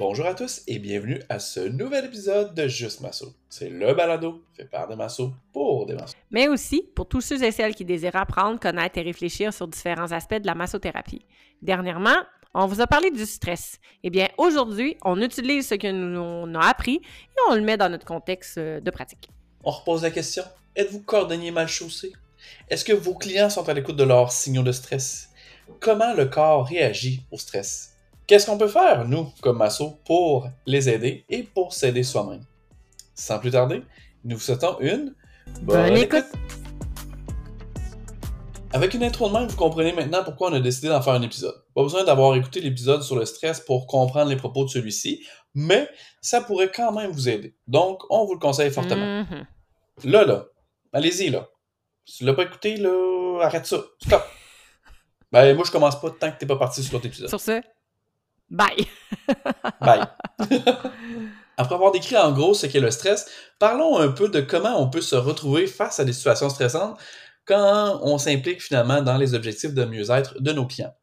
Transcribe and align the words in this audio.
Bonjour 0.00 0.24
à 0.24 0.32
tous 0.32 0.62
et 0.66 0.78
bienvenue 0.78 1.20
à 1.28 1.38
ce 1.38 1.60
nouvel 1.60 2.06
épisode 2.06 2.54
de 2.54 2.66
Juste 2.66 3.02
Masso. 3.02 3.34
C'est 3.50 3.68
le 3.68 3.92
balado 3.92 4.42
fait 4.56 4.64
par 4.64 4.88
des 4.88 4.96
massos 4.96 5.30
pour 5.52 5.84
des 5.84 5.92
massos. 5.92 6.16
mais 6.30 6.48
aussi 6.48 6.88
pour 6.94 7.06
tous 7.06 7.20
ceux 7.20 7.44
et 7.44 7.50
celles 7.50 7.74
qui 7.74 7.84
désirent 7.84 8.16
apprendre, 8.16 8.58
connaître 8.58 8.96
et 8.96 9.02
réfléchir 9.02 9.52
sur 9.52 9.68
différents 9.68 10.10
aspects 10.10 10.40
de 10.40 10.46
la 10.46 10.54
massothérapie. 10.54 11.26
Dernièrement, 11.60 12.16
on 12.54 12.66
vous 12.66 12.80
a 12.80 12.86
parlé 12.86 13.10
du 13.10 13.26
stress. 13.26 13.78
Eh 14.02 14.08
bien, 14.08 14.28
aujourd'hui, 14.38 14.96
on 15.04 15.20
utilise 15.20 15.68
ce 15.68 15.74
que 15.74 15.92
nous 15.92 16.18
on 16.18 16.54
a 16.54 16.66
appris 16.66 16.94
et 16.94 17.50
on 17.50 17.54
le 17.54 17.60
met 17.60 17.76
dans 17.76 17.90
notre 17.90 18.06
contexte 18.06 18.56
euh, 18.56 18.80
de 18.80 18.90
pratique. 18.90 19.28
On 19.64 19.70
repose 19.70 20.02
la 20.02 20.10
question 20.10 20.44
êtes-vous 20.76 21.02
cordonnier 21.02 21.50
mal 21.50 21.68
chaussé? 21.68 22.10
Est-ce 22.70 22.86
que 22.86 22.94
vos 22.94 23.16
clients 23.16 23.50
sont 23.50 23.68
à 23.68 23.74
l'écoute 23.74 23.96
de 23.96 24.04
leurs 24.04 24.32
signaux 24.32 24.62
de 24.62 24.72
stress? 24.72 25.28
Comment 25.78 26.14
le 26.14 26.24
corps 26.24 26.66
réagit 26.66 27.20
au 27.30 27.36
stress? 27.36 27.89
Qu'est-ce 28.30 28.46
qu'on 28.46 28.58
peut 28.58 28.68
faire, 28.68 29.08
nous, 29.08 29.26
comme 29.42 29.58
masso, 29.58 29.98
pour 30.06 30.48
les 30.64 30.88
aider 30.88 31.24
et 31.28 31.42
pour 31.42 31.72
s'aider 31.72 32.04
soi-même? 32.04 32.44
Sans 33.12 33.40
plus 33.40 33.50
tarder, 33.50 33.82
nous 34.22 34.36
vous 34.36 34.40
souhaitons 34.40 34.78
une 34.78 35.16
Bonne 35.62 35.96
écoute. 35.96 36.26
Avec 38.72 38.94
une 38.94 39.02
intro 39.02 39.28
de 39.28 39.34
même, 39.34 39.48
vous 39.48 39.56
comprenez 39.56 39.92
maintenant 39.92 40.22
pourquoi 40.22 40.50
on 40.50 40.52
a 40.52 40.60
décidé 40.60 40.86
d'en 40.86 41.02
faire 41.02 41.14
un 41.14 41.22
épisode. 41.22 41.56
Pas 41.74 41.82
besoin 41.82 42.04
d'avoir 42.04 42.36
écouté 42.36 42.60
l'épisode 42.60 43.02
sur 43.02 43.16
le 43.16 43.24
stress 43.24 43.58
pour 43.58 43.88
comprendre 43.88 44.30
les 44.30 44.36
propos 44.36 44.62
de 44.62 44.68
celui-ci, 44.70 45.26
mais 45.56 45.90
ça 46.20 46.40
pourrait 46.40 46.70
quand 46.70 46.92
même 46.92 47.10
vous 47.10 47.28
aider. 47.28 47.56
Donc, 47.66 48.02
on 48.10 48.26
vous 48.26 48.34
le 48.34 48.38
conseille 48.38 48.70
fortement. 48.70 49.24
Mhm. 49.24 49.44
Là, 50.04 50.24
là, 50.24 50.46
allez-y, 50.92 51.30
là. 51.30 51.48
Si 52.04 52.18
tu 52.18 52.24
l'as 52.26 52.34
pas 52.34 52.44
écouté, 52.44 52.76
là, 52.76 53.40
arrête 53.42 53.66
ça. 53.66 53.78
Stop. 54.00 54.22
Ben, 55.32 55.52
moi, 55.56 55.64
je 55.66 55.72
commence 55.72 56.00
pas 56.00 56.10
tant 56.10 56.30
que 56.30 56.38
t'es 56.38 56.46
pas 56.46 56.56
parti 56.56 56.80
sur 56.84 56.92
l'autre 56.92 57.06
épisode. 57.06 57.28
Sur 57.28 57.40
ce, 57.40 57.60
bye! 58.50 58.86
Bye. 59.80 60.06
Après 61.56 61.74
avoir 61.74 61.92
décrit 61.92 62.16
en 62.16 62.32
gros 62.32 62.54
ce 62.54 62.66
qu'est 62.66 62.80
le 62.80 62.90
stress, 62.90 63.26
parlons 63.58 63.98
un 63.98 64.08
peu 64.08 64.28
de 64.28 64.40
comment 64.40 64.80
on 64.80 64.88
peut 64.88 65.00
se 65.00 65.16
retrouver 65.16 65.66
face 65.66 66.00
à 66.00 66.04
des 66.04 66.12
situations 66.12 66.48
stressantes 66.48 66.98
quand 67.44 68.00
on 68.02 68.16
s'implique 68.18 68.62
finalement 68.62 69.02
dans 69.02 69.16
les 69.16 69.34
objectifs 69.34 69.74
de 69.74 69.84
mieux-être 69.84 70.40
de 70.40 70.52
nos 70.52 70.66
clients. 70.66 70.94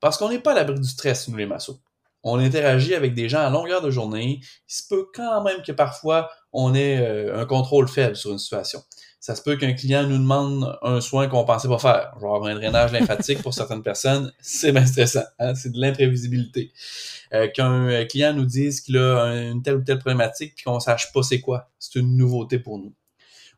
Parce 0.00 0.18
qu'on 0.18 0.28
n'est 0.28 0.40
pas 0.40 0.52
à 0.52 0.54
l'abri 0.54 0.78
du 0.78 0.88
stress, 0.88 1.28
nous 1.28 1.36
les 1.36 1.46
massos. 1.46 1.80
On 2.22 2.38
interagit 2.38 2.94
avec 2.94 3.14
des 3.14 3.28
gens 3.28 3.40
à 3.40 3.50
longueur 3.50 3.80
de 3.82 3.90
journée. 3.90 4.40
Il 4.42 4.44
se 4.66 4.82
peut 4.88 5.06
quand 5.14 5.42
même 5.42 5.62
que 5.62 5.72
parfois 5.72 6.30
on 6.52 6.74
ait 6.74 6.98
euh, 6.98 7.40
un 7.40 7.46
contrôle 7.46 7.86
faible 7.88 8.16
sur 8.16 8.32
une 8.32 8.38
situation. 8.38 8.82
Ça 9.26 9.34
se 9.34 9.40
peut 9.40 9.56
qu'un 9.56 9.72
client 9.72 10.06
nous 10.06 10.18
demande 10.18 10.78
un 10.82 11.00
soin 11.00 11.28
qu'on 11.28 11.46
pensait 11.46 11.66
pas 11.66 11.78
faire, 11.78 12.12
genre 12.20 12.46
un 12.46 12.56
drainage 12.56 12.92
lymphatique 12.92 13.40
pour 13.42 13.54
certaines 13.54 13.82
personnes, 13.82 14.30
c'est 14.38 14.70
bien 14.70 14.84
stressant, 14.84 15.24
hein? 15.38 15.54
c'est 15.54 15.72
de 15.72 15.80
l'imprévisibilité. 15.80 16.72
Euh, 17.32 17.48
qu'un 17.48 18.04
client 18.04 18.34
nous 18.34 18.44
dise 18.44 18.82
qu'il 18.82 18.98
a 18.98 19.22
un- 19.22 19.52
une 19.52 19.62
telle 19.62 19.76
ou 19.76 19.80
telle 19.80 19.98
problématique 19.98 20.52
puis 20.54 20.64
qu'on 20.64 20.78
sache 20.78 21.10
pas 21.10 21.22
c'est 21.22 21.40
quoi, 21.40 21.70
c'est 21.78 21.98
une 22.00 22.18
nouveauté 22.18 22.58
pour 22.58 22.76
nous. 22.78 22.92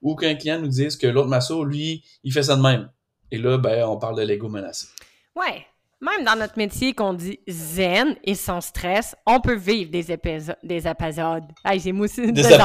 Ou 0.02 0.14
qu'un 0.14 0.36
client 0.36 0.60
nous 0.60 0.68
dise 0.68 0.94
que 0.96 1.08
l'autre 1.08 1.28
masso, 1.28 1.64
lui, 1.64 2.04
il 2.22 2.32
fait 2.32 2.44
ça 2.44 2.54
de 2.54 2.62
même. 2.62 2.88
Et 3.32 3.38
là, 3.38 3.58
ben, 3.58 3.84
on 3.88 3.96
parle 3.96 4.18
de 4.18 4.22
l'ego 4.22 4.48
menacé. 4.48 4.86
Ouais, 5.34 5.66
même 6.00 6.24
dans 6.24 6.36
notre 6.36 6.58
métier 6.58 6.92
qu'on 6.92 7.14
dit 7.14 7.40
zen 7.48 8.16
et 8.24 8.34
sans 8.34 8.60
stress, 8.60 9.14
on 9.26 9.40
peut 9.40 9.54
vivre 9.56 9.90
des, 9.90 10.12
épiso- 10.12 10.54
des 10.62 10.86
épisodes. 10.86 11.44
Hey, 11.64 11.80
j'ai 11.80 11.92
moussé 11.92 12.30
Des 12.32 12.42
épisodes. 12.42 12.60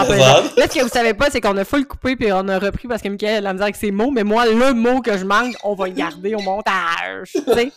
Là, 0.58 0.68
ce 0.70 0.76
que 0.78 0.82
vous 0.84 0.90
savez 0.90 1.14
pas, 1.14 1.30
c'est 1.30 1.40
qu'on 1.40 1.56
a 1.58 1.64
full 1.64 1.86
coupé 1.88 2.16
puis 2.18 2.32
on 2.34 2.48
a 2.50 2.60
repris 2.60 2.88
parce 2.88 3.02
que 3.02 3.08
Michael 3.10 3.38
a 3.38 3.42
la 3.42 3.54
misère 3.54 3.64
avec 3.66 3.78
ses 3.78 3.92
mots, 3.92 4.12
mais 4.12 4.24
moi, 4.24 4.46
le 4.46 4.74
mot 4.74 5.02
que 5.02 5.18
je 5.18 5.24
manque, 5.24 5.56
on 5.64 5.76
va 5.76 5.88
le 5.88 5.94
garder 5.94 6.36
au 6.36 6.42
montage. 6.42 7.32
Tu 7.34 7.42
sais? 7.54 7.72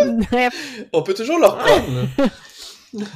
Bref. 0.30 0.54
On 0.92 1.02
peut 1.02 1.14
toujours 1.14 1.38
le 1.38 1.46
reprendre. 1.46 2.08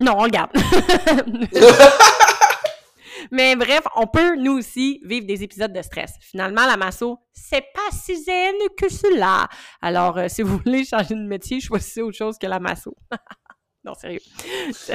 Non, 0.00 0.14
on 0.18 0.24
le 0.24 0.30
garde. 0.30 0.50
Mais 3.32 3.56
bref, 3.56 3.80
on 3.96 4.06
peut 4.06 4.36
nous 4.36 4.58
aussi 4.58 5.00
vivre 5.04 5.26
des 5.26 5.42
épisodes 5.42 5.72
de 5.72 5.80
stress. 5.80 6.18
Finalement, 6.20 6.66
la 6.66 6.76
masso, 6.76 7.18
c'est 7.32 7.64
pas 7.72 7.90
si 7.90 8.22
zen 8.22 8.54
que 8.76 8.90
cela. 8.90 9.48
Alors, 9.80 10.18
euh, 10.18 10.28
si 10.28 10.42
vous 10.42 10.58
voulez 10.58 10.84
changer 10.84 11.14
de 11.14 11.26
métier, 11.26 11.58
choisissez 11.58 12.02
autre 12.02 12.18
chose 12.18 12.36
que 12.38 12.46
la 12.46 12.60
masso. 12.60 12.94
non, 13.84 13.94
sérieux. 13.94 14.20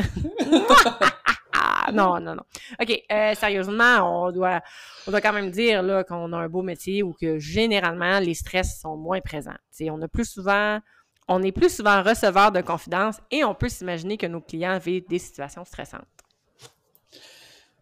non, 1.91 2.19
non, 2.19 2.35
non. 2.35 2.43
OK, 2.79 3.03
euh, 3.11 3.33
sérieusement, 3.33 4.25
on 4.27 4.31
doit, 4.31 4.61
on 5.07 5.11
doit 5.11 5.21
quand 5.21 5.33
même 5.33 5.49
dire 5.49 5.81
là, 5.81 6.03
qu'on 6.03 6.31
a 6.31 6.37
un 6.37 6.47
beau 6.47 6.61
métier 6.61 7.01
où 7.01 7.13
que 7.19 7.39
généralement, 7.39 8.19
les 8.19 8.35
stress 8.35 8.79
sont 8.79 8.97
moins 8.97 9.19
présents. 9.19 9.57
On 9.81 9.99
a 10.03 10.07
plus 10.07 10.25
souvent 10.25 10.79
on 11.27 11.43
est 11.43 11.51
plus 11.51 11.75
souvent 11.75 12.03
receveur 12.03 12.53
de 12.53 12.61
confidences 12.61 13.19
et 13.31 13.43
on 13.43 13.53
peut 13.53 13.67
s'imaginer 13.67 14.17
que 14.17 14.27
nos 14.27 14.39
clients 14.39 14.79
vivent 14.79 15.07
des 15.09 15.19
situations 15.19 15.65
stressantes. 15.65 16.05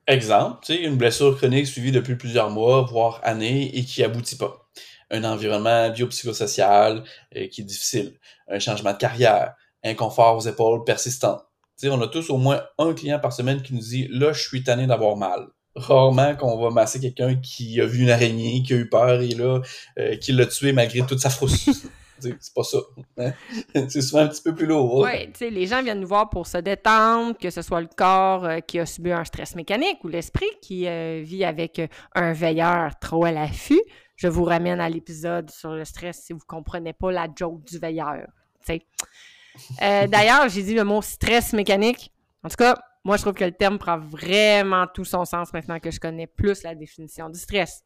Exemple, 0.08 0.72
une 0.72 0.98
blessure 0.98 1.36
chronique 1.36 1.66
suivie 1.66 1.92
depuis 1.92 2.16
plusieurs 2.16 2.52
mois, 2.52 2.84
voire 2.84 3.20
années, 3.24 3.76
et 3.76 3.84
qui 3.84 4.04
aboutit 4.04 4.38
pas. 4.38 4.70
Un 5.10 5.24
environnement 5.24 5.90
biopsychosocial 5.90 7.04
euh, 7.36 7.48
qui 7.48 7.62
est 7.62 7.64
difficile. 7.64 8.14
Un 8.48 8.60
changement 8.60 8.94
de 8.94 8.98
carrière. 8.98 9.56
Inconfort 9.84 10.38
aux 10.38 10.48
épaules 10.48 10.84
persistant. 10.84 11.42
Tu 11.80 11.88
sais, 11.88 11.90
on 11.90 12.02
a 12.02 12.08
tous 12.08 12.30
au 12.30 12.38
moins 12.38 12.62
un 12.78 12.94
client 12.94 13.20
par 13.20 13.34
semaine 13.34 13.62
qui 13.62 13.74
nous 13.74 13.82
dit 13.82 14.08
«Là, 14.12 14.32
je 14.32 14.42
suis 14.42 14.64
tanné 14.64 14.86
d'avoir 14.86 15.16
mal». 15.16 15.48
Rarement 15.76 16.36
qu'on 16.36 16.58
va 16.58 16.70
masser 16.70 17.00
quelqu'un 17.00 17.36
qui 17.36 17.82
a 17.82 17.86
vu 17.86 18.04
une 18.04 18.10
araignée, 18.10 18.64
qui 18.64 18.74
a 18.74 18.78
eu 18.78 18.88
peur 18.88 19.22
et 19.22 19.30
là, 19.30 19.60
euh, 20.00 20.16
qui 20.18 20.32
l'a 20.32 20.46
tué 20.46 20.72
malgré 20.72 21.06
toute 21.06 21.20
sa 21.20 21.30
frousse. 21.30 21.68
C'est 22.20 22.54
pas 22.54 22.64
ça. 22.64 22.78
hein? 23.18 23.32
C'est 23.90 24.02
souvent 24.02 24.22
un 24.22 24.28
petit 24.28 24.42
peu 24.42 24.56
plus 24.56 24.66
lourd. 24.66 25.04
Oui, 25.04 25.28
tu 25.28 25.40
sais, 25.40 25.50
les 25.50 25.68
gens 25.68 25.82
viennent 25.84 26.00
nous 26.00 26.08
voir 26.08 26.30
pour 26.30 26.48
se 26.48 26.58
détendre, 26.58 27.38
que 27.38 27.50
ce 27.50 27.62
soit 27.62 27.82
le 27.82 27.90
corps 27.96 28.46
euh, 28.46 28.60
qui 28.60 28.80
a 28.80 28.86
subi 28.86 29.12
un 29.12 29.24
stress 29.24 29.56
mécanique 29.56 30.04
ou 30.04 30.08
l'esprit 30.08 30.50
qui 30.62 30.88
euh, 30.88 31.22
vit 31.24 31.44
avec 31.46 31.80
euh, 31.80 31.88
un 32.14 32.34
veilleur 32.34 32.98
trop 33.00 33.26
à 33.26 33.32
l'affût. 33.32 33.82
Je 34.16 34.28
vous 34.28 34.46
ramène 34.46 34.80
à 34.80 34.90
l'épisode 34.90 35.50
sur 35.52 35.72
le 35.72 35.84
stress 35.84 36.24
si 36.24 36.34
vous 36.34 36.40
comprenez 36.48 36.94
pas 36.94 37.12
la 37.12 37.28
joke 37.36 37.64
du 37.66 37.78
veilleur. 37.80 38.26
Euh, 38.70 40.08
D'ailleurs, 40.08 40.48
j'ai 40.50 40.64
dit 40.64 40.74
le 40.74 40.84
mot 40.84 41.02
stress 41.02 41.54
mécanique. 41.54 42.12
En 42.44 42.50
tout 42.50 42.56
cas, 42.56 42.78
moi, 43.04 43.18
je 43.18 43.22
trouve 43.22 43.34
que 43.34 43.44
le 43.44 43.52
terme 43.52 43.78
prend 43.78 43.98
vraiment 44.00 44.88
tout 44.88 45.06
son 45.06 45.26
sens 45.26 45.54
maintenant 45.54 45.80
que 45.80 45.92
je 45.92 46.00
connais 46.00 46.28
plus 46.28 46.64
la 46.64 46.76
définition 46.76 47.30
du 47.30 47.40
stress. 47.40 47.84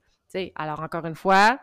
Alors, 0.55 0.79
encore 0.81 1.05
une 1.05 1.15
fois, 1.15 1.59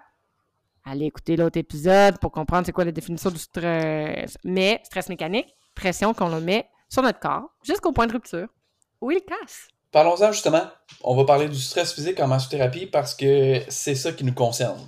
allez 0.87 1.07
écouter 1.07 1.37
l'autre 1.37 1.59
épisode 1.59 2.19
pour 2.19 2.31
comprendre 2.31 2.65
c'est 2.65 2.73
quoi 2.73 2.85
la 2.85 2.93
définition 2.93 3.31
du 3.31 3.39
stress. 3.39 4.39
Mais 4.45 4.81
stress 4.85 5.09
mécanique, 5.09 5.55
pression 5.75 6.15
qu'on 6.15 6.29
le 6.29 6.41
met 6.41 6.69
sur 6.89 7.03
notre 7.03 7.19
corps 7.19 7.51
jusqu'au 7.63 7.93
point 7.93 8.07
de 8.07 8.13
rupture 8.13 8.49
où 9.01 9.11
il 9.11 9.21
casse. 9.21 9.69
Parlons-en 9.93 10.33
justement. 10.33 10.63
On 11.03 11.17
va 11.17 11.25
parler 11.25 11.49
du 11.49 11.59
stress 11.59 11.93
physique 11.93 12.21
en 12.21 12.29
massothérapie 12.29 12.87
parce 12.87 13.15
que 13.15 13.61
c'est 13.69 13.95
ça 13.95 14.13
qui 14.13 14.25
nous 14.25 14.35
concerne. 14.35 14.79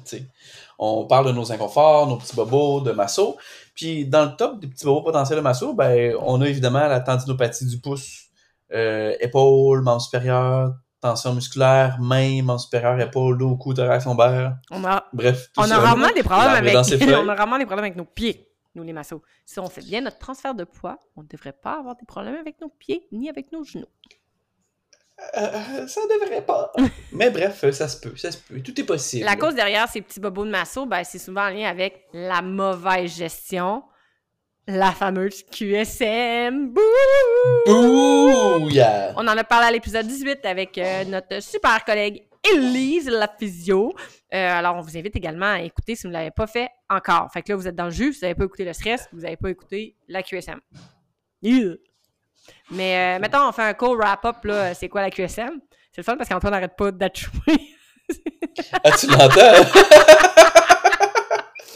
On 0.79 1.07
parle 1.07 1.27
de 1.27 1.33
nos 1.33 1.51
inconforts, 1.51 2.07
nos 2.07 2.17
petits 2.17 2.37
bobos 2.37 2.81
de 2.81 2.93
masso. 2.93 3.37
Puis 3.75 4.07
dans 4.07 4.25
le 4.25 4.37
top 4.37 4.61
des 4.61 4.69
petits 4.69 4.85
bobos 4.85 5.03
potentiels 5.03 5.39
de 5.39 5.43
masso, 5.43 5.75
ben, 5.75 6.15
on 6.21 6.41
a 6.41 6.49
évidemment 6.49 6.87
la 6.87 7.01
tendinopathie 7.01 7.67
du 7.67 7.81
pouce, 7.81 8.27
euh, 8.73 9.17
épaule, 9.21 9.83
membre 9.83 10.03
supérieur, 10.03 10.75
tension 11.01 11.35
musculaire, 11.35 11.99
main, 12.01 12.43
membre 12.43 12.61
supérieur, 12.61 13.01
épaule, 13.01 13.39
dos, 13.39 13.57
cou, 13.57 13.75
thorax, 13.75 14.05
lombaire. 14.05 14.57
On 14.71 14.85
a, 14.85 15.05
Bref, 15.13 15.51
tout 15.53 15.61
on 15.61 15.71
a 15.71 15.79
rarement 15.79 16.11
des 16.15 16.23
problèmes 16.23 16.51
avec 16.51 16.75
on 17.03 17.29
a 17.29 17.35
rarement 17.35 17.59
des 17.59 17.67
problèmes 17.67 17.85
avec 17.85 17.97
nos 17.97 18.05
pieds, 18.05 18.49
nous 18.75 18.83
les 18.83 18.93
massos. 18.93 19.23
Si 19.45 19.59
on 19.61 19.69
fait 19.69 19.85
bien 19.85 20.01
notre 20.01 20.19
transfert 20.19 20.55
de 20.55 20.65
poids, 20.65 20.99
on 21.17 21.23
ne 21.23 21.29
devrait 21.29 21.53
pas 21.53 21.79
avoir 21.79 21.97
des 21.97 22.07
problèmes 22.07 22.37
avec 22.37 22.61
nos 22.61 22.69
pieds 22.69 23.07
ni 23.13 23.29
avec 23.29 23.53
nos 23.53 23.65
genoux. 23.65 23.87
Euh, 25.37 25.87
ça 25.87 26.01
devrait 26.21 26.45
pas. 26.45 26.73
Mais 27.13 27.31
bref, 27.31 27.69
ça 27.73 27.89
se 27.89 28.01
peut, 28.01 28.17
ça 28.17 28.31
se 28.31 28.39
peut. 28.39 28.61
Tout 28.61 28.81
est 28.81 28.85
possible. 28.85 29.25
La 29.25 29.37
cause 29.37 29.55
derrière 29.55 29.89
ces 29.89 30.01
petits 30.01 30.21
bobos 30.21 30.45
de 30.45 30.51
masso, 30.51 30.87
ben, 30.87 31.03
c'est 31.05 31.19
souvent 31.19 31.47
en 31.47 31.51
lien 31.51 31.69
avec 31.69 32.07
la 32.13 32.41
mauvaise 32.41 33.17
gestion, 33.17 33.83
la 34.69 34.93
fameuse 34.93 35.43
QSM. 35.45 36.69
Bouh! 36.69 36.83
Bouh! 37.67 38.69
On 39.17 39.27
en 39.27 39.37
a 39.37 39.45
parlé 39.45 39.67
à 39.67 39.71
l'épisode 39.71 40.07
18 40.07 40.45
avec 40.45 40.77
euh, 40.77 41.05
notre 41.05 41.43
super 41.43 41.85
collègue 41.85 42.23
Elise, 42.53 43.09
la 43.09 43.29
physio. 43.29 43.95
Euh, 44.35 44.59
alors, 44.59 44.77
on 44.77 44.83
vous 44.83 44.97
invite 44.97 45.17
également 45.17 45.47
à 45.47 45.63
écouter 45.63 45.97
si 45.97 46.03
vous 46.03 46.09
ne 46.09 46.13
l'avez 46.13 46.31
pas 46.31 46.47
fait 46.47 46.69
encore. 46.91 47.31
Fait 47.33 47.43
que 47.43 47.51
là, 47.51 47.57
vous 47.57 47.67
êtes 47.67 47.75
dans 47.75 47.87
le 47.87 47.91
jus, 47.91 48.11
vous 48.11 48.19
n'avez 48.21 48.35
pas 48.35 48.45
écouté 48.45 48.65
le 48.67 48.75
stress, 48.75 49.09
vous 49.13 49.21
n'avez 49.21 49.39
pas 49.39 49.49
écouté 49.49 49.97
la 50.07 50.23
QSM. 50.23 50.61
Yeah. 51.41 51.75
Mais 52.71 53.17
euh, 53.17 53.21
mettons, 53.21 53.49
on 53.49 53.53
fait 53.53 53.63
un 53.63 53.75
cool 53.75 53.97
wrap-up, 53.97 54.45
là, 54.45 54.75
c'est 54.75 54.89
quoi 54.89 55.01
la 55.01 55.11
QSM? 55.11 55.61
C'est 55.91 55.99
le 55.99 56.03
fun 56.03 56.17
parce 56.17 56.29
qu'Antoine 56.29 56.53
n'arrête 56.53 56.77
pas 56.77 56.93
d'atchouer. 56.93 57.73
Ah, 58.85 58.91
tu 58.93 59.07
l'entends? 59.07 60.75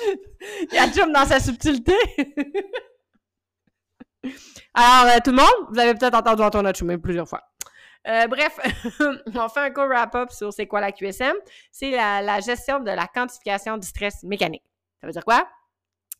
Il 0.73 0.79
atchoum 0.79 1.13
dans 1.13 1.27
sa 1.27 1.41
subtilité. 1.41 1.95
Alors, 4.75 5.13
euh, 5.13 5.19
tout 5.25 5.31
le 5.31 5.37
monde, 5.37 5.69
vous 5.71 5.79
avez 5.79 5.95
peut-être 5.95 6.15
entendu 6.15 6.43
Antoine 6.43 6.67
atchoumer 6.67 6.99
plusieurs 6.99 7.29
fois. 7.29 7.43
Euh, 8.07 8.27
bref, 8.27 8.59
on 9.35 9.49
fait 9.49 9.61
un 9.61 9.71
court 9.71 9.87
wrap-up 9.87 10.31
sur 10.31 10.53
c'est 10.53 10.67
quoi 10.67 10.81
la 10.81 10.93
QSM. 10.93 11.35
C'est 11.71 11.91
la, 11.91 12.23
la 12.23 12.41
gestion 12.41 12.81
de 12.81 12.91
la 12.91 13.07
quantification 13.07 13.79
du 13.79 13.87
stress 13.87 14.23
mécanique. 14.23 14.65
Ça 15.01 15.07
veut 15.07 15.13
dire 15.13 15.25
quoi? 15.25 15.49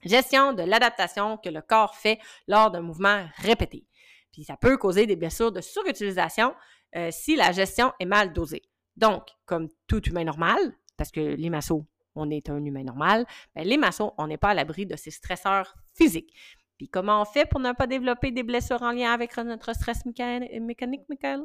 Gestion 0.05 0.53
de 0.53 0.63
l'adaptation 0.63 1.39
que 1.39 1.49
le 1.49 1.63
corps 1.63 1.95
fait 1.97 2.19
lors 2.49 2.71
d'un 2.71 2.83
mouvement 2.83 3.25
répété. 3.37 3.87
Puis 4.33 4.45
ça 4.45 4.57
peut 4.57 4.77
causer 4.77 5.07
des 5.07 5.17
blessures 5.17 5.53
de 5.53 5.61
surutilisation 5.61 6.55
euh, 6.97 7.11
si 7.11 7.37
la 7.37 7.53
gestion 7.53 7.93
est 8.01 8.07
mal 8.07 8.33
dosée. 8.33 8.63
Donc, 8.97 9.29
comme 9.47 9.69
tout 9.87 10.03
humain 10.09 10.25
normal, 10.25 10.59
parce 10.97 11.11
que 11.11 11.21
les 11.21 11.51
massos, 11.51 11.85
on 12.15 12.31
est 12.31 12.51
un 12.51 12.65
humain 12.65 12.85
normal, 12.85 13.27
ben, 13.55 13.65
les 13.65 13.77
massos, 13.77 14.13
on 14.19 14.27
n'est 14.27 14.37
pas 14.37 14.51
à 14.51 14.55
l'abri 14.55 14.87
de 14.87 14.97
ces 14.97 15.11
stresseurs 15.11 15.75
physiques. 15.95 16.33
Puis 16.79 16.89
comment 16.89 17.23
on 17.23 17.25
fait 17.25 17.47
pour 17.47 17.61
ne 17.61 17.73
pas 17.73 17.87
développer 17.87 18.31
des 18.31 18.43
blessures 18.43 18.83
en 18.83 18.93
lien 18.93 19.13
avec 19.13 19.37
notre 19.37 19.75
stress 19.75 20.05
mécanique, 20.05 21.03
Michael? 21.09 21.43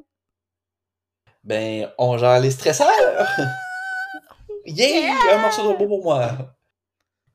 Ben, 1.43 1.89
on 1.97 2.17
gère 2.17 2.39
les 2.39 2.51
stresseurs! 2.51 2.87
yeah! 4.65 5.13
Un 5.33 5.41
morceau 5.41 5.63
de 5.63 5.67
robot 5.67 5.87
pour 5.87 6.03
moi! 6.03 6.55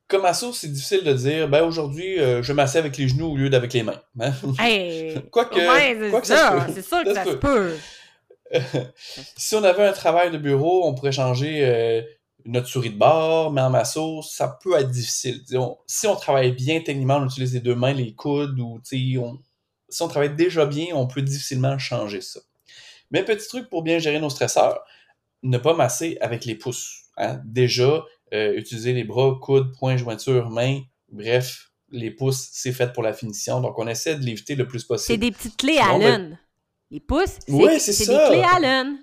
Comme 0.07 0.25
asso, 0.25 0.51
c'est 0.53 0.67
difficile 0.67 1.03
de 1.03 1.13
dire, 1.13 1.47
ben 1.47 1.63
aujourd'hui, 1.63 2.19
euh, 2.19 2.43
je 2.43 2.53
m'assieds 2.53 2.79
avec 2.79 2.97
les 2.97 3.07
genoux 3.07 3.31
au 3.31 3.37
lieu 3.37 3.49
d'avec 3.49 3.73
les 3.73 3.83
mains. 3.83 4.01
Hein? 4.19 4.33
quoique, 5.31 5.55
c'est 5.55 6.25
ça, 6.25 6.67
c'est 6.71 6.85
sûr 6.85 7.03
que 7.03 7.13
ça, 7.13 7.23
se 7.23 7.31
peut. 7.31 7.75
si 9.37 9.55
on 9.55 9.63
avait 9.63 9.87
un 9.87 9.93
travail 9.93 10.29
de 10.31 10.37
bureau, 10.37 10.87
on 10.87 10.93
pourrait 10.93 11.11
changer 11.11 11.65
euh, 11.65 12.01
notre 12.45 12.67
souris 12.67 12.89
de 12.89 12.97
bord, 12.97 13.51
mais 13.51 13.61
en 13.61 13.69
masso, 13.69 14.21
ça 14.21 14.59
peut 14.61 14.77
être 14.77 14.89
difficile. 14.89 15.41
si 15.87 16.07
on 16.07 16.15
travaille 16.15 16.51
bien 16.51 16.81
techniquement, 16.81 17.17
on 17.17 17.25
utilise 17.25 17.53
les 17.53 17.59
deux 17.59 17.75
mains, 17.75 17.93
les 17.93 18.13
coudes, 18.13 18.59
ou 18.59 18.81
si 18.83 19.17
on 20.01 20.07
travaille 20.07 20.35
déjà 20.35 20.65
bien, 20.65 20.87
on 20.93 21.07
peut 21.07 21.21
difficilement 21.21 21.77
changer 21.77 22.21
ça. 22.21 22.39
Mais 23.11 23.23
petit 23.23 23.47
truc 23.47 23.69
pour 23.69 23.83
bien 23.83 23.99
gérer 23.99 24.19
nos 24.19 24.29
stresseurs, 24.29 24.83
ne 25.43 25.57
pas 25.57 25.73
masser 25.73 26.17
avec 26.21 26.45
les 26.45 26.55
pouces. 26.55 27.03
Hein. 27.17 27.41
Déjà, 27.45 28.03
euh, 28.33 28.53
utiliser 28.55 28.93
les 28.93 29.03
bras, 29.03 29.37
coudes, 29.39 29.71
poings, 29.77 29.97
jointures, 29.97 30.49
mains, 30.49 30.81
bref, 31.11 31.71
les 31.91 32.09
pouces, 32.09 32.49
c'est 32.51 32.71
fait 32.71 32.91
pour 32.91 33.03
la 33.03 33.13
finition. 33.13 33.61
Donc, 33.61 33.77
on 33.77 33.87
essaie 33.87 34.15
de 34.15 34.23
l'éviter 34.23 34.55
le 34.55 34.67
plus 34.67 34.83
possible. 34.83 35.13
C'est 35.13 35.17
des 35.17 35.31
petites 35.31 35.57
clés 35.57 35.77
Allen. 35.77 36.39
Les 36.89 36.99
pouces, 36.99 37.37
c'est 37.45 38.07
des 38.07 38.25
clés 38.27 38.43
Allen. 38.43 38.97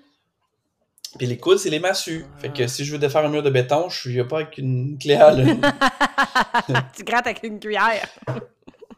Puis 1.17 1.27
les 1.27 1.37
coudes, 1.37 1.57
c'est 1.57 1.69
les 1.69 1.79
massues. 1.79 2.25
Fait 2.39 2.49
que 2.49 2.67
si 2.67 2.85
je 2.85 2.93
veux 2.93 2.99
défaire 2.99 3.25
un 3.25 3.29
mur 3.29 3.43
de 3.43 3.49
béton, 3.49 3.89
je 3.89 4.09
viens 4.09 4.25
pas 4.25 4.37
avec 4.37 4.57
une 4.57 4.97
clé 4.97 5.15
Allen. 5.15 5.59
tu 6.95 7.03
grattes 7.03 7.27
avec 7.27 7.43
une 7.43 7.59
cuillère. 7.59 8.07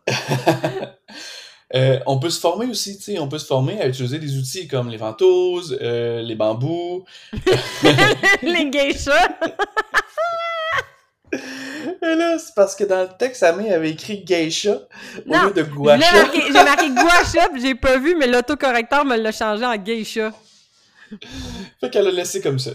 Euh, 1.76 2.00
on 2.06 2.20
peut 2.20 2.30
se 2.30 2.40
former 2.40 2.68
aussi, 2.68 2.98
tu 2.98 3.04
sais, 3.04 3.18
on 3.18 3.28
peut 3.28 3.40
se 3.40 3.48
former 3.48 3.82
à 3.82 3.88
utiliser 3.88 4.20
des 4.20 4.38
outils 4.38 4.68
comme 4.68 4.90
les 4.90 4.98
ventouses, 4.98 5.76
euh, 5.82 6.22
les 6.22 6.36
bambous. 6.36 7.04
les 8.44 8.70
geishas. 8.70 9.30
Et 11.34 12.16
là, 12.16 12.38
c'est 12.38 12.54
parce 12.56 12.76
que 12.76 12.84
dans 12.84 13.02
le 13.02 13.10
texte, 13.18 13.42
Amé 13.42 13.74
avait 13.74 13.90
écrit 13.90 14.24
geisha 14.24 14.82
au 15.26 15.34
lieu 15.34 15.52
de 15.52 15.64
guacha. 15.64 16.06
J'ai 16.32 16.52
marqué, 16.52 16.90
guacha, 16.90 17.50
puis 17.52 17.62
j'ai 17.62 17.74
pas 17.74 17.98
vu, 17.98 18.16
mais 18.20 18.28
l'autocorrecteur 18.28 19.04
me 19.04 19.16
l'a 19.16 19.32
changé 19.32 19.66
en 19.66 19.76
geisha. 19.76 20.32
fait 21.80 21.90
qu'elle 21.90 22.06
l'a 22.06 22.12
laissé 22.12 22.42
comme 22.42 22.60
ça. 22.60 22.72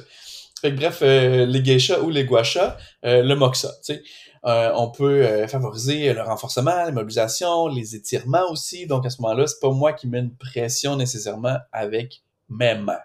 Fait 0.60 0.70
que 0.72 0.76
bref, 0.76 1.00
euh, 1.02 1.46
les 1.46 1.64
geishas 1.64 2.00
ou 2.00 2.10
les 2.10 2.24
guachas, 2.24 2.76
le 3.02 3.34
moxa, 3.34 3.68
tu 3.84 3.94
sais. 3.94 4.02
Euh, 4.44 4.70
on 4.74 4.90
peut 4.90 5.26
euh, 5.26 5.48
favoriser 5.48 6.12
le 6.12 6.22
renforcement, 6.22 6.84
les 6.84 6.92
mobilisations, 6.92 7.68
les 7.68 7.96
étirements 7.96 8.50
aussi. 8.50 8.86
Donc 8.86 9.04
à 9.06 9.10
ce 9.10 9.20
moment-là, 9.22 9.46
c'est 9.46 9.60
pas 9.60 9.70
moi 9.70 9.92
qui 9.92 10.06
mets 10.06 10.20
une 10.20 10.34
pression 10.34 10.96
nécessairement 10.96 11.58
avec 11.72 12.22
mes 12.48 12.74
mains. 12.76 13.00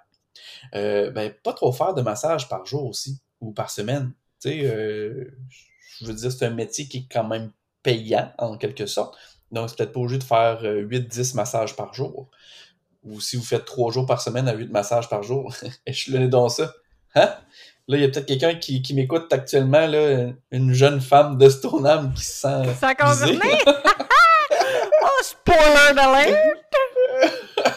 Euh, 0.76 1.12
ben, 1.12 1.34
pas 1.44 1.54
trop 1.54 1.72
faire 1.72 1.94
de 1.94 2.02
massage 2.02 2.50
par 2.50 2.66
jour 2.66 2.86
aussi 2.86 3.20
ou 3.42 3.52
par 3.52 3.70
semaine. 3.72 4.14
Tu 4.42 4.50
sais, 4.50 4.62
je 6.02 6.06
veux 6.06 6.14
dire, 6.14 6.32
c'est 6.32 6.46
un 6.46 6.50
métier 6.50 6.88
qui 6.88 6.98
est 7.00 7.08
quand 7.12 7.24
même 7.24 7.52
payant 7.82 8.32
en 8.38 8.58
quelque 8.58 8.86
sorte. 8.86 9.18
Donc, 9.52 9.70
c'est 9.70 9.78
peut-être 9.78 9.94
pas 9.94 10.00
obligé 10.00 10.20
de 10.20 10.24
faire 10.24 10.64
8-10 10.64 11.36
massages 11.36 11.76
par 11.76 11.94
jour. 11.94 12.30
Ou 13.04 13.20
si 13.20 13.36
vous 13.36 13.44
faites 13.44 13.66
3 13.66 13.92
jours 13.92 14.06
par 14.06 14.22
semaine 14.22 14.48
à 14.48 14.54
8 14.54 14.72
massages 14.72 15.10
par 15.10 15.24
jour, 15.24 15.54
je 15.88 16.12
le 16.12 16.28
dans 16.28 16.50
ça. 16.50 16.74
Hein? 17.16 17.34
Là, 17.88 17.98
il 17.98 18.02
y 18.02 18.06
a 18.06 18.08
peut-être 18.08 18.26
quelqu'un 18.26 18.56
qui, 18.56 18.82
qui 18.82 18.94
m'écoute 18.94 19.32
actuellement, 19.32 19.86
là, 19.88 20.30
une 20.52 20.74
jeune 20.74 21.02
femme 21.02 21.38
de 21.38 21.50
Stoneham 21.50 22.14
qui 22.14 22.24
se 22.24 22.42
sent. 22.42 22.74
Sent 22.80 22.96
concerné? 22.96 23.58
oh, 23.68 25.22
spoiler 25.22 25.94
d'alerte! 25.94 26.38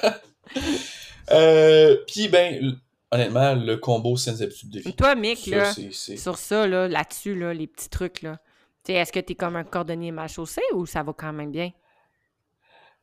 euh, 1.32 1.96
Puis, 2.06 2.28
ben, 2.28 2.78
honnêtement, 3.10 3.54
le 3.54 3.76
combo, 3.76 4.16
c'est 4.16 4.30
une 4.30 4.42
habitude 4.42 4.70
de 4.70 4.78
vie. 4.78 4.94
Toi, 4.94 5.16
Mick, 5.16 5.46
là, 5.46 5.72
sur 5.72 6.38
ça, 6.38 6.68
là, 6.68 6.86
là-dessus, 6.86 7.34
là, 7.34 7.52
les 7.52 7.66
petits 7.66 7.90
trucs, 7.90 8.22
là, 8.22 8.38
est-ce 8.88 9.10
que 9.10 9.20
tu 9.20 9.32
es 9.32 9.34
comme 9.34 9.56
un 9.56 9.64
cordonnier 9.64 10.12
mal 10.12 10.28
chaussé 10.28 10.62
ou 10.72 10.86
ça 10.86 11.02
va 11.02 11.12
quand 11.12 11.32
même 11.32 11.50
bien? 11.50 11.72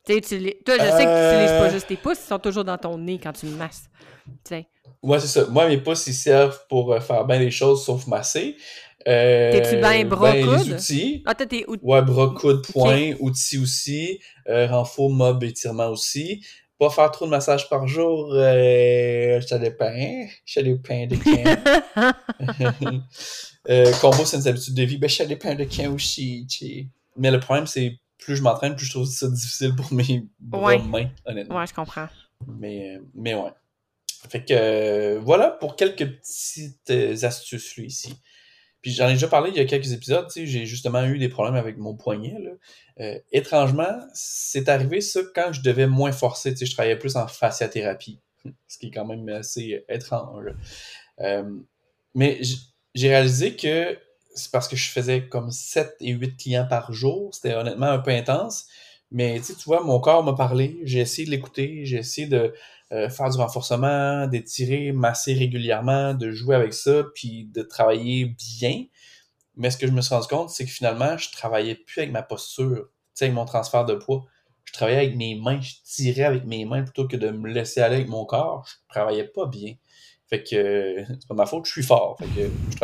Tu 0.06 0.12
sais, 0.22 0.58
toi, 0.64 0.74
je 0.78 0.84
sais 0.84 1.04
que 1.04 1.30
tu 1.30 1.36
n'utilises 1.36 1.58
pas 1.58 1.66
euh. 1.66 1.70
juste 1.70 1.86
tes 1.86 1.96
pouces, 1.96 2.18
ils 2.22 2.28
sont 2.28 2.38
toujours 2.38 2.64
dans 2.64 2.76
ton 2.76 2.98
nez 2.98 3.18
quand 3.22 3.32
tu 3.32 3.46
me 3.46 3.56
masses. 3.56 3.88
Ouais, 5.02 5.18
c'est 5.20 5.26
ça. 5.26 5.46
Moi, 5.46 5.66
mes 5.68 5.78
pouces, 5.78 6.06
ils 6.06 6.14
servent 6.14 6.60
pour 6.68 6.92
euh, 6.92 7.00
faire 7.00 7.24
bien 7.24 7.38
les 7.38 7.50
choses 7.50 7.84
sauf 7.84 8.06
masser. 8.06 8.56
Euh, 9.06 9.52
T'es-tu 9.52 9.76
bien 9.76 10.04
bras 10.04 10.32
ben, 10.32 10.46
les 10.46 10.72
outils. 10.72 11.22
Ah, 11.26 11.34
t'as 11.34 11.46
tes 11.46 11.64
outils. 11.66 11.84
Ouais, 11.84 12.02
bras 12.02 12.32
coudes, 12.36 12.66
poings, 12.72 13.12
outils 13.20 13.58
aussi. 13.58 14.18
Euh, 14.48 14.66
renfort, 14.66 15.10
mob, 15.10 15.42
étirement 15.44 15.88
aussi. 15.88 16.44
Pas 16.78 16.90
faire 16.90 17.10
trop 17.10 17.26
de 17.26 17.30
massages 17.30 17.68
par 17.68 17.86
jour, 17.86 18.32
euh, 18.32 19.40
ça 19.42 19.58
dépend. 19.58 19.92
Ça 20.46 20.62
dépend 20.62 21.06
de 21.06 21.16
quand. 21.24 23.00
euh, 23.68 23.92
combo, 24.00 24.24
c'est 24.24 24.38
une 24.38 24.48
habitude 24.48 24.74
de 24.74 24.82
vie. 24.82 24.98
Ben, 24.98 25.08
ça 25.08 25.24
dépend 25.26 25.54
de 25.54 25.64
quand 25.64 25.92
aussi. 25.94 26.46
T'sais. 26.48 26.88
Mais 27.16 27.30
le 27.30 27.40
problème, 27.40 27.66
c'est 27.66 27.98
plus 28.18 28.36
je 28.36 28.42
m'entraîne, 28.42 28.76
plus 28.76 28.86
je 28.86 28.92
trouve 28.92 29.06
ça 29.06 29.28
difficile 29.28 29.74
pour 29.74 29.92
mes 29.92 30.26
bras, 30.38 30.78
mains, 30.78 31.10
honnêtement. 31.26 31.56
Ouais, 31.56 31.66
je 31.66 31.74
comprends. 31.74 32.08
Mais, 32.46 33.00
mais 33.14 33.34
ouais. 33.34 33.52
Fait 34.28 34.44
que 34.44 34.54
euh, 34.54 35.20
voilà 35.20 35.50
pour 35.50 35.76
quelques 35.76 36.06
petites 36.06 36.90
euh, 36.90 37.16
astuces 37.22 37.76
là, 37.76 37.84
ici. 37.84 38.14
Puis 38.80 38.92
j'en 38.92 39.08
ai 39.08 39.14
déjà 39.14 39.28
parlé 39.28 39.50
il 39.50 39.56
y 39.56 39.60
a 39.60 39.64
quelques 39.64 39.92
épisodes, 39.92 40.26
j'ai 40.34 40.66
justement 40.66 41.04
eu 41.04 41.18
des 41.18 41.28
problèmes 41.28 41.54
avec 41.54 41.78
mon 41.78 41.94
poignet. 41.94 42.36
Là. 42.38 42.50
Euh, 43.00 43.18
étrangement, 43.32 44.00
c'est 44.12 44.68
arrivé 44.68 45.00
ça 45.00 45.20
quand 45.34 45.52
je 45.52 45.62
devais 45.62 45.86
moins 45.86 46.12
forcer, 46.12 46.54
je 46.54 46.72
travaillais 46.72 46.98
plus 46.98 47.16
en 47.16 47.26
fasciathérapie, 47.26 48.20
ce 48.68 48.78
qui 48.78 48.88
est 48.88 48.90
quand 48.90 49.06
même 49.06 49.28
assez 49.30 49.84
étrange. 49.88 50.46
mais 52.14 52.40
j'ai 52.94 53.08
réalisé 53.08 53.56
que 53.56 53.98
c'est 54.34 54.50
parce 54.50 54.68
que 54.68 54.76
je 54.76 54.90
faisais 54.90 55.28
comme 55.28 55.50
7 55.50 55.96
et 56.00 56.12
8 56.12 56.36
clients 56.36 56.66
par 56.68 56.92
jour, 56.92 57.34
c'était 57.34 57.54
honnêtement 57.54 57.86
un 57.86 57.98
peu 57.98 58.10
intense. 58.10 58.66
Mais 59.10 59.40
tu 59.40 59.52
vois, 59.66 59.82
mon 59.84 60.00
corps 60.00 60.24
m'a 60.24 60.34
parlé, 60.34 60.80
j'ai 60.84 61.00
essayé 61.00 61.26
de 61.26 61.30
l'écouter, 61.30 61.84
j'ai 61.84 61.98
essayé 61.98 62.26
de, 62.26 62.52
euh, 62.92 63.08
faire 63.08 63.30
du 63.30 63.38
renforcement, 63.38 64.26
d'étirer, 64.26 64.92
masser 64.92 65.34
régulièrement, 65.34 66.14
de 66.14 66.30
jouer 66.30 66.54
avec 66.54 66.74
ça, 66.74 67.02
puis 67.14 67.46
de 67.52 67.62
travailler 67.62 68.26
bien. 68.26 68.84
Mais 69.56 69.70
ce 69.70 69.78
que 69.78 69.86
je 69.86 69.92
me 69.92 70.00
suis 70.00 70.14
rendu 70.14 70.28
compte, 70.28 70.50
c'est 70.50 70.64
que 70.64 70.70
finalement, 70.70 71.16
je 71.18 71.30
travaillais 71.32 71.74
plus 71.76 72.00
avec 72.00 72.12
ma 72.12 72.22
posture, 72.22 72.88
avec 73.20 73.32
mon 73.32 73.44
transfert 73.46 73.84
de 73.84 73.94
poids. 73.94 74.24
Je 74.64 74.72
travaillais 74.72 74.98
avec 74.98 75.16
mes 75.16 75.34
mains, 75.36 75.60
je 75.60 75.74
tirais 75.84 76.24
avec 76.24 76.44
mes 76.44 76.64
mains 76.64 76.82
plutôt 76.82 77.08
que 77.08 77.16
de 77.16 77.30
me 77.30 77.48
laisser 77.50 77.80
aller 77.80 77.96
avec 77.96 78.08
mon 78.08 78.24
corps. 78.26 78.66
Je 78.66 78.74
travaillais 78.88 79.24
pas 79.24 79.46
bien. 79.46 79.74
Fait 80.28 80.42
que 80.42 81.04
c'est 81.06 81.28
pas 81.28 81.34
ma 81.34 81.46
faute, 81.46 81.66
je 81.66 81.72
suis 81.72 81.82
fort. 81.82 82.16
Fait 82.18 82.26
que 82.26 82.50
je 82.50 82.78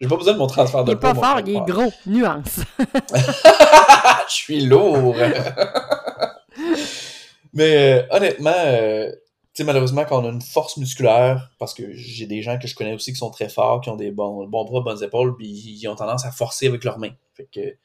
j'ai 0.00 0.08
pas 0.08 0.16
besoin 0.16 0.34
de 0.34 0.38
mon 0.38 0.46
transfert 0.46 0.84
de 0.84 0.94
poids. 0.94 1.10
Il 1.10 1.16
est 1.16 1.20
pas 1.20 1.26
fort, 1.26 1.40
il 1.44 1.56
est 1.56 1.66
gros. 1.66 1.92
Nuance. 2.06 2.60
je 4.28 4.32
suis 4.32 4.60
lourd. 4.64 5.16
Mais 7.52 7.76
euh, 7.76 8.02
honnêtement, 8.10 8.52
euh, 8.56 9.10
sais, 9.54 9.64
malheureusement, 9.64 10.04
quand 10.04 10.22
on 10.22 10.28
a 10.28 10.32
une 10.32 10.42
force 10.42 10.76
musculaire, 10.76 11.50
parce 11.58 11.74
que 11.74 11.92
j'ai 11.94 12.26
des 12.26 12.42
gens 12.42 12.58
que 12.58 12.66
je 12.66 12.74
connais 12.74 12.92
aussi 12.92 13.12
qui 13.12 13.18
sont 13.18 13.30
très 13.30 13.48
forts, 13.48 13.80
qui 13.80 13.88
ont 13.88 13.96
des 13.96 14.10
bons, 14.10 14.46
bons 14.46 14.64
bras, 14.64 14.80
bonnes 14.80 15.02
épaules, 15.02 15.36
puis 15.36 15.46
ils 15.46 15.88
ont 15.88 15.94
tendance 15.94 16.24
à 16.26 16.32
forcer 16.32 16.66
avec 16.66 16.84
leurs 16.84 16.98
mains. 16.98 17.14
Fait 17.34 17.48
que, 17.52 17.76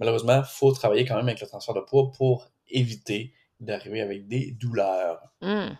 malheureusement, 0.00 0.38
il 0.38 0.48
faut 0.48 0.72
travailler 0.72 1.04
quand 1.04 1.16
même 1.16 1.28
avec 1.28 1.40
le 1.40 1.46
transfert 1.46 1.74
de 1.74 1.80
poids 1.80 2.10
pour 2.16 2.50
éviter 2.68 3.34
d'arriver 3.60 4.00
avec 4.00 4.26
des 4.26 4.52
douleurs. 4.52 5.20
Hmm. 5.42 5.74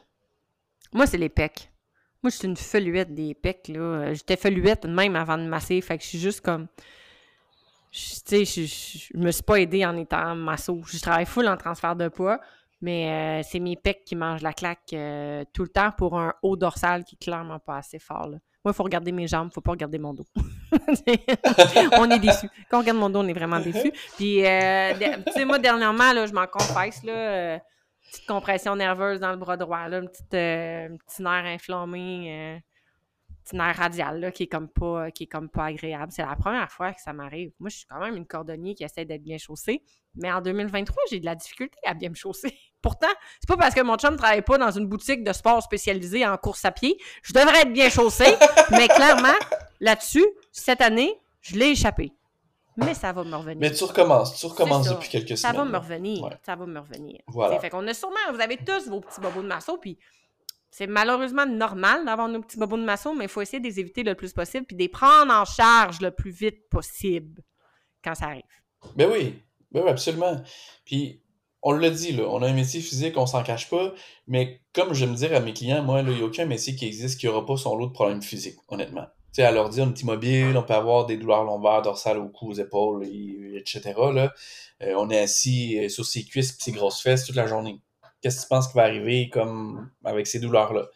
Moi, 0.92 1.06
c'est 1.06 1.18
les 1.18 1.28
pecs. 1.28 1.70
Je 2.30 2.36
suis 2.36 2.48
une 2.48 2.56
feluette 2.56 3.14
des 3.14 3.34
pecs, 3.34 3.68
là. 3.68 4.12
J'étais 4.14 4.36
feluette 4.36 4.84
même 4.86 5.16
avant 5.16 5.38
de 5.38 5.44
masser, 5.44 5.80
fait 5.80 5.98
que 5.98 6.04
je 6.04 6.08
suis 6.08 6.18
juste 6.18 6.40
comme... 6.40 6.66
Sais, 7.90 8.44
je, 8.44 8.66
je, 8.66 9.16
me 9.16 9.30
suis 9.30 9.42
pas 9.42 9.56
aidée 9.56 9.84
en 9.84 9.96
étant 9.96 10.34
masso. 10.34 10.82
Je 10.86 11.00
travaille 11.00 11.24
full 11.24 11.48
en 11.48 11.56
transfert 11.56 11.96
de 11.96 12.08
poids. 12.08 12.38
Mais 12.80 13.40
euh, 13.40 13.42
c'est 13.48 13.58
mes 13.58 13.76
pecs 13.76 14.04
qui 14.04 14.14
mangent 14.14 14.42
la 14.42 14.52
claque 14.52 14.92
euh, 14.92 15.44
tout 15.52 15.62
le 15.62 15.68
temps 15.68 15.90
pour 15.96 16.18
un 16.18 16.32
haut 16.42 16.56
dorsal 16.56 17.04
qui 17.04 17.16
est 17.16 17.24
clairement 17.24 17.58
pas 17.58 17.78
assez 17.78 17.98
fort. 17.98 18.28
Moi, 18.28 18.72
il 18.72 18.72
faut 18.72 18.84
regarder 18.84 19.10
mes 19.10 19.26
jambes, 19.26 19.50
faut 19.52 19.60
pas 19.60 19.72
regarder 19.72 19.98
mon 19.98 20.14
dos. 20.14 20.26
on 21.98 22.10
est 22.10 22.18
déçus. 22.18 22.48
Quand 22.70 22.78
on 22.78 22.80
regarde 22.80 22.98
mon 22.98 23.10
dos, 23.10 23.20
on 23.20 23.26
est 23.26 23.32
vraiment 23.32 23.58
déçus. 23.58 23.92
Puis, 24.16 24.44
euh, 24.44 24.94
tu 25.26 25.32
sais, 25.32 25.44
moi, 25.44 25.58
dernièrement, 25.58 26.12
là, 26.12 26.26
je 26.26 26.32
m'en 26.32 26.46
confesse, 26.46 27.02
là, 27.02 27.60
petite 28.10 28.26
compression 28.26 28.76
nerveuse 28.76 29.20
dans 29.20 29.30
le 29.30 29.36
bras 29.36 29.56
droit, 29.56 29.88
là, 29.88 30.00
petite, 30.02 30.34
un 30.34 30.96
petit 30.96 31.22
nerf 31.22 31.44
inflammé. 31.46 32.62
petit 33.44 33.56
nerf 33.56 33.76
radial 33.76 34.20
là, 34.20 34.30
qui 34.30 34.44
est 34.44 34.48
comme 34.48 34.68
pas 34.68 35.10
qui 35.10 35.24
est 35.24 35.26
comme 35.26 35.48
pas 35.48 35.66
agréable. 35.66 36.12
C'est 36.12 36.24
la 36.24 36.36
première 36.36 36.70
fois 36.70 36.92
que 36.92 37.00
ça 37.00 37.12
m'arrive. 37.12 37.52
Moi, 37.58 37.70
je 37.70 37.78
suis 37.78 37.86
quand 37.86 38.00
même 38.00 38.16
une 38.16 38.26
cordonnier 38.26 38.74
qui 38.74 38.84
essaie 38.84 39.04
d'être 39.04 39.22
bien 39.22 39.38
chaussée, 39.38 39.82
mais 40.14 40.30
en 40.32 40.40
2023, 40.40 40.96
j'ai 41.10 41.20
de 41.20 41.24
la 41.24 41.34
difficulté 41.34 41.78
à 41.84 41.94
bien 41.94 42.10
me 42.10 42.14
chausser. 42.14 42.54
Pourtant, 42.82 43.08
c'est 43.40 43.48
pas 43.48 43.56
parce 43.56 43.74
que 43.74 43.80
mon 43.80 43.96
chum 43.96 44.12
ne 44.12 44.18
travaille 44.18 44.42
pas 44.42 44.58
dans 44.58 44.70
une 44.70 44.86
boutique 44.86 45.24
de 45.24 45.32
sport 45.32 45.62
spécialisée 45.62 46.26
en 46.26 46.36
course 46.36 46.64
à 46.64 46.70
pied, 46.70 46.96
je 47.22 47.32
devrais 47.32 47.62
être 47.62 47.72
bien 47.72 47.88
chaussée, 47.88 48.34
mais 48.70 48.88
clairement, 48.88 49.36
là-dessus, 49.80 50.26
cette 50.52 50.80
année, 50.80 51.12
je 51.40 51.56
l'ai 51.56 51.70
échappé. 51.70 52.12
Mais 52.84 52.94
ça 52.94 53.12
va 53.12 53.24
me 53.24 53.34
revenir. 53.34 53.58
Mais 53.60 53.72
tu 53.72 53.84
recommences, 53.84 54.38
tu 54.38 54.46
recommences 54.46 54.88
depuis 54.88 55.08
quelques 55.08 55.36
ça 55.36 55.48
semaines. 55.48 55.56
Ça 55.56 55.64
va 55.64 55.78
me 55.78 55.78
revenir. 55.78 56.38
Ça 56.44 56.56
va 56.56 56.66
me 56.66 56.78
revenir. 56.78 57.20
Voilà. 57.26 57.58
Fait 57.58 57.70
qu'on 57.70 57.86
a 57.86 57.94
sûrement, 57.94 58.16
vous 58.32 58.40
avez 58.40 58.56
tous 58.56 58.88
vos 58.88 59.00
petits 59.00 59.20
bobos 59.20 59.42
de 59.42 59.48
masso, 59.48 59.76
puis 59.78 59.98
c'est 60.70 60.86
malheureusement 60.86 61.46
normal 61.46 62.04
d'avoir 62.04 62.28
nos 62.28 62.40
petits 62.40 62.58
bobos 62.58 62.76
de 62.76 62.84
masso, 62.84 63.14
mais 63.14 63.24
il 63.24 63.30
faut 63.30 63.40
essayer 63.40 63.60
de 63.60 63.66
les 63.66 63.80
éviter 63.80 64.02
le 64.02 64.14
plus 64.14 64.32
possible, 64.32 64.64
puis 64.66 64.76
de 64.76 64.82
les 64.82 64.88
prendre 64.88 65.32
en 65.32 65.44
charge 65.44 66.00
le 66.00 66.10
plus 66.10 66.30
vite 66.30 66.68
possible 66.70 67.42
quand 68.04 68.14
ça 68.14 68.26
arrive. 68.26 68.42
Ben 68.94 69.10
oui, 69.10 69.42
ben 69.72 69.82
oui, 69.82 69.90
absolument. 69.90 70.40
Puis 70.84 71.22
on 71.62 71.72
l'a 71.72 71.90
dit, 71.90 72.12
là, 72.12 72.24
on 72.28 72.42
a 72.42 72.48
un 72.48 72.52
métier 72.52 72.80
physique, 72.80 73.16
on 73.16 73.26
s'en 73.26 73.42
cache 73.42 73.68
pas, 73.68 73.92
mais 74.26 74.62
comme 74.72 74.94
je 74.94 75.04
me 75.04 75.14
dire 75.14 75.34
à 75.34 75.40
mes 75.40 75.52
clients, 75.52 75.82
moi, 75.82 76.00
il 76.02 76.08
n'y 76.08 76.22
a 76.22 76.24
aucun 76.24 76.46
métier 76.46 76.76
qui 76.76 76.86
existe 76.86 77.18
qui 77.18 77.26
n'aura 77.26 77.44
pas 77.44 77.56
son 77.56 77.76
lot 77.76 77.88
de 77.88 77.92
problèmes 77.92 78.22
physiques, 78.22 78.58
honnêtement. 78.68 79.06
Tu 79.32 79.42
sais, 79.42 79.42
à 79.44 79.52
l'ordi, 79.52 79.80
on 79.80 79.90
est 79.90 80.00
immobile, 80.00 80.56
on 80.56 80.62
peut 80.62 80.74
avoir 80.74 81.06
des 81.06 81.16
douleurs 81.16 81.44
lombaires, 81.44 81.82
dorsales 81.82 82.18
au 82.18 82.28
cou, 82.28 82.50
aux 82.50 82.54
épaules, 82.54 83.04
etc. 83.04 83.94
Là. 84.12 84.32
Euh, 84.82 84.94
on 84.96 85.10
est 85.10 85.18
assis 85.18 85.78
euh, 85.78 85.88
sur 85.88 86.04
ses 86.06 86.24
cuisses 86.24 86.50
et 86.52 86.62
ses 86.62 86.72
grosses 86.72 87.02
fesses 87.02 87.24
toute 87.26 87.36
la 87.36 87.46
journée. 87.46 87.80
Qu'est-ce 88.20 88.38
que 88.38 88.42
tu 88.42 88.48
penses 88.48 88.68
qui 88.68 88.74
va 88.74 88.84
arriver 88.84 89.28
comme 89.28 89.90
avec 90.04 90.26
ces 90.26 90.40
douleurs-là? 90.40 90.86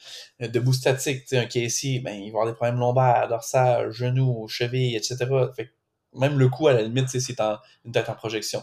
Euh, 0.42 0.48
debout 0.48 0.72
statique, 0.72 1.22
tu 1.22 1.28
sais, 1.28 1.38
un 1.38 1.46
caissier, 1.46 2.00
ben, 2.00 2.14
il 2.14 2.32
va 2.32 2.40
avoir 2.40 2.46
des 2.46 2.54
problèmes 2.54 2.78
lombaires, 2.78 3.28
dorsales, 3.28 3.92
genoux, 3.92 4.48
chevilles, 4.48 4.96
etc. 4.96 5.26
Fait 5.54 5.70
même 6.14 6.38
le 6.38 6.48
cou, 6.48 6.68
à 6.68 6.74
la 6.74 6.82
limite, 6.82 7.08
c'est 7.08 7.40
une 7.84 7.92
tête 7.92 8.08
en 8.08 8.14
projection 8.14 8.62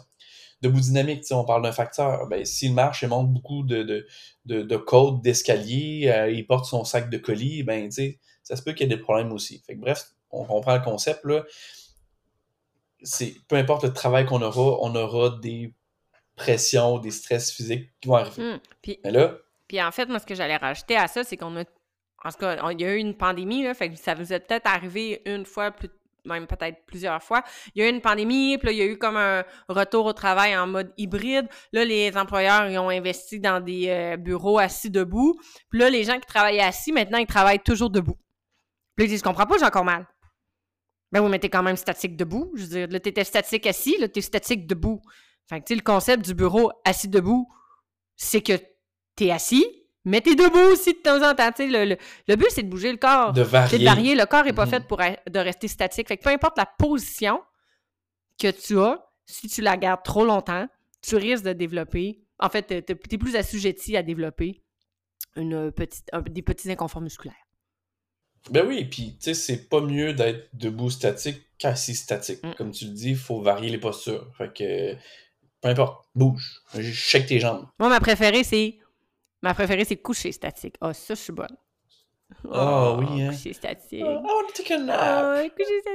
debout 0.62 0.80
dynamique, 0.80 1.24
on 1.32 1.46
parle 1.46 1.64
d'un 1.64 1.72
facteur. 1.72 2.28
Ben, 2.28 2.46
s'il 2.46 2.74
marche 2.74 3.04
et 3.04 3.08
monte 3.08 3.32
beaucoup 3.32 3.64
de, 3.64 3.84
de, 3.84 4.08
de, 4.46 4.62
de 4.62 4.78
côtes, 4.78 5.22
d'escalier, 5.22 6.10
euh, 6.14 6.30
il 6.30 6.46
porte 6.46 6.66
son 6.66 6.84
sac 6.84 7.10
de 7.10 7.18
colis, 7.18 7.64
ben, 7.64 7.90
ça 8.50 8.56
se 8.56 8.64
peut 8.64 8.72
qu'il 8.74 8.90
y 8.90 8.92
ait 8.92 8.98
des 8.98 9.02
problèmes 9.02 9.32
aussi. 9.32 9.62
Fait 9.66 9.76
que, 9.76 9.80
bref, 9.80 10.08
on 10.32 10.44
comprend 10.44 10.76
le 10.76 10.82
concept. 10.82 11.24
Là. 11.24 11.44
Peu 13.48 13.56
importe 13.56 13.84
le 13.84 13.94
travail 13.94 14.26
qu'on 14.26 14.42
aura, 14.42 14.80
on 14.82 14.96
aura 14.96 15.38
des 15.40 15.72
pressions, 16.36 16.98
des 16.98 17.12
stress 17.12 17.52
physiques 17.52 17.92
qui 18.02 18.10
vont 18.10 18.16
arriver. 18.16 18.54
Hum, 18.54 18.60
puis, 18.82 19.00
Mais 19.04 19.12
là, 19.12 19.38
puis 19.68 19.80
en 19.80 19.92
fait, 19.92 20.08
moi, 20.08 20.18
ce 20.18 20.26
que 20.26 20.34
j'allais 20.34 20.58
rajouter 20.58 20.98
à 20.98 21.08
ça, 21.08 21.24
c'est 21.24 21.38
qu'on 21.38 21.56
a 21.58 21.64
en 22.26 22.32
tout 22.32 22.40
cas, 22.40 22.72
il 22.72 22.82
y 22.82 22.84
a 22.84 22.96
eu 22.96 22.98
une 22.98 23.16
pandémie, 23.16 23.64
là, 23.64 23.74
fait 23.74 23.92
que 23.92 23.96
ça 23.96 24.14
vous 24.14 24.34
est 24.34 24.42
peut-être 24.42 24.68
arrivé 24.68 25.22
une 25.26 25.46
fois 25.46 25.72
plus 25.72 25.88
même 26.26 26.48
peut-être 26.48 26.86
plusieurs 26.86 27.24
fois. 27.24 27.44
Il 27.74 27.82
y 27.82 27.86
a 27.86 27.90
eu 27.90 27.94
une 27.94 28.02
pandémie, 28.02 28.58
puis 28.58 28.68
là, 28.68 28.72
il 28.74 28.78
y 28.78 28.82
a 28.82 28.86
eu 28.86 28.98
comme 28.98 29.16
un 29.16 29.44
retour 29.70 30.06
au 30.06 30.14
travail 30.14 30.56
en 30.56 30.68
mode 30.68 30.94
hybride. 30.98 31.48
Là, 31.72 31.86
les 31.86 32.16
employeurs, 32.18 32.70
ils 32.70 32.78
ont 32.78 32.90
investi 32.90 33.40
dans 33.40 33.62
des 33.62 33.88
euh, 33.88 34.18
bureaux 34.18 34.60
assis 34.60 34.90
debout. 34.90 35.40
Puis 35.70 35.80
là, 35.80 35.90
les 35.90 36.04
gens 36.04 36.20
qui 36.20 36.28
travaillaient 36.28 36.62
assis, 36.62 36.92
maintenant, 36.92 37.18
ils 37.18 37.26
travaillent 37.26 37.64
toujours 37.64 37.90
debout. 37.90 38.18
Puis 39.00 39.06
là, 39.06 39.12
ils 39.12 39.14
disent, 39.14 39.20
je 39.20 39.24
comprends 39.24 39.46
pas, 39.46 39.58
j'ai 39.58 39.64
encore 39.64 39.86
mal. 39.86 40.06
Ben 41.14 41.22
vous 41.22 41.30
mettez 41.30 41.50
quand 41.50 41.64
même 41.64 41.78
statique 41.78 42.18
debout. 42.18 42.52
Je 42.56 42.64
veux 42.64 42.68
dire, 42.68 42.88
là, 42.90 43.00
t'étais 43.00 43.24
statique 43.24 43.66
assis, 43.66 43.98
là, 43.98 44.10
t'es 44.10 44.20
statique 44.20 44.68
debout. 44.68 45.02
Fait 45.48 45.62
que, 45.62 45.66
tu 45.68 45.72
sais, 45.74 45.76
le 45.78 45.82
concept 45.84 46.26
du 46.26 46.34
bureau 46.34 46.70
assis 46.84 47.08
debout, 47.08 47.48
c'est 48.18 48.42
que 48.42 48.54
t'es 49.16 49.32
assis, 49.32 49.66
mais 50.04 50.20
t'es 50.20 50.36
debout 50.36 50.74
aussi 50.74 50.92
de 50.96 51.00
temps 51.00 51.18
en 51.26 51.34
temps. 51.34 51.50
Le, 51.60 51.96
le, 52.28 52.36
but, 52.36 52.48
c'est 52.50 52.64
de 52.64 52.68
bouger 52.70 52.92
le 52.92 52.98
corps. 52.98 53.32
De 53.32 53.42
varier. 53.42 53.70
C'est 53.70 53.80
de 53.80 53.86
varier. 53.86 54.16
Le 54.16 54.26
corps 54.26 54.44
n'est 54.44 54.52
pas 54.52 54.66
Mhm. 54.66 54.72
fait 54.72 54.86
pour 54.86 54.98
de 54.98 55.40
rester 55.40 55.70
statique. 55.70 56.10
Fait 56.10 56.18
que 56.18 56.24
peu 56.24 56.30
importe 56.32 56.58
la 56.58 56.66
position 56.66 57.42
que 58.38 58.52
tu 58.52 58.78
as, 58.82 59.02
si 59.26 59.48
tu 59.48 59.62
la 59.62 59.78
gardes 59.78 60.04
trop 60.04 60.26
longtemps, 60.26 60.68
tu 61.02 61.16
risques 61.16 61.46
de 61.46 61.54
développer. 61.54 62.20
En 62.38 62.50
fait, 62.50 62.68
tu 62.86 62.92
es 63.16 63.18
plus 63.18 63.38
assujetti 63.38 63.96
à 63.96 64.04
développer 64.04 64.62
une 65.38 65.72
petite, 65.72 66.10
un- 66.12 66.22
des 66.22 66.42
petits 66.42 66.70
inconforts 66.70 67.02
musculaires. 67.02 67.36
Ben 68.52 68.66
oui, 68.66 68.86
puis 68.86 69.16
tu 69.18 69.24
sais, 69.26 69.34
c'est 69.34 69.70
pas 69.70 69.82
mieux 69.82 70.14
d'être 70.14 70.50
debout 70.54 70.90
statique 70.90 71.42
qu'assis 71.58 71.96
statique. 71.96 72.44
Mm. 72.44 72.54
Comme 72.56 72.72
tu 72.72 72.86
le 72.86 72.92
dis, 72.92 73.10
il 73.12 73.18
faut 73.18 73.42
varier 73.42 73.70
les 73.70 73.78
postures. 73.78 74.32
Fait 74.38 74.52
que 74.54 74.94
peu 75.62 75.70
importe, 75.70 76.06
bouge. 76.16 76.62
Check 76.94 77.28
tes 77.28 77.40
jambes. 77.40 77.68
Moi, 77.80 77.90
ma 77.90 78.00
préférée, 78.00 78.44
c'est. 78.44 78.78
Ma 79.42 79.54
préférée, 79.54 79.86
c'est 79.86 79.98
coucher 79.98 80.32
statique. 80.32 80.76
Ah, 80.82 80.94
ça, 80.94 81.16
je 81.16 81.20
suis 81.22 81.34
bonne. 81.34 81.56
Ah, 82.52 82.96
oui, 82.98 83.22
hein. 83.24 83.32
Coucher 83.32 83.54
statique. 83.54 84.04
Oh, 84.06 84.12
I 84.12 84.16
want 84.16 84.48
to 84.48 84.54
take 84.64 84.74
a 84.74 84.78
nap. 84.78 84.98
Ah, 85.00 85.44
coucher 85.50 85.82
Ah 85.86 85.92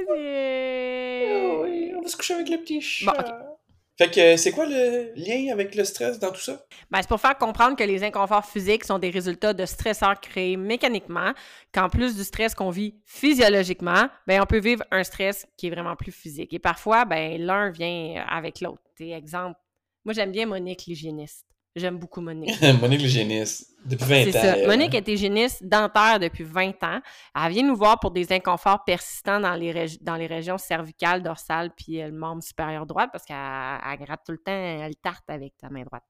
oui, 1.63 1.87
statique. 1.87 1.95
on 1.97 2.01
va 2.01 2.07
se 2.07 2.15
coucher 2.17 2.33
avec 2.35 2.49
le 2.49 2.57
petit 2.57 2.79
Bon, 3.05 3.13
chat. 3.13 3.57
Fait 3.97 4.11
que 4.11 4.35
c'est 4.35 4.51
quoi 4.51 4.65
le 4.65 5.13
lien 5.15 5.53
avec 5.53 5.73
le 5.73 5.85
stress 5.85 6.19
dans 6.19 6.31
tout 6.31 6.41
ça? 6.41 6.65
Ben, 6.91 7.01
c'est 7.01 7.07
pour 7.07 7.21
faire 7.21 7.37
comprendre 7.37 7.77
que 7.77 7.83
les 7.83 8.03
inconforts 8.03 8.45
physiques 8.45 8.83
sont 8.83 8.99
des 8.99 9.09
résultats 9.09 9.53
de 9.53 9.65
stresseurs 9.65 10.19
créés 10.19 10.57
mécaniquement, 10.57 11.33
qu'en 11.73 11.87
plus 11.87 12.15
du 12.15 12.25
stress 12.25 12.53
qu'on 12.53 12.71
vit 12.71 12.95
physiologiquement, 13.05 14.09
ben, 14.27 14.41
on 14.41 14.45
peut 14.45 14.59
vivre 14.59 14.83
un 14.91 15.03
stress 15.05 15.47
qui 15.55 15.67
est 15.67 15.69
vraiment 15.69 15.95
plus 15.95 16.11
physique. 16.11 16.53
Et 16.53 16.59
parfois, 16.59 17.05
ben, 17.05 17.41
l'un 17.41 17.69
vient 17.69 18.25
avec 18.29 18.59
l'autre. 18.59 18.81
Exemple, 18.99 19.57
moi, 20.03 20.13
j'aime 20.13 20.31
bien 20.31 20.45
Monique, 20.45 20.85
l'hygiéniste. 20.87 21.44
J'aime 21.75 21.97
beaucoup 21.97 22.21
Monique. 22.21 22.55
Monique 22.81 23.01
l'hygiéniste. 23.01 23.75
Depuis 23.85 24.05
20 24.05 24.27
ans. 24.27 24.31
Ça. 24.31 24.57
elle. 24.57 24.67
Monique 24.67 24.95
est 24.95 25.07
hygiéniste 25.07 25.63
dentaire 25.63 26.19
depuis 26.19 26.43
20 26.43 26.81
ans. 26.83 27.01
Elle 27.35 27.51
vient 27.51 27.63
nous 27.63 27.75
voir 27.75 27.99
pour 27.99 28.11
des 28.11 28.31
inconforts 28.31 28.83
persistants 28.85 29.41
dans 29.41 29.53
les, 29.53 29.73
régi- 29.73 30.01
dans 30.01 30.15
les 30.15 30.25
régions 30.25 30.57
cervicales, 30.57 31.21
dorsales, 31.21 31.71
puis 31.75 32.01
euh, 32.01 32.07
le 32.07 32.13
membre 32.13 32.41
supérieur 32.41 32.85
droit, 32.85 33.07
parce 33.07 33.25
qu'elle 33.25 33.35
elle 33.35 33.99
gratte 33.99 34.21
tout 34.25 34.31
le 34.31 34.37
temps, 34.37 34.51
elle 34.53 34.95
tarte 34.95 35.29
avec 35.29 35.53
sa 35.59 35.69
main 35.69 35.83
droite. 35.83 36.03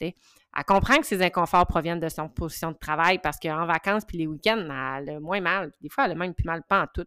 Elle 0.00 0.12
comprend 0.66 0.98
que 0.98 1.06
ces 1.06 1.22
inconforts 1.22 1.66
proviennent 1.66 2.00
de 2.00 2.08
son 2.08 2.28
position 2.28 2.72
de 2.72 2.76
travail, 2.76 3.20
parce 3.20 3.38
qu'en 3.38 3.66
vacances 3.66 4.04
puis 4.04 4.18
les 4.18 4.26
week-ends, 4.26 4.66
elle 4.98 5.10
a 5.10 5.20
moins 5.20 5.40
mal. 5.40 5.70
Des 5.80 5.88
fois, 5.88 6.06
elle 6.06 6.12
a 6.12 6.16
même 6.16 6.34
plus 6.34 6.44
mal 6.44 6.62
pas 6.68 6.82
en 6.82 6.86
tout. 6.92 7.06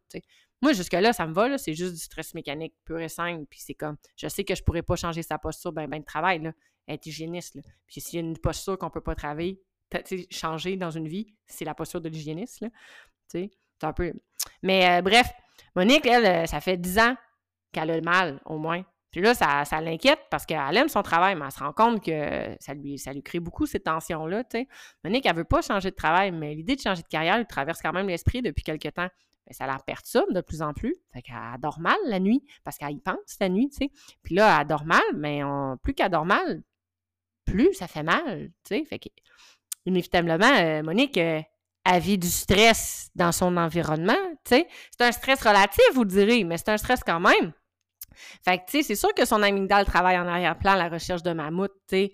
Moi, 0.61 0.73
jusque-là, 0.73 1.13
ça 1.13 1.27
me 1.27 1.33
va, 1.33 1.49
là, 1.49 1.57
c'est 1.57 1.73
juste 1.73 1.93
du 1.93 1.99
stress 1.99 2.33
mécanique 2.33 2.73
pur 2.85 2.99
et 2.99 3.09
simple. 3.09 3.45
Puis 3.49 3.59
c'est 3.61 3.75
comme, 3.75 3.97
je 4.15 4.27
sais 4.27 4.43
que 4.43 4.55
je 4.55 4.63
pourrais 4.63 4.81
pas 4.81 4.95
changer 4.95 5.21
sa 5.21 5.37
posture 5.37 5.71
ben, 5.73 5.87
ben 5.87 5.99
de 5.99 6.05
travail, 6.05 6.39
là. 6.41 6.53
Est 6.87 7.05
hygiéniste. 7.05 7.59
Puis 7.85 8.01
s'il 8.01 8.19
y 8.19 8.23
a 8.23 8.25
une 8.25 8.37
posture 8.37 8.77
qu'on 8.77 8.89
peut 8.89 9.01
pas 9.01 9.15
travailler, 9.15 9.61
changer 10.31 10.77
dans 10.77 10.91
une 10.91 11.07
vie, 11.07 11.27
c'est 11.45 11.65
la 11.65 11.73
posture 11.73 12.01
de 12.01 12.09
l'hygiéniste, 12.09 12.65
c'est 13.27 13.51
un 13.81 13.93
peu... 13.93 14.13
Mais 14.63 14.99
euh, 14.99 15.01
bref, 15.01 15.31
Monique, 15.75 16.05
elle, 16.05 16.25
euh, 16.25 16.45
ça 16.45 16.61
fait 16.61 16.77
10 16.77 16.99
ans 16.99 17.15
qu'elle 17.71 17.91
a 17.91 17.95
le 17.95 18.01
mal, 18.01 18.41
au 18.45 18.57
moins. 18.57 18.83
Puis 19.11 19.21
là, 19.21 19.33
ça, 19.33 19.65
ça 19.65 19.81
l'inquiète 19.81 20.19
parce 20.29 20.45
qu'elle 20.45 20.77
aime 20.77 20.89
son 20.89 21.01
travail, 21.01 21.35
mais 21.35 21.45
elle 21.45 21.51
se 21.51 21.59
rend 21.59 21.73
compte 21.73 22.03
que 22.03 22.55
ça 22.59 22.73
lui, 22.73 22.97
ça 22.97 23.11
crée 23.23 23.39
beaucoup 23.39 23.65
ces 23.65 23.79
tensions-là. 23.79 24.43
Monique, 25.03 25.25
elle 25.25 25.35
veut 25.35 25.43
pas 25.43 25.61
changer 25.61 25.91
de 25.91 25.95
travail, 25.95 26.31
mais 26.31 26.53
l'idée 26.55 26.75
de 26.75 26.81
changer 26.81 27.01
de 27.01 27.07
carrière 27.07 27.37
lui 27.37 27.45
traverse 27.45 27.81
quand 27.81 27.93
même 27.93 28.07
l'esprit 28.07 28.41
depuis 28.41 28.63
quelque 28.63 28.89
temps. 28.89 29.07
Ça 29.51 29.65
la 29.65 29.77
perturbe 29.79 30.33
de 30.33 30.41
plus 30.41 30.61
en 30.61 30.73
plus. 30.73 30.93
Fait 31.13 31.21
qu'elle 31.21 31.37
dort 31.59 31.79
mal 31.79 31.95
la 32.05 32.19
nuit 32.19 32.43
parce 32.65 32.77
qu'elle 32.77 32.91
y 32.91 32.99
pense 32.99 33.37
la 33.39 33.47
nuit, 33.47 33.69
tu 33.69 33.85
sais. 33.85 33.91
Puis 34.23 34.35
là, 34.35 34.59
elle 34.59 34.67
dort 34.67 34.85
mal, 34.85 35.01
mais 35.15 35.41
plus 35.83 35.93
qu'elle 35.93 36.11
dort 36.11 36.25
mal, 36.25 36.63
plus 37.47 37.73
ça 37.73 37.87
fait 37.87 38.03
mal, 38.03 38.49
tu 38.63 38.77
sais. 38.77 38.85
Fait 38.85 38.99
que, 38.99 39.09
inévitablement, 39.85 40.53
euh, 40.59 40.83
Monique, 40.83 41.17
euh, 41.17 41.41
elle 41.85 42.01
vit 42.01 42.17
du 42.17 42.29
stress 42.29 43.09
dans 43.15 43.31
son 43.31 43.55
environnement, 43.57 44.13
tu. 44.43 44.63
C'est 44.91 45.01
un 45.01 45.11
stress 45.11 45.41
relatif, 45.41 45.85
vous 45.93 46.05
direz, 46.05 46.43
mais 46.43 46.57
c'est 46.57 46.69
un 46.69 46.77
stress 46.77 47.01
quand 47.05 47.19
même. 47.19 47.53
Fait 48.43 48.57
tu 48.67 48.77
sais, 48.77 48.83
c'est 48.83 48.95
sûr 48.95 49.13
que 49.13 49.25
son 49.25 49.41
amygdale 49.41 49.85
travaille 49.85 50.17
en 50.17 50.27
arrière-plan 50.27 50.71
à 50.73 50.77
la 50.77 50.89
recherche 50.89 51.23
de 51.23 51.31
mammouth, 51.31 51.71
tu. 51.87 52.09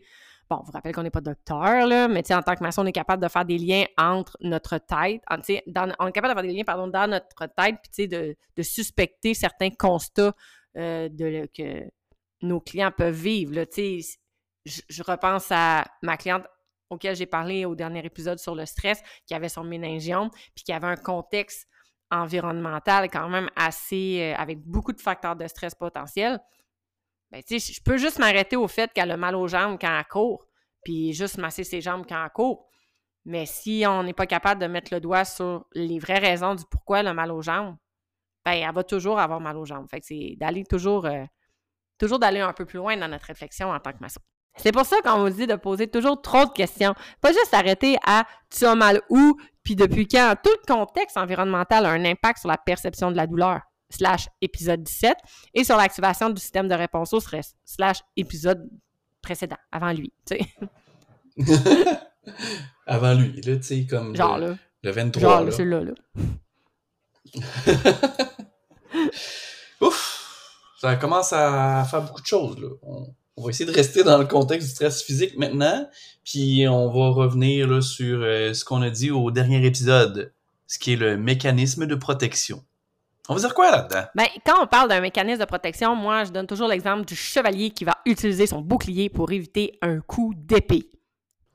Bon, 0.50 0.62
vous 0.64 0.72
rappelle 0.74 0.94
qu'on 0.94 1.04
n'est 1.04 1.10
pas 1.10 1.22
docteur, 1.22 1.88
là, 1.88 2.08
mais 2.10 2.22
en 2.34 2.42
tant 2.42 2.54
que 2.56 2.62
maçon, 2.62 2.84
on 2.84 2.86
est 2.86 2.92
capable 2.92 3.24
de 3.24 3.30
faire 3.30 3.46
des 3.46 3.58
liens 3.58 3.86
entre 3.98 4.38
notre 4.42 4.78
tête, 4.78 5.22
en- 5.30 5.38
dans- 5.68 5.96
on 6.00 6.08
est 6.08 6.12
capable 6.12 6.34
de 6.36 6.40
faire 6.42 6.48
des 6.48 6.54
liens, 6.56 6.66
pardon, 6.66 6.88
dans 6.88 7.10
notre 7.10 7.48
tête, 7.56 7.78
puis 7.92 8.08
de, 8.08 8.36
suspecter 8.62 9.34
certains 9.34 9.70
constats 9.72 10.34
euh, 10.78 11.08
de, 11.10 11.48
que 11.58 11.90
nos 12.42 12.60
clients 12.60 12.92
peuvent 12.96 13.16
vivre, 13.16 13.56
là. 13.56 13.66
Je, 14.66 15.04
repense 15.04 15.48
à 15.52 15.86
ma 16.02 16.18
cliente 16.18 16.46
auquel 16.90 17.16
j'ai 17.16 17.26
parlé 17.26 17.66
au 17.66 17.76
dernier 17.76 18.06
épisode 18.06 18.40
sur 18.40 18.56
le 18.56 18.66
stress, 18.66 19.02
qui 19.26 19.34
avait 19.34 19.50
son 19.50 19.64
méningiome, 19.64 20.30
puis 20.56 20.64
qui 20.64 20.72
avait 20.72 20.88
un 20.88 20.96
contexte 20.96 21.68
environnemental 22.12 23.10
quand 23.10 23.28
même 23.30 23.50
assez, 23.56 24.34
euh, 24.34 24.40
avec 24.40 24.60
beaucoup 24.60 24.94
de 24.94 25.02
facteurs 25.02 25.36
de 25.36 25.48
stress 25.48 25.74
potentiels. 25.74 26.40
Ben, 27.32 27.42
tu 27.42 27.60
sais, 27.60 27.74
je 27.74 27.82
peux 27.82 27.98
juste 27.98 28.20
m'arrêter 28.20 28.56
au 28.56 28.68
fait 28.68 28.94
qu'elle 28.94 29.10
a 29.10 29.18
mal 29.18 29.36
aux 29.36 29.48
jambes 29.48 29.78
quand 29.82 29.98
elle 29.98 30.06
court, 30.06 30.46
puis 30.84 31.14
juste 31.14 31.38
masser 31.38 31.64
ses 31.64 31.82
jambes 31.82 32.06
quand 32.08 32.24
elle 32.24 32.32
court. 32.32 32.68
Mais 33.26 33.46
si 33.46 33.84
on 33.88 34.04
n'est 34.04 34.14
pas 34.14 34.28
capable 34.28 34.62
de 34.62 34.68
mettre 34.68 34.94
le 34.94 35.00
doigt 35.00 35.26
sur 35.26 35.66
les 35.74 35.98
vraies 35.98 36.20
raisons 36.20 36.56
du 36.56 36.64
pourquoi 36.70 37.00
elle 37.00 37.08
a 37.08 37.14
mal 37.14 37.32
aux 37.32 37.42
jambes, 37.42 37.78
ben, 38.46 38.52
elle 38.52 38.74
va 38.74 38.84
toujours 38.84 39.20
avoir 39.20 39.40
mal 39.40 39.58
aux 39.58 39.66
jambes. 39.66 39.88
Fait 39.90 40.00
que 40.00 40.06
c'est 40.06 40.36
d'aller 40.38 40.66
toujours, 40.66 41.06
euh, 41.06 41.26
toujours 41.98 42.20
d'aller 42.20 42.42
un 42.42 42.54
peu 42.54 42.66
plus 42.66 42.78
loin 42.78 42.98
dans 42.98 43.08
notre 43.08 43.26
réflexion 43.26 43.72
en 43.72 43.80
tant 43.80 43.94
que 43.94 44.00
maçon. 44.00 44.22
C'est 44.58 44.72
pour 44.72 44.86
ça 44.86 44.98
qu'on 45.04 45.20
vous 45.24 45.30
dit 45.30 45.48
de 45.48 45.56
poser 45.56 45.88
toujours 45.88 46.22
trop 46.22 46.46
de 46.46 46.52
questions. 46.52 46.94
Pas 47.22 47.32
juste 47.32 47.54
arrêter 47.54 47.98
à 48.06 48.26
tu 48.50 48.66
as 48.66 48.76
mal 48.76 49.02
où, 49.10 49.38
Puis 49.64 49.76
depuis 49.76 50.08
quand? 50.08 50.36
Tout 50.44 50.52
le 50.52 50.74
contexte 50.74 51.18
environnemental 51.18 51.86
a 51.86 51.92
un 51.92 52.06
impact 52.06 52.40
sur 52.40 52.50
la 52.50 52.58
perception 52.58 53.12
de 53.12 53.16
la 53.16 53.28
douleur, 53.28 53.62
slash 53.90 54.28
épisode 54.42 54.84
17, 54.84 55.16
et 55.54 55.64
sur 55.64 55.78
l'activation 55.78 56.30
du 56.30 56.42
système 56.42 56.68
de 56.68 56.76
réponse 56.76 57.14
au 57.14 57.20
stress, 57.20 57.56
slash 57.64 58.00
épisode 58.18 58.68
précédent, 59.22 59.58
avant 59.72 59.94
lui, 59.94 60.12
tu 60.28 60.38
sais. 60.38 60.46
avant 62.86 63.14
lui, 63.14 63.42
là, 63.42 63.56
tu 63.56 63.64
sais, 63.64 63.86
comme 63.86 64.16
Genre, 64.16 64.38
le, 64.38 64.48
là. 64.50 64.56
le 64.84 64.92
23. 64.92 65.22
Genre, 65.22 65.44
là. 65.46 65.52
celui-là, 65.52 65.84
là. 65.84 65.94
Ouf! 69.82 70.20
Ça 70.78 70.98
commence 70.98 71.32
à 71.32 71.86
faire 71.90 72.02
beaucoup 72.02 72.22
de 72.22 72.28
choses, 72.28 72.60
là. 72.60 72.68
On, 72.82 73.08
on 73.38 73.44
va 73.44 73.50
essayer 73.50 73.70
de 73.70 73.76
rester 73.76 74.04
dans 74.04 74.18
le 74.18 74.26
contexte 74.26 74.68
du 74.68 74.74
stress 74.74 75.04
physique 75.04 75.38
maintenant, 75.38 75.88
puis 76.24 76.68
on 76.68 76.88
va 76.88 77.10
revenir 77.10 77.68
là, 77.68 77.82
sur 77.82 78.22
euh, 78.22 78.54
ce 78.54 78.64
qu'on 78.64 78.82
a 78.82 78.90
dit 78.90 79.12
au 79.12 79.32
dernier 79.32 79.66
épisode, 79.66 80.34
ce 80.68 80.80
qui 80.80 80.94
est 80.94 80.98
le 80.98 81.18
mécanisme 81.18 81.86
de 81.86 81.96
protection. 81.96 82.64
On 83.30 83.36
va 83.36 83.40
dire 83.40 83.54
quoi 83.54 83.72
là-dedans? 83.72 84.04
Ben, 84.16 84.28
quand 84.46 84.62
on 84.62 84.68
parle 84.68 84.90
d'un 84.90 85.00
mécanisme 85.00 85.40
de 85.40 85.46
protection, 85.46 85.96
moi, 85.96 86.26
je 86.26 86.32
donne 86.32 86.46
toujours 86.46 86.68
l'exemple 86.68 87.06
du 87.06 87.16
chevalier 87.16 87.70
qui 87.70 87.86
va 87.86 87.98
utiliser 88.06 88.48
son 88.48 88.62
bouclier 88.62 89.10
pour 89.10 89.32
éviter 89.32 89.80
un 89.82 90.02
coup 90.02 90.34
d'épée. 90.36 90.90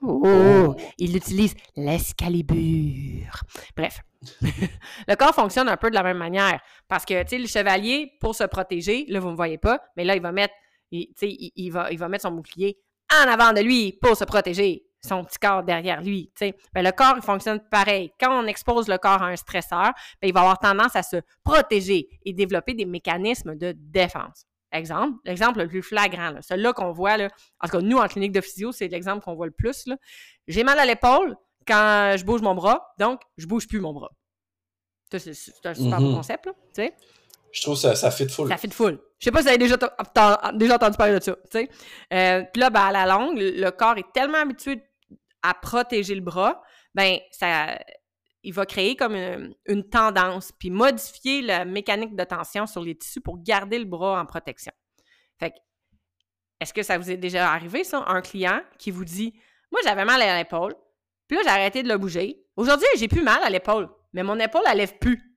Oh, 0.01 0.75
il 0.97 1.17
utilise 1.17 1.55
l'escalibur. 1.77 3.43
Bref. 3.77 4.01
le 4.41 5.15
corps 5.17 5.35
fonctionne 5.35 5.69
un 5.69 5.77
peu 5.77 5.91
de 5.91 5.95
la 5.95 6.03
même 6.03 6.17
manière. 6.17 6.61
Parce 6.89 7.05
que, 7.05 7.23
tu 7.23 7.29
sais, 7.31 7.39
le 7.39 7.47
chevalier, 7.47 8.13
pour 8.21 8.35
se 8.35 8.45
protéger, 8.45 9.05
là, 9.09 9.21
vous 9.21 9.27
ne 9.27 9.33
me 9.33 9.37
voyez 9.37 9.59
pas, 9.59 9.81
mais 9.97 10.05
là, 10.05 10.17
il 10.17 10.23
va 10.23 10.33
mettre, 10.33 10.55
il, 10.91 11.13
il, 11.23 11.51
il 11.57 11.71
va, 11.71 11.91
il 11.93 11.99
va 11.99 12.09
mettre 12.09 12.23
son 12.23 12.33
bouclier 12.33 12.79
en 13.13 13.29
avant 13.29 13.53
de 13.53 13.61
lui 13.61 13.93
pour 14.01 14.17
se 14.17 14.25
protéger. 14.25 14.85
Son 15.07 15.25
petit 15.25 15.39
corps 15.39 15.63
derrière 15.63 16.03
lui. 16.03 16.33
Ben, 16.75 16.83
le 16.85 16.91
corps, 16.91 17.15
il 17.17 17.23
fonctionne 17.23 17.61
pareil. 17.71 18.11
Quand 18.19 18.37
on 18.43 18.47
expose 18.49 18.89
le 18.89 18.99
corps 18.99 19.23
à 19.23 19.27
un 19.29 19.37
stresseur, 19.37 19.93
ben, 20.21 20.27
il 20.29 20.33
va 20.35 20.41
avoir 20.41 20.59
tendance 20.59 20.97
à 20.97 21.05
se 21.05 21.19
protéger 21.45 22.09
et 22.25 22.33
développer 22.33 22.75
des 22.75 22.85
mécanismes 22.85 23.55
de 23.55 23.73
défense. 23.77 24.45
Exemple, 24.73 25.19
l'exemple 25.25 25.61
le 25.61 25.69
plus 25.69 25.83
flagrant, 25.83 26.31
là, 26.31 26.43
celui-là 26.43 26.73
qu'on 26.73 26.91
voit, 26.91 27.17
là, 27.17 27.29
en 27.61 27.69
tout 27.69 27.77
cas, 27.77 27.81
nous, 27.81 27.97
en 27.97 28.09
clinique 28.09 28.33
de 28.33 28.41
physio, 28.41 28.73
c'est 28.73 28.89
l'exemple 28.89 29.23
qu'on 29.25 29.37
voit 29.37 29.47
le 29.47 29.53
plus. 29.53 29.89
J'ai 30.49 30.65
mal 30.65 30.79
à 30.81 30.85
l'épaule 30.85 31.37
quand 31.65 32.17
je 32.19 32.25
bouge 32.25 32.43
mon 32.43 32.57
bras, 32.57 32.93
donc 32.99 33.21
je 33.37 33.47
bouge 33.47 33.69
plus 33.69 33.81
mon 33.81 33.93
bras. 33.93 34.11
C'est 35.13 35.31
un 35.65 35.75
super 35.75 36.01
Mhm. 36.01 36.13
concept, 36.17 36.47
là. 36.47 36.53
Je 37.53 37.63
trouve 37.63 37.77
ça, 37.77 37.95
ça 37.95 38.11
fit 38.11 38.29
full. 38.29 38.49
Ça 38.49 38.57
fait 38.57 38.69
de 38.69 38.75
full. 38.75 38.99
Je 39.19 39.25
sais 39.25 39.31
pas 39.31 39.39
si 39.39 39.45
vous 39.45 39.49
avez 39.49 39.59
déjà, 39.59 39.77
déjà 40.55 40.75
entendu 40.75 40.97
parler 40.97 41.19
de 41.19 41.25
ça. 41.25 41.33
Euh, 41.33 42.43
Puis 42.53 42.61
là, 42.61 42.71
ben, 42.71 42.81
à 42.81 42.93
la 42.93 43.07
longue, 43.07 43.39
le 43.39 43.71
corps 43.71 43.97
est 43.99 44.13
tellement 44.13 44.39
habitué 44.39 44.83
à 45.43 45.55
protéger 45.55 46.15
le 46.15 46.21
bras, 46.21 46.63
ben, 46.95 47.19
ça, 47.31 47.79
il 48.43 48.53
va 48.53 48.67
créer 48.67 48.97
comme 48.97 49.15
une, 49.15 49.55
une 49.67 49.89
tendance, 49.89 50.53
puis 50.53 50.71
modifier 50.71 51.43
la 51.43 51.65
mécanique 51.65 52.17
de 52.17 52.25
tension 52.25 52.67
sur 52.67 52.83
les 52.83 52.97
tissus 52.97 53.21
pour 53.21 53.43
garder 53.43 53.79
le 53.79 53.85
bras 53.85 54.21
en 54.21 54.27
protection. 54.27 54.73
Fait 55.39 55.51
que, 55.51 55.57
est-ce 56.61 56.75
que 56.75 56.83
ça 56.83 56.99
vous 56.99 57.11
est 57.11 57.17
déjà 57.17 57.53
arrivé, 57.53 57.85
ça, 57.85 58.05
un 58.07 58.21
client 58.21 58.61
qui 58.79 58.91
vous 58.91 59.05
dit 59.05 59.33
Moi, 59.71 59.81
j'avais 59.85 60.05
mal 60.05 60.21
à 60.21 60.39
l'épaule, 60.39 60.75
puis 61.29 61.37
là, 61.37 61.43
j'ai 61.45 61.51
arrêté 61.51 61.83
de 61.83 61.89
le 61.89 61.99
bouger. 61.99 62.45
Aujourd'hui, 62.57 62.89
j'ai 62.97 63.09
plus 63.09 63.23
mal 63.23 63.43
à 63.43 63.51
l'épaule, 63.51 63.89
mais 64.13 64.23
mon 64.23 64.39
épaule, 64.39 64.63
elle 64.67 64.79
lève 64.79 64.99
plus. 64.99 65.28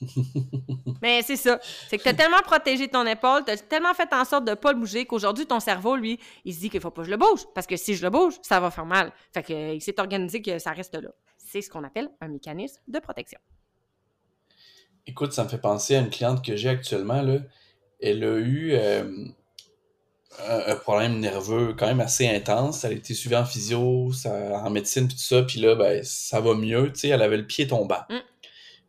Mais 1.02 1.22
c'est 1.22 1.36
ça. 1.36 1.58
C'est 1.88 1.98
que 1.98 2.02
tu 2.02 2.08
as 2.08 2.14
tellement 2.14 2.42
protégé 2.42 2.88
ton 2.88 3.06
épaule, 3.06 3.44
tu 3.44 3.52
as 3.52 3.56
tellement 3.58 3.94
fait 3.94 4.12
en 4.12 4.24
sorte 4.24 4.44
de 4.44 4.54
pas 4.54 4.72
le 4.72 4.78
bouger 4.78 5.06
qu'aujourd'hui, 5.06 5.46
ton 5.46 5.60
cerveau, 5.60 5.96
lui, 5.96 6.18
il 6.44 6.54
se 6.54 6.60
dit 6.60 6.70
qu'il 6.70 6.80
faut 6.80 6.90
pas 6.90 7.02
que 7.02 7.06
je 7.06 7.12
le 7.12 7.16
bouge. 7.16 7.40
Parce 7.54 7.66
que 7.66 7.76
si 7.76 7.94
je 7.94 8.02
le 8.02 8.10
bouge, 8.10 8.34
ça 8.42 8.60
va 8.60 8.70
faire 8.70 8.86
mal. 8.86 9.12
Fait 9.32 9.42
que, 9.42 9.52
euh, 9.52 9.74
il 9.74 9.80
s'est 9.80 9.98
organisé 9.98 10.42
que 10.42 10.58
ça 10.58 10.72
reste 10.72 10.94
là. 10.94 11.10
C'est 11.38 11.62
ce 11.62 11.70
qu'on 11.70 11.84
appelle 11.84 12.10
un 12.20 12.28
mécanisme 12.28 12.80
de 12.88 12.98
protection. 12.98 13.38
Écoute, 15.06 15.32
ça 15.32 15.44
me 15.44 15.48
fait 15.48 15.58
penser 15.58 15.96
à 15.96 16.00
une 16.00 16.10
cliente 16.10 16.44
que 16.44 16.56
j'ai 16.56 16.68
actuellement. 16.68 17.22
Là. 17.22 17.38
Elle 18.00 18.24
a 18.24 18.38
eu 18.38 18.72
euh, 18.72 19.04
un, 20.48 20.76
problème 20.76 21.20
nerveux 21.20 21.74
quand 21.78 21.86
même 21.86 22.00
assez 22.00 22.28
intense. 22.28 22.84
Elle 22.84 22.92
a 22.92 22.96
été 22.96 23.14
suivie 23.14 23.36
en 23.36 23.44
physio, 23.44 24.12
ça, 24.12 24.30
en 24.64 24.70
médecine, 24.70 25.06
puis 25.06 25.16
tout 25.16 25.22
ça. 25.22 25.42
Puis 25.42 25.60
là, 25.60 25.76
ben, 25.76 26.02
ça 26.02 26.40
va 26.40 26.54
mieux. 26.54 26.92
Tu 26.92 27.00
sais, 27.00 27.08
elle 27.08 27.22
avait 27.22 27.36
le 27.36 27.46
pied 27.46 27.66
tombant. 27.66 28.02
Mm. 28.10 28.16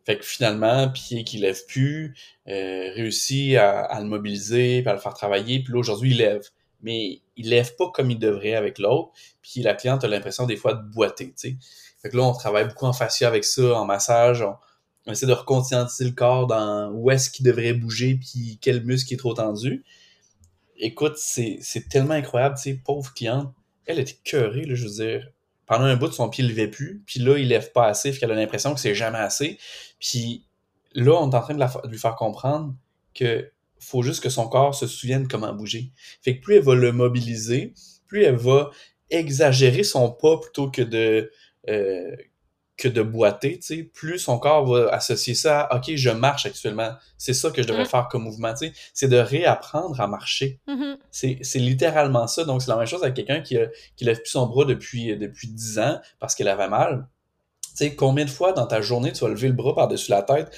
Fait 0.08 0.16
que 0.16 0.24
finalement, 0.24 0.88
pied 0.88 1.22
qui 1.22 1.36
lève 1.36 1.66
plus, 1.66 2.16
euh, 2.48 2.90
réussit 2.94 3.56
à, 3.56 3.94
le 4.00 4.06
mobiliser, 4.06 4.80
puis 4.80 4.88
à 4.88 4.94
le 4.94 4.98
faire 4.98 5.12
travailler. 5.12 5.62
Puis 5.62 5.74
là, 5.74 5.78
aujourd'hui, 5.80 6.12
il 6.12 6.16
lève. 6.16 6.48
Mais 6.80 7.20
il 7.36 7.50
lève 7.50 7.76
pas 7.76 7.90
comme 7.92 8.10
il 8.10 8.18
devrait 8.18 8.54
avec 8.54 8.78
l'autre. 8.78 9.10
Puis 9.42 9.60
la 9.60 9.74
cliente 9.74 10.02
a 10.04 10.08
l'impression 10.08 10.46
des 10.46 10.56
fois 10.56 10.72
de 10.72 10.80
boiter, 10.80 11.26
tu 11.26 11.32
sais. 11.36 11.56
Fait 12.00 12.08
que 12.08 12.16
là, 12.16 12.22
on 12.22 12.32
travaille 12.32 12.66
beaucoup 12.66 12.86
en 12.86 12.94
fascia 12.94 13.28
avec 13.28 13.44
ça, 13.44 13.74
en 13.74 13.84
massage. 13.84 14.40
On, 15.06 15.12
essaie 15.12 15.26
de 15.26 15.32
reconscientiser 15.34 16.06
le 16.06 16.12
corps 16.12 16.46
dans 16.46 16.90
où 16.90 17.10
est-ce 17.10 17.28
qu'il 17.28 17.44
devrait 17.44 17.74
bouger, 17.74 18.14
puis 18.14 18.58
quel 18.62 18.82
muscle 18.84 19.12
est 19.12 19.18
trop 19.18 19.34
tendu. 19.34 19.84
Écoute, 20.78 21.18
c'est 21.18 21.60
tellement 21.90 22.14
incroyable, 22.14 22.54
tu 22.56 22.62
sais, 22.62 22.80
pauvre 22.82 23.12
cliente. 23.12 23.52
Elle 23.84 23.98
était 23.98 24.16
cœurée, 24.24 24.64
là, 24.64 24.74
je 24.74 24.84
veux 24.84 25.04
dire. 25.04 25.28
Pendant 25.66 25.84
un 25.84 25.96
bout, 25.96 26.10
son 26.10 26.30
pied 26.30 26.42
ne 26.44 26.48
levait 26.48 26.68
plus, 26.68 27.02
puis 27.04 27.20
là, 27.20 27.36
il 27.36 27.48
lève 27.48 27.72
pas 27.72 27.88
assez, 27.88 28.10
fait 28.10 28.20
qu'elle 28.20 28.32
a 28.32 28.34
l'impression 28.34 28.72
que 28.72 28.80
c'est 28.80 28.94
jamais 28.94 29.18
assez. 29.18 29.58
Puis 30.00 30.44
là, 30.94 31.12
on 31.20 31.30
est 31.30 31.34
en 31.34 31.40
train 31.40 31.54
de, 31.54 31.58
la 31.60 31.68
fa- 31.68 31.80
de 31.82 31.88
lui 31.88 31.98
faire 31.98 32.14
comprendre 32.16 32.74
que 33.14 33.50
faut 33.80 34.02
juste 34.02 34.22
que 34.22 34.28
son 34.28 34.48
corps 34.48 34.74
se 34.74 34.86
souvienne 34.86 35.28
comment 35.28 35.52
bouger. 35.52 35.92
Fait 36.22 36.36
que 36.38 36.42
plus 36.42 36.56
elle 36.56 36.62
va 36.64 36.74
le 36.74 36.92
mobiliser, 36.92 37.74
plus 38.06 38.24
elle 38.24 38.36
va 38.36 38.70
exagérer 39.10 39.84
son 39.84 40.10
pas 40.10 40.38
plutôt 40.38 40.70
que 40.70 40.82
de 40.82 41.30
euh, 41.68 42.16
que 42.76 42.86
de 42.88 43.02
boiter, 43.02 43.58
tu 43.58 43.66
sais, 43.76 43.82
plus 43.82 44.20
son 44.20 44.38
corps 44.38 44.64
va 44.64 44.88
associer 44.90 45.34
ça 45.34 45.62
à 45.62 45.78
OK, 45.78 45.90
je 45.96 46.10
marche 46.10 46.46
actuellement. 46.46 46.92
C'est 47.16 47.34
ça 47.34 47.50
que 47.50 47.60
je 47.60 47.66
devrais 47.66 47.82
Mm. 47.82 47.86
faire 47.88 48.06
comme 48.08 48.22
mouvement, 48.22 48.54
tu 48.54 48.68
sais. 48.68 48.72
C'est 48.94 49.08
de 49.08 49.16
réapprendre 49.16 50.00
à 50.00 50.06
marcher. 50.06 50.60
Mhm. 50.68 50.96
C'est 51.10 51.40
littéralement 51.56 52.28
ça. 52.28 52.44
Donc, 52.44 52.62
c'est 52.62 52.70
la 52.70 52.76
même 52.76 52.86
chose 52.86 53.02
avec 53.02 53.16
quelqu'un 53.16 53.40
qui, 53.40 53.56
a- 53.58 53.66
qui 53.96 54.04
lève 54.04 54.18
plus 54.18 54.30
son 54.30 54.46
bras 54.46 54.64
depuis, 54.64 55.16
depuis 55.16 55.48
10 55.48 55.80
ans 55.80 55.98
parce 56.20 56.36
qu'elle 56.36 56.46
avait 56.46 56.68
mal. 56.68 57.08
Tu 57.78 57.84
sais, 57.84 57.94
combien 57.94 58.24
de 58.24 58.30
fois 58.30 58.52
dans 58.52 58.66
ta 58.66 58.80
journée 58.80 59.12
tu 59.12 59.20
vas 59.24 59.30
lever 59.30 59.46
le 59.48 59.54
bras 59.54 59.74
par-dessus 59.74 60.10
la 60.10 60.22
tête 60.22 60.50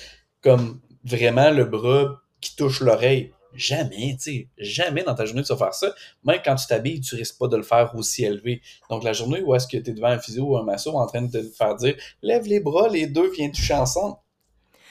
comme 0.42 0.80
vraiment 1.04 1.50
le 1.50 1.64
bras 1.66 2.20
qui 2.40 2.56
touche 2.56 2.80
l'oreille? 2.80 3.32
Jamais, 3.52 4.16
tu 4.16 4.18
sais. 4.20 4.48
Jamais 4.58 5.02
dans 5.02 5.14
ta 5.14 5.24
journée 5.26 5.42
tu 5.42 5.52
vas 5.52 5.58
faire 5.58 5.74
ça. 5.74 5.92
Même 6.24 6.40
quand 6.44 6.54
tu 6.54 6.66
t'habilles, 6.66 7.00
tu 7.00 7.16
risques 7.16 7.36
pas 7.38 7.48
de 7.48 7.56
le 7.56 7.62
faire 7.64 7.92
aussi 7.96 8.24
élevé. 8.24 8.62
Donc, 8.88 9.02
la 9.04 9.12
journée 9.12 9.42
où 9.42 9.54
est-ce 9.54 9.66
que 9.66 9.76
tu 9.76 9.90
es 9.90 9.92
devant 9.92 10.08
un 10.08 10.18
physio 10.18 10.44
ou 10.44 10.56
un 10.56 10.62
masso 10.62 10.96
en 10.96 11.04
train 11.06 11.22
de 11.22 11.30
te 11.30 11.42
faire 11.50 11.74
dire 11.76 11.96
lève 12.22 12.46
les 12.46 12.60
bras, 12.60 12.88
les 12.88 13.06
deux 13.08 13.30
viennent 13.32 13.50
toucher 13.52 13.74
ensemble. 13.74 14.16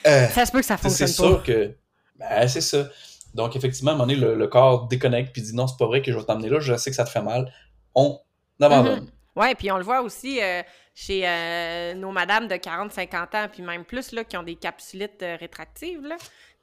Euh, 0.05 0.27
Ça 0.27 0.45
se 0.45 0.51
peut 0.51 0.59
que 0.59 0.65
ça 0.65 0.77
c'est 0.77 0.89
fonctionne 0.89 1.07
sûr 1.07 1.37
pas. 1.37 1.43
que. 1.45 1.75
Ben, 2.17 2.47
c'est 2.47 2.61
ça. 2.61 2.89
Donc, 3.33 3.55
effectivement, 3.55 3.91
à 3.91 3.93
un 3.93 3.97
moment 3.97 4.07
donné, 4.07 4.19
le, 4.19 4.35
le 4.35 4.47
corps 4.47 4.87
déconnecte 4.87 5.31
puis 5.33 5.41
dit 5.41 5.55
non, 5.55 5.65
c'est 5.67 5.77
pas 5.77 5.85
vrai 5.87 6.01
que 6.01 6.11
je 6.11 6.17
vais 6.17 6.23
t'emmener 6.25 6.49
là, 6.49 6.59
je 6.59 6.75
sais 6.75 6.89
que 6.89 6.95
ça 6.95 7.05
te 7.05 7.09
fait 7.09 7.21
mal. 7.21 7.51
On 7.95 8.19
abandonne. 8.61 9.01
Mhm. 9.03 9.09
Ouais, 9.35 9.55
puis 9.55 9.71
on 9.71 9.77
le 9.77 9.83
voit 9.83 10.01
aussi 10.01 10.41
euh, 10.41 10.61
chez 10.93 11.21
euh, 11.27 11.93
nos 11.93 12.11
madames 12.11 12.47
de 12.47 12.55
40-50 12.55 13.35
ans, 13.37 13.47
puis 13.51 13.61
même 13.61 13.85
plus, 13.85 14.11
là, 14.11 14.23
qui 14.23 14.35
ont 14.37 14.43
des 14.43 14.55
capsulites 14.55 15.21
euh, 15.23 15.37
rétractives, 15.39 16.01
là. 16.05 16.17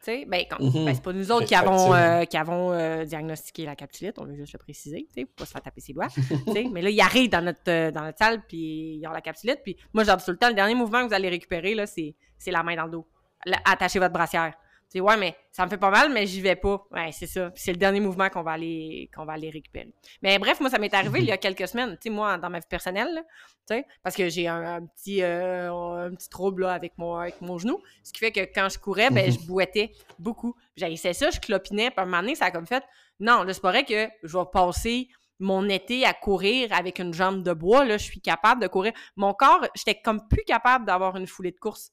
Ben, 0.07 0.45
quand- 0.49 0.61
Mhm. 0.61 0.85
ben, 0.85 0.95
c'est 0.95 1.03
pas 1.03 1.13
nous 1.13 1.33
autres 1.33 1.47
qui 1.47 1.55
avons, 1.57 2.27
qui 2.27 2.37
avons 2.37 3.05
diagnostiqué 3.05 3.65
la 3.65 3.75
capsulite, 3.75 4.19
on 4.21 4.25
veut 4.25 4.37
juste 4.37 4.53
le 4.53 4.59
préciser, 4.59 5.09
pour 5.17 5.35
pas 5.35 5.47
se 5.47 5.51
faire 5.53 5.63
taper 5.63 5.81
ses 5.81 5.95
doigts. 5.95 6.07
Mais 6.73 6.81
là, 6.83 6.91
ils 6.91 7.01
arrivent 7.01 7.31
dans 7.31 7.41
notre, 7.45 7.91
dans 7.91 8.03
notre 8.03 8.19
salle, 8.19 8.43
puis 8.47 8.99
ils 9.01 9.07
ont 9.09 9.11
la 9.11 9.21
capsulite, 9.21 9.61
puis 9.65 9.77
moi, 9.93 10.05
je 10.05 10.09
leur 10.09 10.17
dis 10.19 10.25
tout 10.25 10.31
le 10.31 10.37
temps, 10.37 10.49
le 10.49 10.55
dernier 10.55 10.77
mouvement 10.77 11.03
que 11.03 11.09
vous 11.09 11.15
allez 11.15 11.29
récupérer, 11.29 11.75
là, 11.75 11.87
c'est 11.87 12.15
c'est 12.39 12.53
la 12.53 12.63
main 12.63 12.77
dans 12.77 12.85
le 12.85 12.91
dos. 12.93 13.09
Là, 13.47 13.57
attachez 13.65 13.99
votre 13.99 14.13
brassière. 14.13 14.55
Tu 14.89 14.99
sais, 14.99 15.01
ouais, 15.01 15.17
mais 15.17 15.37
ça 15.51 15.65
me 15.65 15.71
fait 15.71 15.79
pas 15.79 15.91
mal, 15.91 16.13
mais 16.13 16.27
j'y 16.27 16.41
vais 16.41 16.55
pas. 16.55 16.87
Ouais, 16.93 17.11
c'est 17.11 17.27
ça. 17.27 17.51
C'est 17.57 17.73
le 17.73 17.79
dernier 17.79 17.99
mouvement 17.99 18.29
qu'on 18.29 18.43
va 18.43 18.53
aller 18.53 19.11
qu'on 19.15 19.25
va 19.25 19.33
aller 19.33 19.51
récupérer. 19.51 19.93
Mais 20.23 20.39
bref, 20.39 20.61
moi, 20.61 20.71
ça 20.71 20.79
m'est 20.79 20.95
arrivé 20.95 21.21
il 21.21 21.27
y 21.27 21.33
a 21.33 21.39
quelques 21.39 21.67
semaines, 21.67 21.97
tu 22.01 22.05
sais, 22.05 22.11
moi, 22.11 22.39
dans 22.39 22.51
ma 22.51 22.61
vie 22.61 22.67
personnelle, 22.69 23.25
tu 23.69 23.75
sais, 23.75 23.87
parce 24.05 24.15
que 24.15 24.29
j'ai 24.29 24.47
un, 24.47 24.77
un 24.77 24.87
petit, 24.87 25.23
euh, 25.23 26.07
un 26.07 26.15
petit 26.15 26.29
trouble 26.29 26.63
là, 26.63 26.73
avec, 26.73 26.97
mon, 26.99 27.17
avec 27.17 27.41
mon 27.41 27.59
genou, 27.59 27.81
ce 28.05 28.13
qui 28.13 28.21
fait 28.21 28.31
que 28.31 28.41
quand 28.41 28.69
je 28.69 28.79
courais, 28.79 29.11
ben, 29.11 29.31
je 29.31 29.39
boitais 29.45 29.93
beaucoup. 30.21 30.55
J'haïssais 30.77 31.15
ça, 31.15 31.31
je 31.31 31.41
clopinais, 31.41 31.91
puis 31.91 31.99
à 31.99 32.03
un 32.03 32.07
moment 32.07 32.21
donné, 32.21 32.37
ça 32.37 32.47
a 32.47 32.51
comme 32.53 32.67
fait, 32.67 32.85
non, 33.19 33.43
là, 33.43 33.53
c'est 33.53 33.63
pas 33.63 33.71
vrai 33.71 33.85
que 33.85 34.09
je 34.23 34.39
vais 34.39 34.45
passer 34.53 35.09
mon 35.39 35.69
été 35.69 36.05
à 36.05 36.15
courir 36.15 36.73
avec 36.73 36.99
une 36.99 37.13
jambe 37.13 37.43
de 37.43 37.53
bois, 37.53 37.85
là, 37.85 37.99
je 37.99 38.05
suis 38.05 38.21
capable 38.21 38.63
de 38.63 38.69
courir. 38.69 38.93
Mon 39.17 39.35
corps, 39.35 39.67
j'étais 39.75 40.01
comme 40.01 40.27
plus 40.29 40.45
capable 40.45 40.87
d'avoir 40.87 41.17
une 41.17 41.27
foulée 41.27 41.53
de 41.53 41.59
course. 41.59 41.93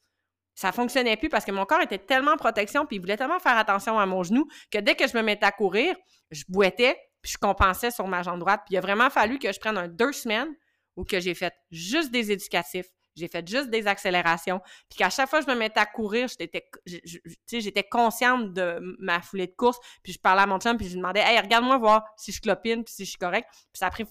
Ça 0.56 0.72
fonctionnait 0.72 1.18
plus 1.18 1.30
parce 1.30 1.46
que 1.46 1.52
mon 1.52 1.66
corps 1.66 1.82
était 1.82 1.98
tellement 1.98 2.34
en 2.34 2.38
protection 2.38 2.86
puis 2.86 2.98
il 2.98 3.00
voulait 3.00 3.18
tellement 3.18 3.40
faire 3.40 3.58
attention 3.58 3.98
à 3.98 4.06
mon 4.06 4.24
genou 4.24 4.48
que 4.72 4.78
dès 4.78 4.96
que 4.96 5.08
je 5.08 5.18
me 5.18 5.24
mettais 5.24 5.46
à 5.46 5.52
courir, 5.52 5.96
je 6.32 6.44
boitais 6.48 6.98
puis 7.22 7.32
je 7.32 7.38
compensais 7.38 7.90
sur 7.90 8.08
ma 8.08 8.22
jambe 8.22 8.40
droite. 8.40 8.62
Puis 8.66 8.76
il 8.76 8.78
a 8.78 8.82
vraiment 8.82 9.10
fallu 9.10 9.40
que 9.40 9.52
je 9.52 9.60
prenne 9.60 9.78
un 9.78 9.88
deux 9.88 10.12
semaines 10.12 10.54
où 10.96 11.06
que 11.06 11.20
j'ai 11.20 11.34
fait 11.34 11.54
juste 11.72 12.12
des 12.12 12.32
éducatifs, 12.32 12.86
j'ai 13.16 13.28
fait 13.28 13.48
juste 13.48 13.70
des 13.70 13.88
accélérations, 13.88 14.60
puis 14.90 14.98
qu'à 14.98 15.10
chaque 15.10 15.30
fois 15.30 15.40
que 15.40 15.46
je 15.46 15.52
me 15.52 15.58
mettais 15.58 15.80
à 15.80 15.86
courir, 15.86 16.28
j'étais 16.28 17.84
consciente 17.84 18.54
de 18.54 18.80
ma 19.00 19.22
foulée 19.22 19.48
de 19.48 19.56
course, 19.56 19.80
puis 20.04 20.14
je 20.14 20.20
parlais 20.20 20.42
à 20.44 20.46
mon 20.46 20.60
chum 20.60 20.78
puis 20.78 20.86
je 20.88 20.94
lui 20.94 20.98
demandais 20.98 21.22
"Hey, 21.22 21.40
regarde-moi 21.40 21.78
voir 21.78 22.04
si 22.18 22.32
je 22.32 22.42
clopine 22.42 22.84
puis 22.84 22.94
si 22.94 23.06
je 23.06 23.10
suis 23.12 23.20
correct." 23.20 23.48
Puis 23.52 23.80
ça 23.80 23.88
a 23.88 23.90
pris 23.92 24.06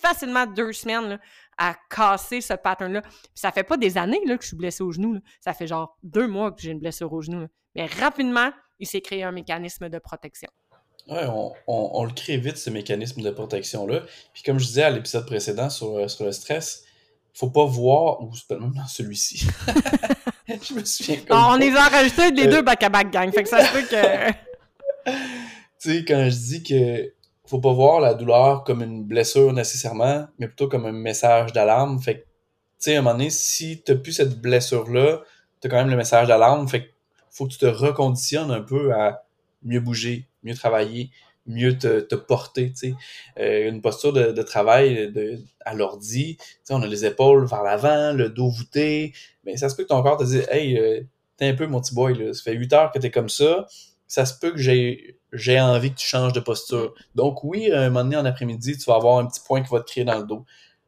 facilement 0.00 0.46
deux 0.46 0.72
semaines 0.72 1.08
là, 1.08 1.18
à 1.56 1.74
casser 1.94 2.40
ce 2.40 2.54
pattern-là. 2.54 3.02
Ça 3.34 3.50
fait 3.52 3.64
pas 3.64 3.76
des 3.76 3.98
années 3.98 4.20
là, 4.26 4.36
que 4.36 4.42
je 4.42 4.48
suis 4.48 4.56
blessée 4.56 4.82
au 4.82 4.92
genou. 4.92 5.14
là. 5.14 5.20
Ça 5.40 5.52
fait 5.54 5.66
genre 5.66 5.96
deux 6.02 6.26
mois 6.28 6.52
que 6.52 6.60
j'ai 6.62 6.70
une 6.70 6.78
blessure 6.80 7.12
au 7.12 7.20
genou. 7.22 7.46
Mais 7.74 7.86
rapidement, 7.86 8.50
il 8.78 8.86
s'est 8.86 9.00
créé 9.00 9.22
un 9.24 9.32
mécanisme 9.32 9.88
de 9.88 9.98
protection. 9.98 10.48
Ouais, 11.08 11.24
on, 11.26 11.52
on- 11.66 11.90
on 11.94 12.04
le 12.04 12.12
crée 12.12 12.36
vite, 12.36 12.58
ce 12.58 12.70
mécanisme 12.70 13.22
de 13.22 13.30
protection-là. 13.30 14.02
Puis 14.34 14.42
comme 14.42 14.58
je 14.58 14.66
disais 14.66 14.82
à 14.82 14.90
l'épisode 14.90 15.26
précédent 15.26 15.70
sur, 15.70 15.96
euh, 15.96 16.06
sur 16.08 16.24
le 16.24 16.32
stress, 16.32 16.84
faut 17.32 17.50
pas 17.50 17.64
voir, 17.64 18.20
ou 18.22 18.34
c'est 18.34 18.50
même 18.58 18.72
dans 18.74 18.86
celui-ci. 18.86 19.46
je 20.48 20.74
me 20.74 20.84
souviens 20.84 21.16
comme 21.16 21.26
Ah, 21.30 21.48
on 21.52 21.56
les 21.56 21.74
a 21.74 21.86
enregistrés 21.88 22.30
les 22.32 22.46
Euh. 22.46 22.50
deux 22.50 22.62
back-à-back 22.62 23.10
gang. 23.12 23.32
Fait 23.32 23.42
que 23.42 23.48
ça 23.48 23.64
se 23.64 23.72
peut 23.72 23.82
que. 23.88 24.32
Tu 25.80 25.90
sais, 25.92 26.04
quand 26.04 26.28
je 26.28 26.36
dis 26.36 26.62
que 26.64 27.12
faut 27.48 27.60
pas 27.60 27.72
voir 27.72 28.00
la 28.00 28.14
douleur 28.14 28.64
comme 28.64 28.82
une 28.82 29.04
blessure 29.04 29.52
nécessairement, 29.52 30.26
mais 30.38 30.46
plutôt 30.46 30.68
comme 30.68 30.86
un 30.86 30.92
message 30.92 31.52
d'alarme. 31.52 32.00
Fait 32.00 32.18
que, 32.18 32.20
tu 32.20 32.26
sais, 32.78 32.96
à 32.96 32.98
un 32.98 33.02
moment 33.02 33.16
donné, 33.16 33.30
si 33.30 33.82
t'as 33.82 33.94
plus 33.94 34.12
cette 34.12 34.40
blessure-là, 34.40 35.22
t'as 35.60 35.68
quand 35.68 35.76
même 35.76 35.90
le 35.90 35.96
message 35.96 36.28
d'alarme. 36.28 36.68
Fait 36.68 36.82
que 36.84 36.88
faut 37.30 37.46
que 37.46 37.52
tu 37.52 37.58
te 37.58 37.66
reconditionnes 37.66 38.50
un 38.50 38.60
peu 38.60 38.92
à 38.92 39.24
mieux 39.62 39.80
bouger, 39.80 40.28
mieux 40.42 40.54
travailler, 40.54 41.10
mieux 41.46 41.76
te, 41.76 42.00
te 42.00 42.14
porter, 42.14 42.72
tu. 42.72 42.94
Euh, 43.38 43.68
une 43.68 43.80
posture 43.80 44.12
de, 44.12 44.42
travail 44.42 45.10
de, 45.10 45.38
à 45.64 45.74
l'ordi, 45.74 46.36
on 46.70 46.82
a 46.82 46.86
les 46.86 47.04
épaules 47.04 47.46
vers 47.46 47.62
l'avant, 47.62 48.12
le 48.12 48.28
dos 48.28 48.48
voûté, 48.48 49.12
mais 49.44 49.56
ça 49.56 49.68
se 49.68 49.76
peut 49.76 49.84
que 49.84 49.88
ton 49.88 50.02
corps 50.02 50.18
te 50.18 50.24
dise 50.24 50.46
«Hey, 50.50 50.78
euh, 50.78 51.00
t'es 51.36 51.46
un 51.48 51.54
peu 51.54 51.66
mon 51.66 51.80
petit 51.80 51.94
boy, 51.94 52.14
là. 52.14 52.34
ça 52.34 52.42
fait 52.42 52.54
8 52.54 52.72
heures 52.74 52.92
que 52.92 52.98
t'es 52.98 53.10
comme 53.10 53.30
ça, 53.30 53.66
ça 54.08 54.26
se 54.26 54.38
peut 54.38 54.52
que 54.52 54.58
j'ai 54.58 55.20
j'ai 55.32 55.60
envie 55.60 55.92
que 55.92 55.98
tu 55.98 56.06
changes 56.08 56.32
de 56.32 56.40
posture. 56.40 56.94
Donc 57.14 57.44
oui, 57.44 57.70
un 57.72 57.90
moment 57.90 58.04
donné 58.04 58.16
en 58.16 58.24
après-midi, 58.24 58.78
tu 58.78 58.84
vas 58.86 58.96
avoir 58.96 59.18
un 59.18 59.26
petit 59.26 59.40
point 59.46 59.62
qui 59.62 59.70
va 59.70 59.80
te 59.80 59.86
créer 59.90 60.04
dans 60.04 60.18
le 60.18 60.24
dos. 60.24 60.44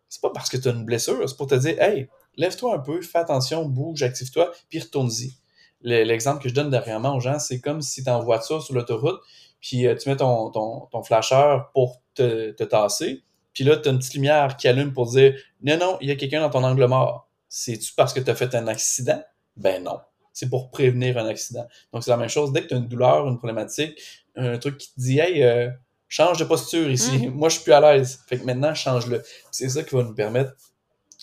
C'est 0.09 0.21
pas 0.21 0.31
parce 0.31 0.49
que 0.51 0.57
tu 0.57 0.69
as 0.69 0.73
une 0.73 0.85
blessure, 0.85 1.29
c'est 1.29 1.37
pour 1.37 1.47
te 1.47 1.55
dire 1.55 1.81
Hey, 1.81 2.09
lève-toi 2.37 2.75
un 2.75 2.79
peu, 2.79 3.01
fais 3.03 3.19
attention, 3.19 3.65
bouge, 3.67 4.03
active-toi, 4.03 4.53
puis 4.69 4.81
retourne-y. 4.81 5.35
Le- 5.83 6.05
L'exemple 6.05 6.43
que 6.43 6.49
je 6.49 6.55
donne 6.55 6.71
dernièrement 6.71 7.17
aux 7.17 7.21
gens, 7.21 7.39
c'est 7.39 7.61
comme 7.61 7.81
si 7.83 8.03
tu 8.03 8.09
es 8.09 8.13
en 8.13 8.23
voiture 8.23 8.63
sur 8.63 8.75
l'autoroute, 8.75 9.21
puis 9.61 9.87
euh, 9.87 9.95
tu 9.95 10.09
mets 10.09 10.17
ton, 10.17 10.51
ton, 10.51 10.87
ton 10.91 11.03
flasheur 11.03 11.71
pour 11.73 12.01
te, 12.15 12.51
te 12.53 12.65
tasser, 12.65 13.23
puis 13.53 13.65
là, 13.65 13.77
tu 13.77 13.89
as 13.89 13.93
une 13.93 13.99
petite 13.99 14.15
lumière 14.15 14.57
qui 14.57 14.69
allume 14.69 14.93
pour 14.93 15.07
dire 15.11 15.35
Non, 15.63 15.77
non, 15.79 15.99
il 16.01 16.09
y 16.09 16.13
a 16.13 16.17
quelqu'un 16.17 16.41
dans 16.41 16.51
ton 16.51 16.65
angle 16.65 16.87
mort. 16.87 17.29
C'est-tu 17.49 17.93
parce 17.95 18.13
que 18.13 18.21
tu 18.21 18.31
as 18.31 18.35
fait 18.35 18.55
un 18.55 18.69
accident? 18.69 19.23
Ben 19.57 19.83
non. 19.83 19.99
C'est 20.33 20.49
pour 20.49 20.71
prévenir 20.71 21.19
un 21.19 21.27
accident. 21.27 21.67
Donc, 21.93 22.05
c'est 22.05 22.11
la 22.11 22.17
même 22.17 22.29
chose. 22.29 22.53
Dès 22.53 22.63
que 22.63 22.69
tu 22.69 22.75
as 22.75 22.79
une 22.79 22.89
douleur, 22.89 23.27
une 23.29 23.39
problématique, 23.39 23.99
un 24.37 24.57
truc 24.59 24.79
qui 24.79 24.89
te 24.95 25.01
dit 25.01 25.19
Hey, 25.19 25.43
euh, 25.43 25.71
change 26.09 26.39
de 26.39 26.45
posture 26.45 26.89
ici. 26.91 27.29
Moi, 27.29 27.49
je 27.49 27.55
suis 27.57 27.65
plus 27.65 27.73
à 27.73 27.81
l'aise. 27.81 28.21
Fait 28.29 28.39
que 28.39 28.45
maintenant, 28.45 28.75
change-le. 28.75 29.23
C'est 29.51 29.69
ça 29.69 29.83
qui 29.83 29.95
va 29.95 30.03
nous 30.03 30.15
permettre, 30.15 30.53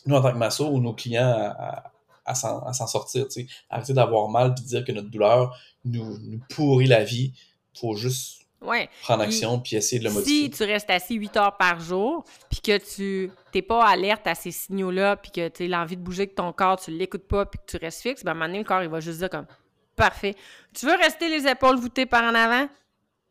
nous, 0.06 0.16
en 0.16 0.22
tant 0.22 0.32
que 0.32 0.38
masso 0.38 0.68
ou 0.70 0.80
nos 0.80 0.94
clients, 0.94 1.28
à, 1.30 1.92
à- 2.26 2.32
à 2.70 2.74
s'en 2.74 2.88
sortir. 2.88 3.26
tu 3.28 3.42
sais. 3.42 3.48
Arrêter 3.70 3.94
d'avoir 3.94 4.28
mal 4.30 4.52
et 4.58 4.62
de 4.62 4.66
dire 4.68 4.84
que 4.86 4.92
notre 4.92 5.10
douleur 5.10 5.58
nous, 5.86 6.18
nous 6.20 6.40
pourrit 6.50 6.88
la 6.88 7.04
vie. 7.04 7.34
faut 7.80 7.96
juste 7.96 8.42
Ouais. 8.62 8.90
prendre 9.02 9.24
Puis, 9.24 9.36
action 9.36 9.60
puis 9.60 9.76
essayer 9.76 10.00
de 10.00 10.06
le 10.06 10.10
Si 10.10 10.16
modifier. 10.16 10.50
tu 10.50 10.64
restes 10.64 10.90
assis 10.90 11.16
8 11.16 11.38
heures 11.38 11.58
par 11.58 11.80
jour, 11.80 12.24
puis 12.50 12.60
que 12.60 12.78
tu 12.78 13.32
t'es 13.52 13.62
pas 13.62 13.86
alerte 13.86 14.26
à 14.26 14.36
ces 14.36 14.52
signaux-là, 14.52 15.16
puis 15.16 15.32
que 15.32 15.48
tu 15.50 15.64
as 15.64 15.68
l'envie 15.68 15.96
de 15.96 16.02
bouger 16.02 16.24
avec 16.24 16.36
ton 16.36 16.52
corps, 16.54 16.80
tu 16.80 16.92
l'écoutes 16.92 17.28
pas, 17.28 17.46
puis 17.46 17.60
que 17.60 17.66
tu 17.72 17.78
restes 17.78 18.02
fixe, 18.02 18.24
ben 18.24 18.32
à 18.32 18.32
un 18.32 18.34
moment 18.36 18.48
donné, 18.48 18.60
le 18.60 18.64
corps, 18.64 18.82
il 18.82 18.90
va 18.90 19.00
juste 19.00 19.20
dire 19.20 19.30
comme 19.30 19.46
Parfait. 19.96 20.36
Tu 20.74 20.86
veux 20.86 20.96
rester 20.96 21.30
les 21.30 21.48
épaules 21.48 21.78
voûtées 21.78 22.06
par 22.06 22.24
en 22.24 22.36
avant? 22.36 22.68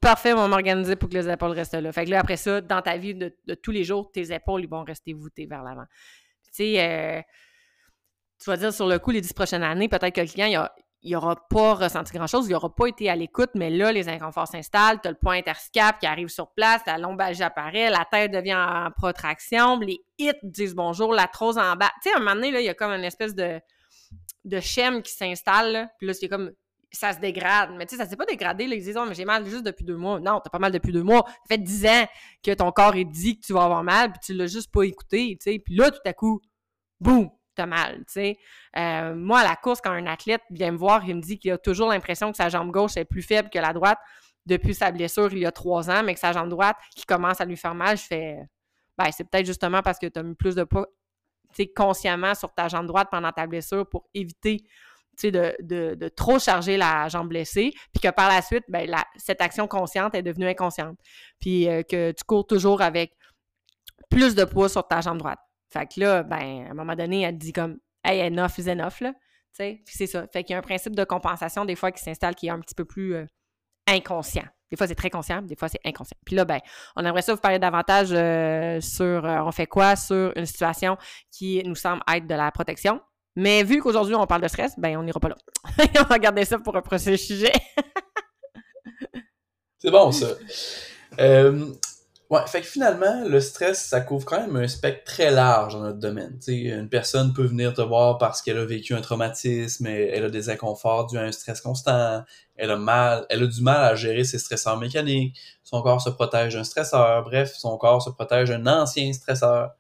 Parfait, 0.01 0.33
on 0.33 0.37
va 0.37 0.49
m'organiser 0.49 0.95
pour 0.97 1.09
que 1.09 1.15
les 1.15 1.29
épaules 1.29 1.53
restent 1.53 1.75
là. 1.75 1.93
Fait 1.93 2.05
que 2.05 2.11
là, 2.11 2.21
après 2.21 2.37
ça, 2.37 2.61
dans 2.61 2.83
ta 2.83 2.97
vie 2.97 3.15
de, 3.15 3.35
de 3.47 3.55
tous 3.55 3.71
les 3.71 3.83
jours, 3.85 4.11
tes 4.13 4.33
épaules, 4.33 4.63
ils 4.63 4.69
vont 4.69 4.85
rester 4.85 5.13
voûtées 5.13 5.47
vers 5.47 5.63
l'avant. 5.63 5.87
Tu 6.45 6.51
sais, 6.53 6.81
euh, 6.81 7.23
tu 8.43 8.51
vas 8.51 8.57
dire 8.57 8.73
sur 8.73 8.87
le 8.87 8.99
coup, 8.99 9.11
les 9.11 9.21
dix 9.21 9.33
prochaines 9.33 9.63
années, 9.63 9.89
peut-être 9.89 10.15
que 10.15 10.21
le 10.21 10.27
client, 10.27 10.47
il 10.47 10.57
a, 10.57 10.75
il 11.07 11.13
n'aura 11.13 11.37
pas 11.49 11.75
ressenti 11.75 12.13
grand-chose, 12.13 12.49
il 12.49 12.53
n'aura 12.53 12.75
pas 12.75 12.89
été 12.89 13.09
à 13.09 13.15
l'écoute, 13.15 13.51
mais 13.55 13.71
là, 13.71 13.93
les 13.93 14.09
inconforts 14.09 14.49
s'installent, 14.49 15.01
tu 15.01 15.07
as 15.07 15.13
le 15.13 15.17
point 15.17 15.39
interscap 15.39 16.01
qui 16.01 16.07
arrive 16.07 16.29
sur 16.29 16.51
place, 16.51 16.83
la 16.85 16.99
lombalgie 16.99 17.45
apparaît, 17.45 17.91
la 17.91 18.05
tête 18.11 18.33
devient 18.33 18.57
en 18.57 18.91
protraction, 18.91 19.79
les 19.79 20.01
hits 20.19 20.33
disent 20.43 20.75
bonjour, 20.75 21.15
la 21.15 21.29
trose 21.29 21.59
en 21.59 21.77
bas. 21.77 21.93
Tu 22.03 22.11
sais, 22.11 22.15
à 22.15 22.17
un 22.17 22.19
moment 22.19 22.35
donné, 22.35 22.51
là, 22.51 22.61
il 22.61 22.67
y 22.67 22.69
a 22.69 22.75
comme 22.75 22.91
une 22.91 23.05
espèce 23.05 23.37
de, 23.37 23.61
de 24.45 24.61
schème 24.61 25.01
qui 25.01 25.13
s'installe, 25.13 25.89
puis 25.99 26.09
là, 26.09 26.13
c'est 26.13 26.29
comme 26.29 26.51
ça 26.91 27.13
se 27.13 27.21
dégrade. 27.21 27.71
Mais 27.77 27.87
tu 27.87 27.95
sais, 27.95 28.03
ça 28.03 28.09
s'est 28.09 28.17
pas 28.17 28.27
dégradé. 28.27 28.65
Ils 28.65 28.83
disent, 28.83 28.97
oh, 28.97 29.05
mais 29.07 29.15
j'ai 29.15 29.25
mal 29.25 29.47
juste 29.47 29.65
depuis 29.65 29.85
deux 29.85 29.97
mois. 29.97 30.19
Non, 30.19 30.41
t'as 30.43 30.51
pas 30.51 30.59
mal 30.59 30.73
depuis 30.73 30.93
deux 30.93 31.03
mois. 31.03 31.25
Ça 31.27 31.55
fait 31.57 31.59
dix 31.59 31.87
ans 31.87 32.07
que 32.43 32.53
ton 32.53 32.73
corps 32.73 32.97
est 32.97 33.05
dit 33.05 33.39
que 33.39 33.47
tu 33.47 33.53
vas 33.53 33.65
avoir 33.65 33.85
mal, 33.85 34.11
puis 34.11 34.21
tu 34.25 34.35
l'as 34.35 34.47
juste 34.47 34.73
pas 34.73 34.83
écouté, 34.83 35.37
tu 35.41 35.53
sais. 35.53 35.59
Puis 35.59 35.77
là, 35.77 35.91
tout 35.91 36.01
à 36.05 36.13
coup, 36.13 36.41
boum, 37.01 37.31
t'as 37.57 37.67
mal. 37.67 38.05
Euh, 38.77 39.15
moi, 39.15 39.41
à 39.41 39.45
la 39.45 39.57
course, 39.57 39.81
quand 39.81 39.91
un 39.91 40.07
athlète 40.07 40.43
vient 40.51 40.73
me 40.73 40.77
voir, 40.77 41.05
il 41.07 41.17
me 41.17 41.21
dit 41.21 41.39
qu'il 41.39 41.51
a 41.53 41.59
toujours 41.59 41.89
l'impression 41.89 42.31
que 42.31 42.37
sa 42.37 42.49
jambe 42.49 42.71
gauche 42.71 42.97
est 42.97 43.05
plus 43.05 43.23
faible 43.23 43.51
que 43.51 43.59
la 43.59 43.73
droite 43.73 43.99
depuis 44.47 44.75
sa 44.75 44.93
blessure 44.93 45.33
il 45.33 45.41
y 45.41 45.47
a 45.47 45.53
trois 45.53 45.91
ans, 45.91 46.03
mais 46.05 46.15
que 46.15 46.21
sa 46.21 46.33
jambe 46.33 46.49
droite 46.49 46.77
qui 46.95 47.05
commence 47.05 47.41
à 47.41 47.45
lui 47.45 47.57
faire 47.57 47.75
mal, 47.75 47.97
je 47.97 48.05
fais, 48.05 48.39
ben, 48.97 49.11
c'est 49.11 49.25
peut-être 49.25 49.47
justement 49.47 49.83
parce 49.83 49.99
que 49.99 50.07
tu 50.07 50.19
as 50.19 50.23
mis 50.23 50.35
plus 50.35 50.55
de 50.55 50.65
poids, 50.65 50.87
consciemment 51.75 52.35
sur 52.35 52.53
ta 52.53 52.69
jambe 52.69 52.87
droite 52.87 53.09
pendant 53.11 53.33
ta 53.33 53.47
blessure 53.47 53.89
pour 53.89 54.09
éviter 54.15 54.63
de, 55.23 55.57
de, 55.95 56.09
trop 56.09 56.39
charger 56.39 56.77
la 56.77 57.09
jambe 57.09 57.29
blessée, 57.29 57.73
puis 57.93 58.01
que 58.03 58.15
par 58.15 58.29
la 58.29 58.43
suite, 58.43 58.65
ben, 58.69 58.89
cette 59.17 59.41
action 59.41 59.67
consciente 59.67 60.15
est 60.15 60.23
devenue 60.23 60.47
inconsciente. 60.47 60.99
Puis 61.41 61.69
euh, 61.69 61.83
que 61.83 62.13
tu 62.13 62.25
cours 62.25 62.47
toujours 62.47 62.83
avec 62.83 63.17
plus 64.11 64.35
de 64.35 64.45
poids 64.45 64.69
sur 64.69 64.87
ta 64.87 65.01
jambe 65.01 65.19
droite. 65.19 65.39
Fait 65.79 65.87
que 65.87 66.01
là, 66.01 66.23
ben, 66.23 66.67
à 66.67 66.71
un 66.71 66.75
moment 66.75 66.95
donné, 66.95 67.23
elle 67.23 67.37
dit 67.37 67.53
comme 67.53 67.79
Hey, 68.05 68.21
enough 68.21 68.59
is 68.59 68.69
enough, 68.69 69.01
là. 69.01 69.13
Tu 69.13 69.65
sais, 69.65 69.83
puis 69.85 69.95
c'est 69.97 70.07
ça. 70.07 70.27
Fait 70.33 70.45
qu'il 70.45 70.53
y 70.53 70.55
a 70.55 70.59
un 70.59 70.63
principe 70.63 70.95
de 70.95 71.05
compensation, 71.05 71.65
des 71.65 71.77
fois, 71.77 71.91
qui 71.91 72.03
s'installe, 72.03 72.35
qui 72.35 72.47
est 72.47 72.51
un 72.51 72.61
petit 72.61 72.75
peu 72.75 72.85
plus 72.85 73.15
euh, 73.15 73.27
inconscient. 73.87 74.45
Des 74.71 74.77
fois, 74.77 74.87
c'est 74.87 74.95
très 74.95 75.11
conscient, 75.11 75.43
des 75.43 75.57
fois, 75.57 75.69
c'est 75.69 75.81
inconscient. 75.85 76.17
Puis 76.25 76.37
là, 76.37 76.45
ben, 76.45 76.61
on 76.97 77.05
aimerait 77.05 77.23
ça 77.23 77.35
vous 77.35 77.41
parler 77.41 77.59
davantage 77.59 78.09
euh, 78.13 78.81
sur 78.81 79.25
euh, 79.25 79.41
on 79.41 79.53
fait 79.53 79.67
quoi 79.67 79.97
sur 79.97 80.33
une 80.37 80.47
situation 80.47 80.97
qui 81.31 81.63
nous 81.65 81.75
semble 81.75 82.03
être 82.13 82.27
de 82.27 82.35
la 82.35 82.51
protection. 82.51 83.01
Mais 83.37 83.63
vu 83.63 83.81
qu'aujourd'hui, 83.81 84.15
on 84.15 84.27
parle 84.27 84.43
de 84.43 84.49
stress, 84.49 84.75
ben, 84.79 84.97
on 84.97 85.03
n'ira 85.03 85.21
pas 85.21 85.29
là. 85.29 85.37
on 86.01 86.05
va 86.05 86.19
garder 86.19 86.45
ça 86.45 86.59
pour 86.59 86.77
un 86.77 86.83
prochain 86.83 87.17
sujet. 87.17 87.53
C'est 89.79 89.91
bon, 89.91 90.11
ça. 90.11 90.29
Ouais, 92.29 92.41
fait 92.49 92.61
que 92.61 92.67
finalement, 92.67 93.23
le 93.29 93.39
stress, 93.41 93.87
ça 93.87 94.01
couvre 94.01 94.25
quand 94.25 94.41
même 94.41 94.57
un 94.57 94.67
spectre 94.67 95.05
très 95.05 95.31
large 95.31 95.75
dans 95.75 95.81
notre 95.83 96.01
domaine. 96.01 96.37
Tu 96.41 96.47
sais, 96.47 96.57
une 96.77 96.89
personne 96.89 97.33
peut 97.33 97.45
venir 97.45 97.73
te 97.73 97.83
voir 97.83 98.19
parce 98.19 98.43
qu'elle 98.43 98.59
a 98.59 98.65
vécu 98.65 98.95
un 98.95 99.01
traumatisme, 99.01 99.87
elle 99.87 100.25
a 100.25 100.29
des 100.29 100.51
inconforts 100.51 101.07
dus 101.07 101.19
à 101.19 101.23
un 101.23 101.31
stress 101.31 101.61
constant, 101.61 102.25
elle 102.57 102.73
a 102.73 102.77
mal, 102.77 103.27
elle 103.31 103.45
a 103.45 103.47
du 103.47 103.63
mal 103.63 103.85
à 103.85 103.95
gérer 103.95 104.25
ses 104.25 104.41
stresseurs 104.41 104.77
mécaniques, 104.77 105.39
son 105.63 105.83
corps 105.83 106.01
se 106.03 106.11
protège 106.11 106.55
d'un 106.55 106.65
stresseur, 106.65 107.23
bref, 107.23 107.55
son 107.57 107.77
corps 107.79 108.03
se 108.03 108.11
protège 108.11 108.49
d'un 108.49 108.67
ancien 108.67 109.13
stresseur. 109.13 109.71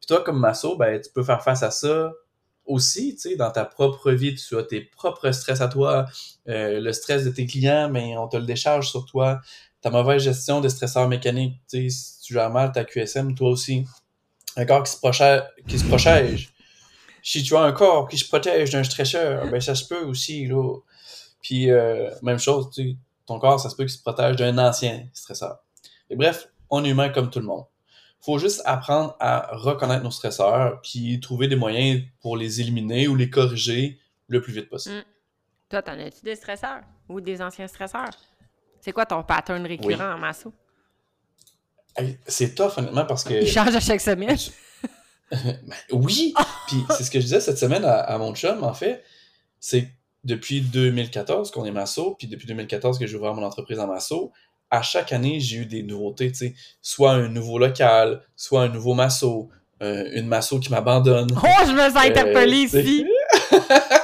Puis 0.00 0.06
toi, 0.08 0.22
comme 0.22 0.38
masso, 0.40 0.76
ben, 0.76 1.00
tu 1.00 1.10
peux 1.12 1.22
faire 1.22 1.42
face 1.42 1.62
à 1.62 1.70
ça 1.70 2.12
aussi, 2.64 3.14
tu 3.16 3.30
sais, 3.30 3.36
dans 3.36 3.50
ta 3.50 3.64
propre 3.64 4.12
vie, 4.12 4.34
tu 4.36 4.56
as 4.56 4.62
tes 4.62 4.80
propres 4.82 5.32
stress 5.32 5.60
à 5.60 5.68
toi, 5.68 6.06
euh, 6.48 6.80
le 6.80 6.92
stress 6.92 7.24
de 7.24 7.30
tes 7.30 7.46
clients, 7.46 7.88
mais 7.90 8.16
on 8.16 8.28
te 8.28 8.36
le 8.36 8.44
décharge 8.46 8.88
sur 8.90 9.04
toi, 9.04 9.40
ta 9.82 9.90
mauvaise 9.90 10.22
gestion 10.22 10.60
des 10.60 10.70
stresseurs 10.70 11.08
mécaniques, 11.08 11.60
si 11.66 12.20
tu 12.22 12.34
gères 12.34 12.50
mal 12.50 12.72
ta 12.72 12.84
QSM, 12.84 13.34
toi 13.34 13.50
aussi, 13.50 13.84
un 14.56 14.64
corps 14.64 14.84
qui 14.84 14.92
se 14.92 14.98
protège, 14.98 15.42
qui 15.66 15.78
se 15.78 15.84
protège. 15.84 16.52
Si 17.22 17.42
tu 17.42 17.54
as 17.56 17.60
un 17.60 17.72
corps 17.72 18.08
qui 18.08 18.18
se 18.18 18.26
protège 18.26 18.70
d'un 18.70 18.84
stresseur, 18.84 19.46
ben 19.50 19.60
ça 19.60 19.74
se 19.74 19.86
peut 19.86 20.04
aussi, 20.04 20.46
là. 20.46 20.78
Puis, 21.40 21.70
euh, 21.70 22.10
même 22.22 22.38
chose, 22.38 22.70
ton 23.26 23.38
corps, 23.38 23.60
ça 23.60 23.68
se 23.68 23.76
peut 23.76 23.84
qu'il 23.84 23.92
se 23.92 24.00
protège 24.00 24.36
d'un 24.36 24.56
ancien 24.58 25.06
stresseur. 25.12 25.58
Et 26.08 26.16
bref, 26.16 26.48
on 26.70 26.84
est 26.84 26.90
humain 26.90 27.08
comme 27.08 27.30
tout 27.30 27.40
le 27.40 27.46
monde 27.46 27.64
faut 28.22 28.38
juste 28.38 28.62
apprendre 28.64 29.16
à 29.18 29.48
reconnaître 29.52 30.04
nos 30.04 30.10
stresseurs, 30.10 30.80
puis 30.82 31.18
trouver 31.20 31.48
des 31.48 31.56
moyens 31.56 32.02
pour 32.20 32.36
les 32.36 32.60
éliminer 32.60 33.08
ou 33.08 33.16
les 33.16 33.28
corriger 33.28 33.98
le 34.28 34.40
plus 34.40 34.52
vite 34.52 34.68
possible. 34.68 34.96
Mm. 34.96 35.04
Toi, 35.68 35.82
t'en 35.82 35.98
as-tu 35.98 36.22
des 36.22 36.36
stresseurs 36.36 36.82
ou 37.08 37.20
des 37.20 37.42
anciens 37.42 37.66
stresseurs? 37.66 38.10
C'est 38.84 38.92
quoi 38.92 39.06
ton 39.06 39.22
pattern 39.22 39.64
récurrent 39.64 40.14
en 40.14 40.18
masso? 40.18 40.52
C'est 42.26 42.54
tough, 42.54 42.72
honnêtement, 42.78 43.04
parce 43.06 43.22
que... 43.24 43.34
Il 43.34 43.46
change 43.48 43.74
à 43.76 43.80
chaque 43.80 44.00
semaine. 44.00 44.36
Ben, 45.32 45.58
oui! 45.92 46.34
Puis 46.66 46.76
c'est 46.90 47.04
ce 47.04 47.10
que 47.10 47.18
je 47.18 47.24
disais 47.24 47.40
cette 47.40 47.56
semaine 47.56 47.86
à, 47.86 48.00
à 48.00 48.18
mon 48.18 48.34
chum, 48.34 48.62
en 48.62 48.74
fait, 48.74 49.02
c'est 49.60 49.88
depuis 50.24 50.60
2014 50.60 51.50
qu'on 51.50 51.64
est 51.64 51.70
masso, 51.70 52.14
puis 52.18 52.28
depuis 52.28 52.46
2014 52.46 52.98
que 52.98 53.06
j'ai 53.06 53.16
ouvert 53.16 53.32
mon 53.32 53.42
entreprise 53.42 53.78
en 53.78 53.86
masso, 53.86 54.30
à 54.70 54.82
chaque 54.82 55.10
année, 55.10 55.40
j'ai 55.40 55.56
eu 55.58 55.66
des 55.66 55.82
nouveautés, 55.82 56.30
tu 56.32 56.38
sais, 56.38 56.54
soit 56.82 57.12
un 57.12 57.28
nouveau 57.28 57.58
local, 57.58 58.22
soit 58.36 58.60
un 58.62 58.68
nouveau 58.68 58.92
masso, 58.92 59.48
euh, 59.82 60.10
une 60.12 60.26
masso 60.26 60.60
qui 60.60 60.70
m'abandonne. 60.70 61.28
Oh, 61.34 61.64
je 61.66 61.72
me 61.72 61.78
sens 61.90 61.96
interpellée 62.04 62.66
Euh, 62.66 62.68
sais. 62.68 62.84
ici! 62.84 63.06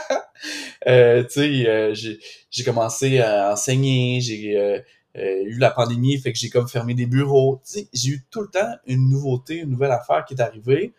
Euh, 0.88 1.22
tu 1.24 1.40
sais, 1.40 1.68
euh, 1.68 1.94
j'ai 1.94 2.64
commencé 2.64 3.18
à 3.20 3.52
enseigner, 3.52 4.20
j'ai 4.20 4.56
euh, 4.56 4.80
eu 5.14 5.58
la 5.58 5.70
pandémie, 5.70 6.18
fait 6.18 6.32
que 6.32 6.38
j'ai 6.38 6.48
comme 6.48 6.68
fermé 6.68 6.94
des 6.94 7.06
bureaux. 7.06 7.60
Tu 7.64 7.72
sais, 7.72 7.88
j'ai 7.92 8.10
eu 8.10 8.24
tout 8.30 8.40
le 8.40 8.48
temps 8.48 8.72
une 8.86 9.08
nouveauté, 9.08 9.56
une 9.56 9.70
nouvelle 9.70 9.90
affaire 9.90 10.24
qui 10.24 10.34
est 10.34 10.40
arrivée. 10.40 10.94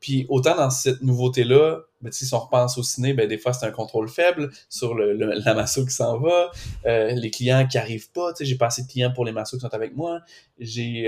Puis 0.00 0.26
autant 0.28 0.56
dans 0.56 0.68
cette 0.68 1.00
nouveauté-là, 1.00 1.82
ben, 2.00 2.12
si 2.12 2.28
on 2.34 2.40
repense 2.40 2.76
au 2.76 2.82
ciné, 2.82 3.14
ben, 3.14 3.28
des 3.28 3.38
fois 3.38 3.52
c'est 3.52 3.66
un 3.66 3.70
contrôle 3.70 4.08
faible 4.08 4.50
sur 4.68 4.94
le, 4.94 5.12
la 5.12 5.54
masso 5.54 5.86
qui 5.86 5.94
s'en 5.94 6.18
va, 6.18 6.50
les 6.84 7.30
clients 7.30 7.68
qui 7.68 7.78
arrivent 7.78 8.10
pas, 8.10 8.32
j'ai 8.40 8.56
pas 8.56 8.66
assez 8.66 8.82
de 8.82 8.88
clients 8.88 9.12
pour 9.12 9.24
les 9.24 9.30
massos 9.30 9.58
qui 9.58 9.60
sont 9.60 9.74
avec 9.74 9.94
moi, 9.94 10.20
j'ai 10.58 11.04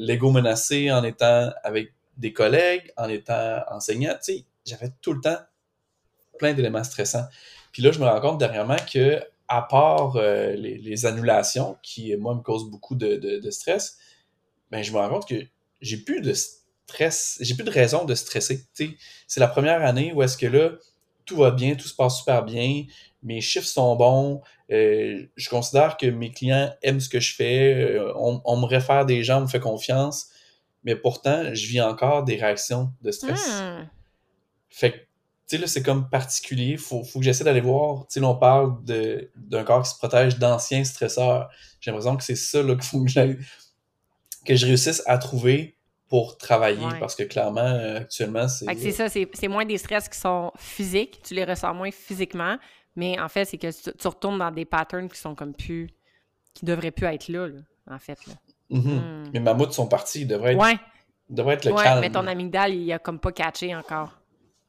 l'ego 0.00 0.32
menacé 0.32 0.90
en 0.90 1.04
étant 1.04 1.50
avec 1.62 1.92
des 2.16 2.32
collègues, 2.32 2.92
en 2.96 3.08
étant 3.08 3.60
enseignant, 3.70 4.16
j'avais 4.64 4.90
tout 5.00 5.12
le 5.12 5.20
temps 5.20 5.38
plein 6.44 6.52
d'éléments 6.52 6.84
stressants. 6.84 7.26
Puis 7.72 7.82
là, 7.82 7.90
je 7.90 7.98
me 7.98 8.04
rends 8.04 8.20
compte 8.20 8.38
dernièrement 8.38 8.76
que 8.92 9.20
à 9.48 9.62
part 9.62 10.16
euh, 10.16 10.52
les, 10.52 11.06
annulations 11.06 11.76
qui, 11.82 12.14
moi, 12.16 12.34
me 12.34 12.40
causent 12.40 12.70
beaucoup 12.70 12.94
de, 12.94 13.16
de, 13.16 13.50
stress, 13.50 13.98
ben, 14.70 14.82
je 14.82 14.92
me 14.92 14.98
rends 14.98 15.08
compte 15.08 15.28
que 15.28 15.42
j'ai 15.80 15.98
plus 15.98 16.20
de 16.20 16.32
stress, 16.32 17.38
j'ai 17.40 17.54
plus 17.54 17.64
de 17.64 17.70
raison 17.70 18.04
de 18.04 18.14
stresser. 18.14 18.64
C'est 19.26 19.40
la 19.40 19.48
première 19.48 19.82
année 19.82 20.12
où 20.14 20.22
est-ce 20.22 20.38
que 20.38 20.46
là, 20.46 20.70
tout 21.26 21.36
va 21.36 21.50
bien, 21.50 21.74
tout 21.74 21.88
se 21.88 21.94
passe 21.94 22.18
super 22.18 22.44
bien, 22.44 22.84
mes 23.22 23.40
chiffres 23.40 23.66
sont 23.66 23.96
bons, 23.96 24.42
euh, 24.70 25.26
je 25.36 25.48
considère 25.48 25.96
que 25.96 26.06
mes 26.06 26.30
clients 26.30 26.72
aiment 26.82 27.00
ce 27.00 27.08
que 27.08 27.20
je 27.20 27.34
fais, 27.34 27.74
euh, 27.74 28.12
on, 28.16 28.56
me 28.56 28.66
réfère 28.66 29.06
des 29.06 29.22
gens, 29.22 29.38
on 29.38 29.42
me 29.42 29.46
fait 29.46 29.60
confiance, 29.60 30.28
mais 30.84 30.96
pourtant, 30.96 31.54
je 31.54 31.66
vis 31.66 31.80
encore 31.80 32.24
des 32.24 32.36
réactions 32.36 32.92
de 33.02 33.10
stress. 33.10 33.60
Hmm. 33.60 33.86
Fait 34.68 34.92
que, 34.92 34.96
tu 35.46 35.56
sais, 35.56 35.60
là, 35.60 35.66
c'est 35.66 35.82
comme 35.82 36.08
particulier, 36.08 36.78
faut, 36.78 37.04
faut 37.04 37.18
que 37.18 37.24
j'essaie 37.24 37.44
d'aller 37.44 37.60
voir, 37.60 38.06
tu 38.06 38.14
sais, 38.14 38.20
là, 38.20 38.28
on 38.28 38.36
parle 38.36 38.76
d'un 38.84 39.64
corps 39.64 39.82
qui 39.82 39.90
se 39.90 39.98
protège 39.98 40.38
d'anciens 40.38 40.84
stresseurs. 40.84 41.50
J'ai 41.80 41.90
l'impression 41.90 42.16
que 42.16 42.24
c'est 42.24 42.34
ça, 42.34 42.62
là, 42.62 42.74
qu'il 42.74 42.84
faut 42.84 43.04
que, 43.04 43.36
que 44.46 44.54
je 44.54 44.66
réussisse 44.66 45.02
à 45.04 45.18
trouver 45.18 45.76
pour 46.08 46.38
travailler 46.38 46.86
parce 46.98 47.14
que 47.14 47.24
clairement, 47.24 47.60
euh, 47.60 48.00
actuellement, 48.00 48.48
c'est. 48.48 48.66
C'est 48.78 48.92
ça, 48.92 49.08
c'est 49.08 49.48
moins 49.48 49.66
des 49.66 49.76
stress 49.76 50.08
qui 50.08 50.18
sont 50.18 50.50
physiques, 50.56 51.20
tu 51.22 51.34
les 51.34 51.44
ressens 51.44 51.74
moins 51.74 51.90
physiquement, 51.90 52.56
mais 52.96 53.20
en 53.20 53.28
fait, 53.28 53.44
c'est 53.44 53.58
que 53.58 53.70
tu, 53.70 54.08
retournes 54.08 54.38
dans 54.38 54.50
des 54.50 54.64
patterns 54.64 55.10
qui 55.10 55.18
sont 55.18 55.34
comme 55.34 55.54
plus. 55.54 55.90
qui 56.54 56.64
devraient 56.64 56.90
plus 56.90 57.06
être 57.06 57.28
là, 57.28 57.48
en 57.90 57.98
fait. 57.98 58.18
Là. 58.26 58.34
Mm-hmm. 58.70 58.78
Hmm. 58.78 59.30
Mais 59.34 59.40
mammouths 59.40 59.72
sont 59.72 59.88
partis, 59.88 60.22
ils 60.22 60.26
devraient 60.26 60.54
être, 60.54 60.62
ouais. 60.62 60.78
devraient 61.28 61.54
être 61.54 61.66
le 61.66 61.72
ouais, 61.72 62.00
Mais 62.00 62.10
ton 62.10 62.26
amygdale, 62.26 62.72
il 62.74 62.90
a 62.92 62.98
comme 62.98 63.18
pas 63.18 63.32
catché 63.32 63.74
encore 63.74 64.18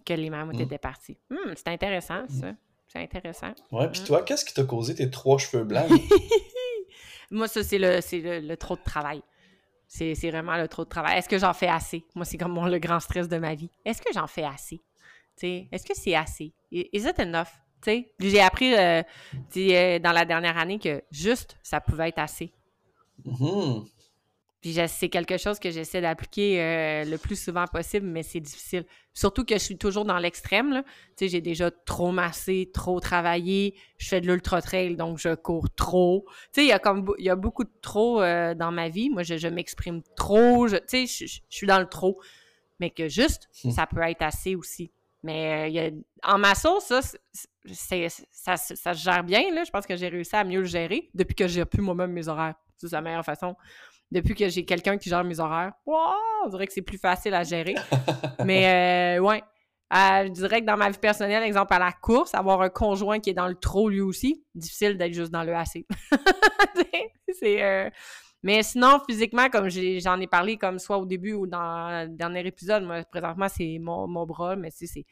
que 0.05 0.13
les 0.13 0.29
mammouths 0.29 0.57
mm. 0.57 0.61
étaient 0.61 0.77
partis. 0.77 1.17
Hmm, 1.29 1.53
c'est 1.55 1.67
intéressant, 1.67 2.23
mm. 2.23 2.41
ça. 2.41 2.53
C'est 2.87 2.99
intéressant. 2.99 3.53
Ouais, 3.71 3.89
puis 3.89 4.01
hmm. 4.01 4.05
toi, 4.05 4.21
qu'est-ce 4.21 4.45
qui 4.45 4.53
t'a 4.53 4.63
causé 4.63 4.93
tes 4.95 5.09
trois 5.09 5.37
cheveux 5.37 5.63
blancs? 5.63 5.89
Moi, 7.31 7.47
ça, 7.47 7.63
c'est 7.63 7.79
le, 7.79 7.99
le 8.47 8.55
trop 8.57 8.75
de 8.75 8.83
travail. 8.83 9.21
C'est 9.87 10.13
vraiment 10.29 10.55
le 10.57 10.67
trop 10.67 10.83
de 10.83 10.89
travail. 10.89 11.17
Est-ce 11.17 11.27
que 11.27 11.37
j'en 11.37 11.53
fais 11.53 11.67
assez? 11.67 12.05
Moi, 12.15 12.25
c'est 12.25 12.37
comme 12.37 12.53
le 12.67 12.79
grand 12.79 12.99
stress 12.99 13.27
de 13.27 13.37
ma 13.37 13.55
vie. 13.55 13.69
Est-ce 13.83 14.01
que 14.01 14.13
j'en 14.13 14.27
fais 14.27 14.43
assez? 14.43 14.81
Est-ce 15.41 15.85
que 15.85 15.93
c'est 15.95 16.15
assez? 16.15 16.53
Is 16.71 17.07
it 17.07 17.19
enough? 17.19 17.49
J'ai 18.19 18.41
appris 18.41 18.73
euh, 18.73 19.03
euh, 19.57 19.99
dans 19.99 20.11
la 20.11 20.25
dernière 20.25 20.57
année 20.57 20.79
que 20.79 21.03
juste, 21.11 21.57
ça 21.61 21.79
pouvait 21.79 22.09
être 22.09 22.19
assez. 22.19 22.51
Mm-hmm. 23.25 23.87
Puis 24.65 24.79
c'est 24.87 25.09
quelque 25.09 25.37
chose 25.37 25.59
que 25.59 25.69
j'essaie 25.69 26.01
d'appliquer 26.01 26.59
euh, 26.59 27.05
le 27.05 27.19
plus 27.19 27.39
souvent 27.39 27.67
possible, 27.67 28.07
mais 28.07 28.23
c'est 28.23 28.39
difficile. 28.39 28.83
Surtout 29.13 29.45
que 29.45 29.53
je 29.53 29.59
suis 29.59 29.77
toujours 29.77 30.05
dans 30.05 30.17
l'extrême. 30.17 30.81
Tu 31.15 31.25
sais, 31.25 31.27
j'ai 31.27 31.39
déjà 31.39 31.69
trop 31.69 32.11
massé, 32.11 32.71
trop 32.73 32.99
travaillé. 32.99 33.75
Je 33.99 34.07
fais 34.07 34.21
de 34.21 34.25
l'ultra 34.25 34.63
trail, 34.63 34.95
donc 34.95 35.19
je 35.19 35.35
cours 35.35 35.69
trop. 35.69 36.25
Tu 36.51 36.61
sais, 36.61 36.63
il 36.63 36.69
y 36.69 36.71
a 36.71 36.79
comme 36.79 37.13
il 37.19 37.25
y 37.25 37.29
a 37.29 37.35
beaucoup 37.35 37.63
de 37.63 37.71
trop 37.83 38.23
euh, 38.23 38.55
dans 38.55 38.71
ma 38.71 38.89
vie. 38.89 39.11
Moi, 39.11 39.21
je, 39.21 39.47
m'exprime 39.49 40.01
trop. 40.15 40.67
Tu 40.67 41.05
sais, 41.05 41.05
je, 41.05 41.41
suis 41.47 41.67
dans 41.67 41.79
le 41.79 41.85
trop. 41.85 42.19
Mais 42.79 42.89
que 42.89 43.07
juste, 43.07 43.47
hmm. 43.63 43.69
ça 43.69 43.85
peut 43.85 44.01
être 44.01 44.23
assez 44.23 44.55
aussi. 44.55 44.89
Mais 45.21 45.65
euh, 45.65 45.67
y 45.67 45.79
a, 45.79 45.91
en 46.23 46.39
masso, 46.39 46.79
ça, 46.79 47.01
c'est, 47.71 48.07
ça, 48.31 48.57
ça, 48.57 48.93
se 48.95 49.03
gère 49.03 49.23
bien. 49.23 49.53
Là. 49.53 49.63
Je 49.63 49.69
pense 49.69 49.85
que 49.85 49.95
j'ai 49.95 50.07
réussi 50.07 50.35
à 50.35 50.43
mieux 50.43 50.61
le 50.61 50.65
gérer 50.65 51.11
depuis 51.13 51.35
que 51.35 51.47
j'ai 51.47 51.65
pu 51.65 51.81
moi-même 51.81 52.13
mes 52.13 52.27
horaires. 52.27 52.55
C'est 52.77 52.91
la 52.91 53.01
meilleure 53.01 53.23
façon 53.23 53.55
depuis 54.11 54.35
que 54.35 54.47
j'ai 54.49 54.65
quelqu'un 54.65 54.97
qui 54.97 55.09
gère 55.09 55.23
mes 55.23 55.39
horaires, 55.39 55.73
on 55.85 56.49
dirait 56.49 56.67
que 56.67 56.73
c'est 56.73 56.81
plus 56.81 56.97
facile 56.97 57.33
à 57.33 57.43
gérer. 57.43 57.75
Mais 58.45 59.17
euh, 59.17 59.21
ouais, 59.21 59.43
euh, 59.93 60.25
je 60.25 60.31
dirais 60.31 60.61
que 60.61 60.65
dans 60.65 60.77
ma 60.77 60.89
vie 60.89 60.97
personnelle, 60.97 61.43
exemple 61.43 61.73
à 61.73 61.79
la 61.79 61.91
course, 61.91 62.33
avoir 62.33 62.61
un 62.61 62.69
conjoint 62.69 63.19
qui 63.19 63.29
est 63.31 63.33
dans 63.33 63.47
le 63.47 63.55
trop 63.55 63.89
lui 63.89 64.01
aussi, 64.01 64.43
difficile 64.53 64.97
d'être 64.97 65.13
juste 65.13 65.31
dans 65.31 65.43
le 65.43 65.53
c'est 67.39 67.63
euh, 67.63 67.89
Mais 68.43 68.63
sinon, 68.63 68.99
physiquement, 69.07 69.49
comme 69.49 69.69
j'en 69.69 70.19
ai, 70.19 70.27
parlé 70.27 70.57
comme 70.57 70.79
soit 70.79 70.97
au 70.97 71.05
début 71.05 71.33
ou 71.33 71.47
dans 71.47 72.05
le 72.05 72.09
dernier 72.09 72.45
épisode, 72.47 72.83
moi, 72.83 73.03
présentement, 73.03 73.47
c'est 73.49 73.77
mon, 73.79 74.07
mon, 74.07 74.25
bras, 74.25 74.55
mais 74.55 74.69
c'est. 74.71 75.05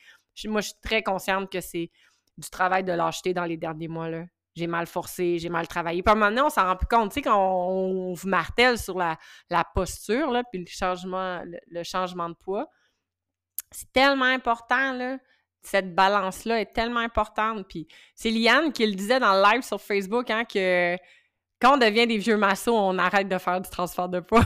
Moi, 0.46 0.62
je 0.62 0.68
suis 0.68 0.80
très 0.82 1.04
consciente 1.04 1.52
que 1.52 1.62
c'est 1.62 1.92
du 2.38 2.50
travail 2.50 2.84
de 2.84 2.92
lâcheté 2.92 3.34
dans 3.34 3.46
les 3.46 3.58
derniers 3.58 3.88
mois. 3.88 4.10
Là 4.10 4.24
j'ai 4.56 4.68
mal 4.68 4.86
forcé, 4.86 5.40
j'ai 5.40 5.50
mal 5.50 5.68
travaillé. 5.68 6.04
Puis 6.04 6.10
à 6.10 6.14
un 6.14 6.16
moment 6.16 6.30
donné, 6.30 6.42
on 6.42 6.50
s'en 6.50 6.66
rend 6.66 6.76
plus 6.76 6.88
compte, 6.88 7.12
tu 7.12 7.16
sais, 7.16 7.22
quand 7.22 7.38
on, 7.38 8.14
vous 8.14 8.28
martèle 8.28 8.78
sur 8.78 8.98
la, 8.98 9.18
posture, 9.74 10.32
là, 10.32 10.44
puis 10.44 10.60
le 10.62 10.68
changement, 10.68 11.42
le, 11.68 11.84
changement 11.84 12.30
de 12.30 12.36
poids, 12.36 12.68
c'est 13.72 13.92
tellement 13.92 14.26
important, 14.26 14.94
là. 14.94 15.18
Cette 15.66 15.96
balance-là 15.96 16.60
est 16.60 16.74
tellement 16.74 17.00
importante. 17.00 17.66
Puis 17.70 17.88
c'est 18.16 18.30
Liane 18.30 18.74
qui 18.74 18.86
le 18.86 18.96
disait 18.96 19.22
dans 19.22 19.34
le 19.34 19.54
live 19.54 19.62
sur 19.62 19.82
Facebook, 19.82 20.30
hein, 20.30 20.44
que 20.44 20.98
quand 21.62 21.76
on 21.76 21.78
devient 21.78 22.06
des 22.06 22.18
vieux 22.18 22.36
massos, 22.36 22.76
on 22.76 22.98
arrête 22.98 23.30
de 23.30 23.38
faire 23.38 23.62
du 23.62 23.70
transfert 23.70 24.10
de 24.10 24.20
poids. 24.20 24.44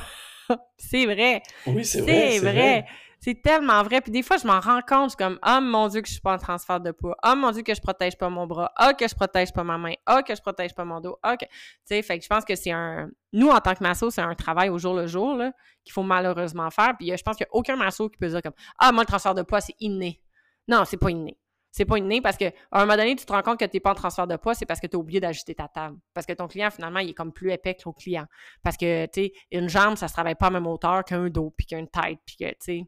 c'est 0.77 1.05
vrai. 1.05 1.41
Oui, 1.65 1.83
c'est 1.83 2.01
vrai. 2.01 2.31
C'est 2.33 2.39
vrai. 2.39 2.85
C'est 3.19 3.41
tellement 3.41 3.81
vrai. 3.83 4.01
Puis 4.01 4.11
des 4.11 4.21
fois, 4.21 4.37
je 4.37 4.45
m'en 4.45 4.59
rends 4.59 4.81
compte, 4.81 5.15
comme, 5.15 5.39
oh 5.45 5.59
mon 5.61 5.87
Dieu, 5.87 6.01
que 6.01 6.07
je 6.07 6.13
suis 6.13 6.21
pas 6.21 6.33
en 6.33 6.37
transfert 6.37 6.79
de 6.79 6.91
poids. 6.91 7.15
Oh 7.25 7.33
mon 7.35 7.51
Dieu, 7.51 7.63
que 7.63 7.73
je 7.73 7.81
protège 7.81 8.17
pas 8.17 8.29
mon 8.29 8.45
bras. 8.45 8.71
Oh, 8.79 8.91
que 8.97 9.07
je 9.07 9.15
protège 9.15 9.51
pas 9.53 9.63
ma 9.63 9.77
main. 9.77 9.93
Oh, 10.09 10.19
que 10.25 10.35
je 10.35 10.41
protège 10.41 10.75
pas 10.75 10.85
mon 10.85 11.01
dos. 11.01 11.17
Oh, 11.25 11.33
que. 11.39 11.45
Tu 11.45 11.51
sais, 11.85 12.01
fait 12.01 12.19
que 12.19 12.23
je 12.23 12.29
pense 12.29 12.45
que 12.45 12.55
c'est 12.55 12.71
un. 12.71 13.09
Nous, 13.33 13.49
en 13.49 13.59
tant 13.59 13.73
que 13.73 13.83
masso, 13.83 14.09
c'est 14.11 14.21
un 14.21 14.35
travail 14.35 14.69
au 14.69 14.77
jour 14.77 14.93
le 14.93 15.07
jour, 15.07 15.41
qu'il 15.83 15.93
faut 15.93 16.03
malheureusement 16.03 16.69
faire. 16.69 16.95
Puis 16.97 17.15
je 17.15 17.23
pense 17.23 17.35
qu'il 17.35 17.45
n'y 17.45 17.55
a 17.55 17.59
aucun 17.59 17.75
masso 17.75 18.09
qui 18.09 18.17
peut 18.17 18.29
dire 18.29 18.41
comme, 18.41 18.53
ah, 18.77 18.91
moi, 18.91 19.03
le 19.03 19.07
transfert 19.07 19.33
de 19.33 19.41
poids, 19.41 19.61
c'est 19.61 19.75
inné. 19.79 20.21
Non, 20.67 20.85
c'est 20.85 20.97
pas 20.97 21.09
inné. 21.09 21.37
C'est 21.77 21.85
pas 21.85 21.97
inné 21.97 22.21
parce 22.21 22.37
qu'à 22.37 22.51
un 22.71 22.85
moment 22.85 22.97
donné, 22.97 23.15
tu 23.15 23.23
te 23.23 23.31
rends 23.31 23.43
compte 23.43 23.59
que 23.59 23.65
tu 23.65 23.75
n'es 23.75 23.79
pas 23.79 23.91
en 23.91 23.95
transfert 23.95 24.25
de 24.25 24.35
poids, 24.35 24.55
c'est 24.55 24.65
parce 24.65 24.79
que 24.79 24.87
tu 24.87 24.95
as 24.95 24.99
oublié 24.99 25.19
d'ajuster 25.19 25.53
ta 25.53 25.67
table. 25.67 25.97
Parce 26.13 26.25
que 26.25 26.33
ton 26.33 26.47
client, 26.47 26.71
finalement, 26.71 26.99
il 26.99 27.09
est 27.09 27.13
comme 27.13 27.31
plus 27.31 27.51
épais 27.51 27.75
que 27.75 27.83
ton 27.83 27.93
client. 27.93 28.25
Parce 28.63 28.77
que, 28.77 29.05
tu 29.05 29.25
sais, 29.25 29.33
une 29.51 29.69
jambe, 29.69 29.95
ça 29.95 30.07
se 30.07 30.13
travaille 30.13 30.33
pas 30.33 30.47
à 30.47 30.49
même 30.49 30.65
hauteur 30.65 31.03
qu'un 31.03 31.29
dos, 31.29 31.53
puis 31.55 31.67
qu'une 31.67 31.87
tête, 31.87 32.17
puis 32.25 32.35
que, 32.39 32.51
tu. 32.59 32.83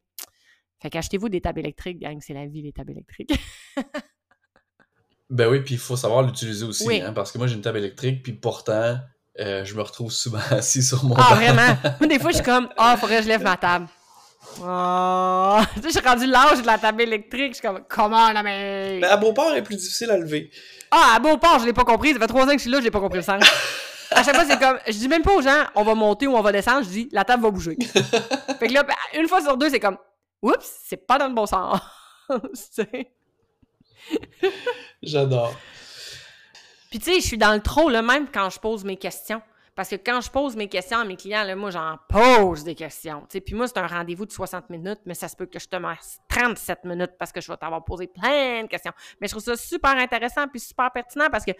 Fait 0.81 0.89
qu'achetez-vous 0.89 1.29
des 1.29 1.41
tables 1.41 1.59
électriques, 1.59 1.99
gang, 1.99 2.17
c'est 2.21 2.33
la 2.33 2.45
vie, 2.45 2.61
les 2.61 2.71
tables 2.71 2.91
électriques. 2.91 3.37
ben 5.29 5.49
oui, 5.49 5.61
puis 5.61 5.75
il 5.75 5.79
faut 5.79 5.97
savoir 5.97 6.23
l'utiliser 6.23 6.65
aussi, 6.65 7.01
hein, 7.01 7.13
parce 7.13 7.31
que 7.31 7.37
moi 7.37 7.47
j'ai 7.47 7.55
une 7.55 7.61
table 7.61 7.79
électrique, 7.79 8.23
puis 8.23 8.33
pourtant, 8.33 8.97
euh, 9.39 9.63
je 9.63 9.73
me 9.75 9.81
retrouve 9.81 10.11
souvent 10.11 10.39
assis 10.51 10.83
sur 10.83 11.03
mon 11.03 11.15
Ah, 11.15 11.35
vraiment? 11.35 11.77
Moi, 11.99 12.07
des 12.07 12.19
fois, 12.19 12.31
je 12.31 12.37
suis 12.37 12.45
comme, 12.45 12.69
ah, 12.77 12.93
oh, 12.93 12.99
faudrait 12.99 13.17
que 13.17 13.23
je 13.23 13.27
lève 13.29 13.43
ma 13.43 13.55
table. 13.55 13.87
Oh! 14.61 15.59
tu 15.75 15.81
sais, 15.81 15.87
je 15.87 15.99
suis 15.99 16.07
rendu 16.07 16.25
l'âge 16.25 16.61
de 16.61 16.65
la 16.65 16.77
table 16.77 17.03
électrique, 17.03 17.53
je 17.53 17.59
suis 17.59 17.67
comme, 17.67 17.81
comment, 17.87 18.31
la 18.31 18.43
mais. 18.43 18.99
Mais 18.99 19.07
à 19.07 19.17
Beauport, 19.17 19.51
elle 19.51 19.59
est 19.59 19.63
plus 19.63 19.77
difficile 19.77 20.11
à 20.11 20.17
lever. 20.17 20.51
Ah, 20.91 21.13
à 21.15 21.19
Beauport, 21.19 21.59
je 21.59 21.65
l'ai 21.65 21.73
pas 21.73 21.85
compris. 21.85 22.13
Ça 22.13 22.19
fait 22.19 22.27
trois 22.27 22.43
ans 22.43 22.51
que 22.51 22.57
je 22.57 22.61
suis 22.61 22.71
là, 22.71 22.79
je 22.79 22.83
l'ai 22.83 22.91
pas 22.91 22.99
compris 22.99 23.19
le 23.19 23.23
sens. 23.23 23.43
à 24.11 24.23
chaque 24.23 24.35
fois, 24.35 24.45
c'est 24.45 24.59
comme, 24.59 24.77
je 24.87 24.93
dis 24.93 25.07
même 25.07 25.21
pas 25.21 25.33
aux 25.33 25.41
gens, 25.41 25.65
on 25.75 25.83
va 25.83 25.95
monter 25.95 26.27
ou 26.27 26.35
on 26.35 26.41
va 26.41 26.51
descendre, 26.51 26.83
je 26.83 26.89
dis, 26.89 27.09
la 27.11 27.23
table 27.23 27.43
va 27.43 27.51
bouger. 27.51 27.77
fait 28.59 28.67
que 28.67 28.73
là, 28.73 28.83
une 29.17 29.27
fois 29.27 29.41
sur 29.41 29.55
deux, 29.55 29.69
c'est 29.69 29.79
comme, 29.79 29.97
oups, 30.41 30.83
c'est 30.85 31.07
pas 31.07 31.17
dans 31.17 31.27
le 31.27 31.33
bon 31.33 31.45
sens. 31.45 31.79
J'adore. 35.03 35.53
Puis 36.89 36.99
tu 36.99 37.05
sais, 37.05 37.19
je 37.19 37.25
suis 37.25 37.37
dans 37.37 37.53
le 37.53 37.61
trop, 37.61 37.89
là, 37.89 38.01
même 38.01 38.27
quand 38.31 38.49
je 38.49 38.59
pose 38.59 38.83
mes 38.83 38.97
questions. 38.97 39.41
Parce 39.75 39.89
que 39.89 39.95
quand 39.95 40.19
je 40.19 40.29
pose 40.29 40.57
mes 40.57 40.67
questions 40.67 40.97
à 40.97 41.05
mes 41.05 41.15
clients, 41.15 41.43
là, 41.43 41.55
moi, 41.55 41.69
j'en 41.69 41.97
pose 42.09 42.65
des 42.65 42.75
questions. 42.75 43.25
Puis 43.29 43.55
moi, 43.55 43.65
c'est 43.65 43.77
un 43.77 43.87
rendez-vous 43.87 44.25
de 44.25 44.31
60 44.31 44.69
minutes, 44.69 44.99
mais 45.05 45.13
ça 45.13 45.29
se 45.29 45.37
peut 45.37 45.45
que 45.45 45.57
je 45.57 45.69
te 45.69 45.77
masse 45.77 46.19
37 46.27 46.83
minutes 46.83 47.13
parce 47.17 47.31
que 47.31 47.39
je 47.39 47.49
vais 47.49 47.55
t'avoir 47.55 47.85
posé 47.85 48.07
plein 48.07 48.63
de 48.63 48.67
questions. 48.67 48.91
Mais 49.21 49.27
je 49.27 49.31
trouve 49.31 49.43
ça 49.43 49.55
super 49.55 49.91
intéressant 49.91 50.49
puis 50.49 50.59
super 50.59 50.91
pertinent 50.91 51.29
parce 51.31 51.45
que 51.45 51.51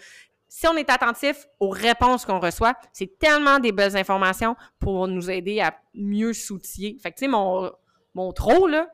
si 0.50 0.68
on 0.68 0.76
est 0.76 0.90
attentif 0.90 1.48
aux 1.62 1.70
réponses 1.70 2.26
qu'on 2.26 2.42
reçoit, 2.42 2.74
c'est 2.92 3.18
tellement 3.20 3.60
des 3.60 3.72
belles 3.72 3.96
informations 3.96 4.58
pour 4.80 5.08
nous 5.08 5.30
aider 5.30 5.62
à 5.62 5.80
mieux 5.94 6.34
s'outiller. 6.34 6.98
Fait 7.02 7.12
que, 7.12 7.20
tu 7.20 7.26
sais, 7.26 7.28
mon, 7.30 7.72
mon 8.14 8.32
trop, 8.32 8.68
là, 8.68 8.88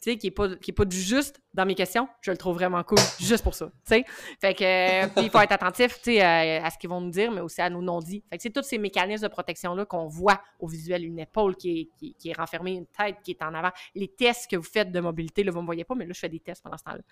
tu 0.00 0.12
sais, 0.12 0.16
qui 0.16 0.28
est 0.28 0.30
pas 0.30 0.48
pas 0.48 0.84
du 0.84 1.00
juste 1.00 1.40
dans 1.54 1.66
mes 1.66 1.74
questions, 1.74 2.08
je 2.20 2.30
le 2.30 2.36
trouve 2.36 2.54
vraiment 2.54 2.84
cool 2.84 2.98
juste 3.20 3.42
pour 3.42 3.54
ça, 3.54 3.66
tu 3.66 3.72
sais. 3.94 4.04
Fait 4.40 4.54
que 4.54 4.64
euh, 4.64 5.08
il 5.16 5.28
faut 5.30 5.40
être 5.40 5.52
attentif, 5.52 5.94
tu 5.96 6.12
sais, 6.12 6.20
à, 6.20 6.70
ce 6.70 6.78
qu'ils 6.78 6.88
vont 6.88 7.00
nous 7.00 7.10
dire, 7.10 7.32
mais 7.32 7.40
aussi 7.40 7.60
à 7.60 7.68
nos 7.68 7.82
non-dits. 7.82 8.22
Fait 8.30 8.36
que 8.36 8.42
c'est 8.42 8.50
tous 8.50 8.62
ces 8.62 8.78
mécanismes 8.78 9.24
de 9.24 9.28
protection 9.28 9.74
là 9.74 9.84
qu'on 9.84 10.06
voit 10.06 10.40
au 10.60 10.68
visuel, 10.68 11.04
une 11.04 11.18
épaule 11.18 11.56
qui 11.56 11.90
est, 12.00 12.12
qui, 12.16 12.28
est 12.30 12.38
renfermée, 12.38 12.74
une 12.74 12.86
tête 12.86 13.16
qui 13.24 13.32
est 13.32 13.42
en 13.42 13.52
avant, 13.54 13.70
les 13.94 14.08
tests 14.08 14.48
que 14.48 14.56
vous 14.56 14.62
faites 14.62 14.92
de 14.92 15.00
mobilité, 15.00 15.42
là, 15.42 15.50
vous 15.50 15.60
me 15.60 15.66
voyez 15.66 15.84
pas, 15.84 15.96
mais 15.96 16.06
là 16.06 16.12
je 16.14 16.20
fais 16.20 16.28
des 16.28 16.40
tests 16.40 16.62
pendant 16.62 16.78
ce 16.78 16.84
temps-là. 16.84 17.02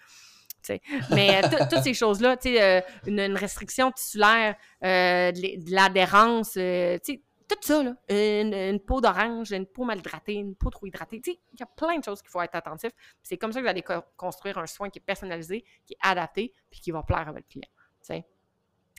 Mais 1.11 1.42
euh, 1.45 1.49
toutes 1.71 1.83
ces 1.83 1.95
choses-là, 1.95 2.37
euh, 2.47 2.81
une, 3.07 3.21
une, 3.21 3.37
restriction 3.37 3.90
tissulaire, 3.92 4.57
euh, 4.85 5.33
de 5.33 5.75
l'adhérence, 5.75 6.51
sais, 6.51 7.01
tout 7.49 7.57
ça, 7.61 7.83
là, 7.83 7.95
une, 8.09 8.81
peau 8.81 9.01
d'orange, 9.01 9.53
une 9.53 9.67
peau 9.67 9.85
mal 9.85 9.99
hydratée, 9.99 10.35
une 10.35 10.55
peau 10.55 10.71
trop 10.71 10.87
hydratée, 10.87 11.23
il 11.25 11.61
y 11.61 11.63
a 11.63 11.67
plein 11.67 11.99
de 11.99 12.05
choses 12.05 12.21
qu'il 12.21 12.31
faut 12.31 12.43
être 12.43 12.55
attentif. 12.55 12.91
C'est 13.23 13.37
comme 13.37 13.53
ça 13.53 13.61
que 13.61 13.65
vous 13.65 13.71
allez 13.71 13.85
construire 14.17 14.59
un 14.59 14.67
soin 14.67 14.91
qui 14.91 14.99
est 14.99 15.03
personnalisé, 15.03 15.65
qui 15.85 15.95
est 15.95 15.99
adapté, 16.01 16.53
puis 16.71 16.81
qui 16.81 16.91
va 16.91 17.03
plaire 17.03 17.29
à 17.29 17.33
votre 17.33 17.47
client, 17.49 17.69
tu 18.01 18.07
sais. 18.07 18.27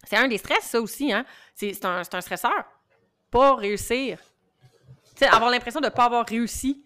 C'est 0.04 0.16
un 0.16 0.28
des 0.28 0.38
stress, 0.38 0.64
ça 0.64 0.80
aussi, 0.80 1.12
hein. 1.12 1.26
C'est 1.56 1.84
un, 1.84 2.02
un 2.12 2.22
stresseur. 2.22 2.66
Pas 3.32 3.56
réussir. 3.56 4.20
Tu 5.16 5.26
sais, 5.26 5.26
avoir 5.26 5.50
l'impression 5.50 5.80
de 5.80 5.88
ne 5.88 5.92
pas 5.92 6.06
avoir 6.06 6.26
réussi 6.26 6.86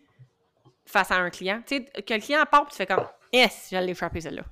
face 0.86 1.12
à 1.12 1.18
un 1.18 1.30
client. 1.30 1.62
Tu 1.68 1.76
sais, 1.76 2.02
que 2.02 2.14
le 2.14 2.20
client 2.22 2.46
part, 2.50 2.66
puis 2.66 2.72
tu 2.72 2.78
fais 2.78 2.86
comme, 2.86 3.06
yes, 3.34 3.68
j'allais 3.70 3.94
frapper 3.94 4.22
celle-là. 4.22 4.44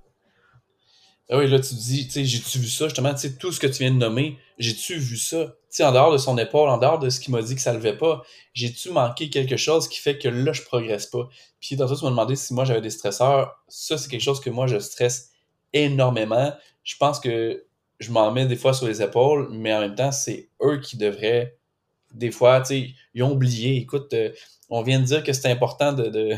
Ah 1.31 1.37
oui, 1.37 1.47
là, 1.47 1.59
tu 1.59 1.69
te 1.69 1.79
dis, 1.79 2.07
tu 2.07 2.13
sais, 2.13 2.25
j'ai-tu 2.25 2.57
vu 2.57 2.67
ça, 2.67 2.85
justement, 2.85 3.13
tu 3.13 3.19
sais, 3.19 3.35
tout 3.35 3.51
ce 3.51 3.59
que 3.59 3.67
tu 3.67 3.83
viens 3.83 3.91
de 3.91 3.97
nommer, 3.97 4.39
j'ai-tu 4.57 4.97
vu 4.97 5.15
ça? 5.15 5.45
Tu 5.45 5.53
sais, 5.69 5.83
en 5.83 5.91
dehors 5.91 6.11
de 6.11 6.17
son 6.17 6.35
épaule, 6.39 6.69
en 6.69 6.79
dehors 6.79 6.97
de 6.97 7.11
ce 7.11 7.19
qui 7.19 7.29
m'a 7.29 7.43
dit 7.43 7.53
que 7.53 7.61
ça 7.61 7.71
levait 7.71 7.95
pas, 7.95 8.23
j'ai-tu 8.53 8.89
manqué 8.89 9.29
quelque 9.29 9.55
chose 9.55 9.87
qui 9.87 9.99
fait 9.99 10.17
que 10.17 10.27
là, 10.27 10.53
je 10.53 10.63
progresse 10.63 11.05
pas? 11.05 11.29
Puis, 11.61 11.75
dans 11.75 11.85
tu 11.85 12.03
m'as 12.03 12.09
demandé 12.09 12.35
si 12.35 12.51
moi, 12.55 12.65
j'avais 12.65 12.81
des 12.81 12.89
stresseurs. 12.89 13.63
Ça, 13.67 13.99
c'est 13.99 14.09
quelque 14.09 14.23
chose 14.23 14.39
que 14.39 14.49
moi, 14.49 14.65
je 14.65 14.79
stresse 14.79 15.29
énormément. 15.73 16.51
Je 16.83 16.97
pense 16.97 17.19
que 17.19 17.63
je 17.99 18.11
m'en 18.11 18.31
mets 18.31 18.47
des 18.47 18.55
fois 18.55 18.73
sur 18.73 18.87
les 18.87 19.03
épaules, 19.03 19.49
mais 19.51 19.71
en 19.71 19.81
même 19.81 19.95
temps, 19.95 20.11
c'est 20.11 20.49
eux 20.63 20.79
qui 20.79 20.97
devraient, 20.97 21.59
des 22.11 22.31
fois, 22.31 22.61
tu 22.61 22.67
sais, 22.67 22.89
ils 23.13 23.21
ont 23.21 23.33
oublié. 23.33 23.77
Écoute, 23.77 24.13
euh, 24.13 24.31
on 24.69 24.81
vient 24.81 24.99
de 24.99 25.05
dire 25.05 25.23
que 25.23 25.33
c'est 25.33 25.51
important 25.51 25.93
de, 25.93 26.07
de 26.09 26.37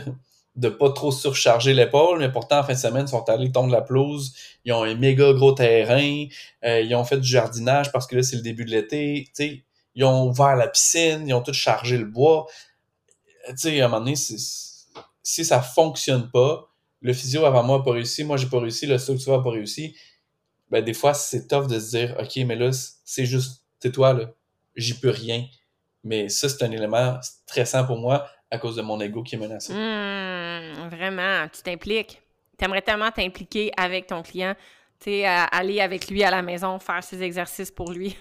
de 0.55 0.69
pas 0.69 0.91
trop 0.91 1.11
surcharger 1.11 1.73
l'épaule, 1.73 2.19
mais 2.19 2.31
pourtant, 2.31 2.59
en 2.59 2.63
fin 2.63 2.73
de 2.73 2.77
semaine, 2.77 3.05
ils 3.05 3.11
sont 3.11 3.27
allés 3.29 3.51
tondre 3.51 3.71
la 3.71 3.81
pelouse, 3.81 4.33
ils 4.65 4.73
ont 4.73 4.83
un 4.83 4.95
méga 4.95 5.31
gros 5.33 5.53
terrain, 5.53 6.25
euh, 6.65 6.81
ils 6.81 6.93
ont 6.93 7.05
fait 7.05 7.17
du 7.17 7.27
jardinage 7.27 7.91
parce 7.91 8.05
que 8.05 8.17
là, 8.17 8.23
c'est 8.23 8.35
le 8.35 8.41
début 8.41 8.65
de 8.65 8.71
l'été, 8.71 9.27
tu 9.35 9.63
ils 9.93 10.05
ont 10.05 10.27
ouvert 10.27 10.55
la 10.55 10.67
piscine, 10.67 11.27
ils 11.27 11.33
ont 11.33 11.41
tout 11.41 11.53
chargé 11.53 11.97
le 11.97 12.05
bois. 12.05 12.47
Tu 13.49 13.55
sais, 13.57 13.81
à 13.81 13.85
un 13.85 13.87
moment 13.89 13.99
donné, 13.99 14.15
si 14.15 15.45
ça 15.45 15.61
fonctionne 15.61 16.29
pas, 16.31 16.69
le 17.01 17.13
physio 17.13 17.45
avant 17.45 17.63
moi 17.63 17.79
n'a 17.79 17.83
pas 17.83 17.91
réussi, 17.91 18.23
moi 18.23 18.37
j'ai 18.37 18.47
pas 18.47 18.59
réussi, 18.59 18.85
le 18.85 18.97
structure 18.97 19.37
n'a 19.37 19.43
pas 19.43 19.49
réussi, 19.49 19.95
ben 20.69 20.83
des 20.83 20.93
fois, 20.93 21.13
c'est 21.13 21.47
tough 21.47 21.67
de 21.67 21.79
se 21.79 21.89
dire, 21.89 22.15
OK, 22.19 22.37
mais 22.45 22.55
là, 22.55 22.71
c'est 23.03 23.25
juste, 23.25 23.63
c'est 23.79 23.91
toi, 23.91 24.13
là, 24.13 24.31
j'y 24.75 24.93
peux 24.93 25.09
rien. 25.09 25.45
Mais 26.03 26.29
ça, 26.29 26.47
c'est 26.47 26.63
un 26.63 26.71
élément 26.71 27.19
stressant 27.21 27.85
pour 27.85 27.97
moi 27.97 28.25
à 28.49 28.57
cause 28.57 28.75
de 28.75 28.81
mon 28.81 28.99
ego 29.01 29.21
qui 29.21 29.35
est 29.35 29.37
menacé. 29.37 29.73
Mmh, 29.73 29.77
vraiment, 30.89 31.47
tu 31.47 31.61
t'impliques. 31.61 32.21
Tu 32.57 32.65
aimerais 32.65 32.81
tellement 32.81 33.11
t'impliquer 33.11 33.71
avec 33.77 34.07
ton 34.07 34.21
client, 34.21 34.55
tu 34.99 35.11
sais, 35.11 35.25
aller 35.25 35.81
avec 35.81 36.09
lui 36.09 36.23
à 36.23 36.31
la 36.31 36.41
maison, 36.41 36.79
faire 36.79 37.03
ses 37.03 37.21
exercices 37.23 37.71
pour 37.71 37.91
lui. 37.91 38.15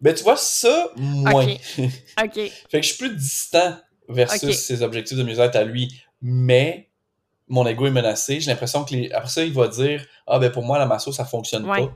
ben, 0.00 0.14
tu 0.14 0.22
vois, 0.22 0.36
ça, 0.36 0.90
moins. 0.96 1.46
OK. 1.46 2.34
fait 2.34 2.50
que 2.72 2.82
je 2.82 2.92
suis 2.92 2.98
plus 2.98 3.14
distant 3.14 3.76
versus 4.08 4.56
ses 4.56 4.82
objectifs 4.82 5.16
de 5.16 5.22
mieux-être 5.22 5.56
à 5.56 5.64
lui, 5.64 6.02
mais 6.22 6.90
mon 7.48 7.66
ego 7.66 7.86
est 7.86 7.90
menacé. 7.90 8.40
J'ai 8.40 8.50
l'impression 8.50 8.84
que 8.84 8.94
les... 8.94 9.12
après 9.12 9.28
ça, 9.28 9.44
il 9.44 9.52
va 9.52 9.68
dire 9.68 10.06
Ah, 10.26 10.38
ben 10.38 10.50
pour 10.50 10.64
moi, 10.64 10.78
la 10.78 10.86
masso, 10.86 11.12
ça 11.12 11.24
fonctionne 11.24 11.66
pas. 11.66 11.92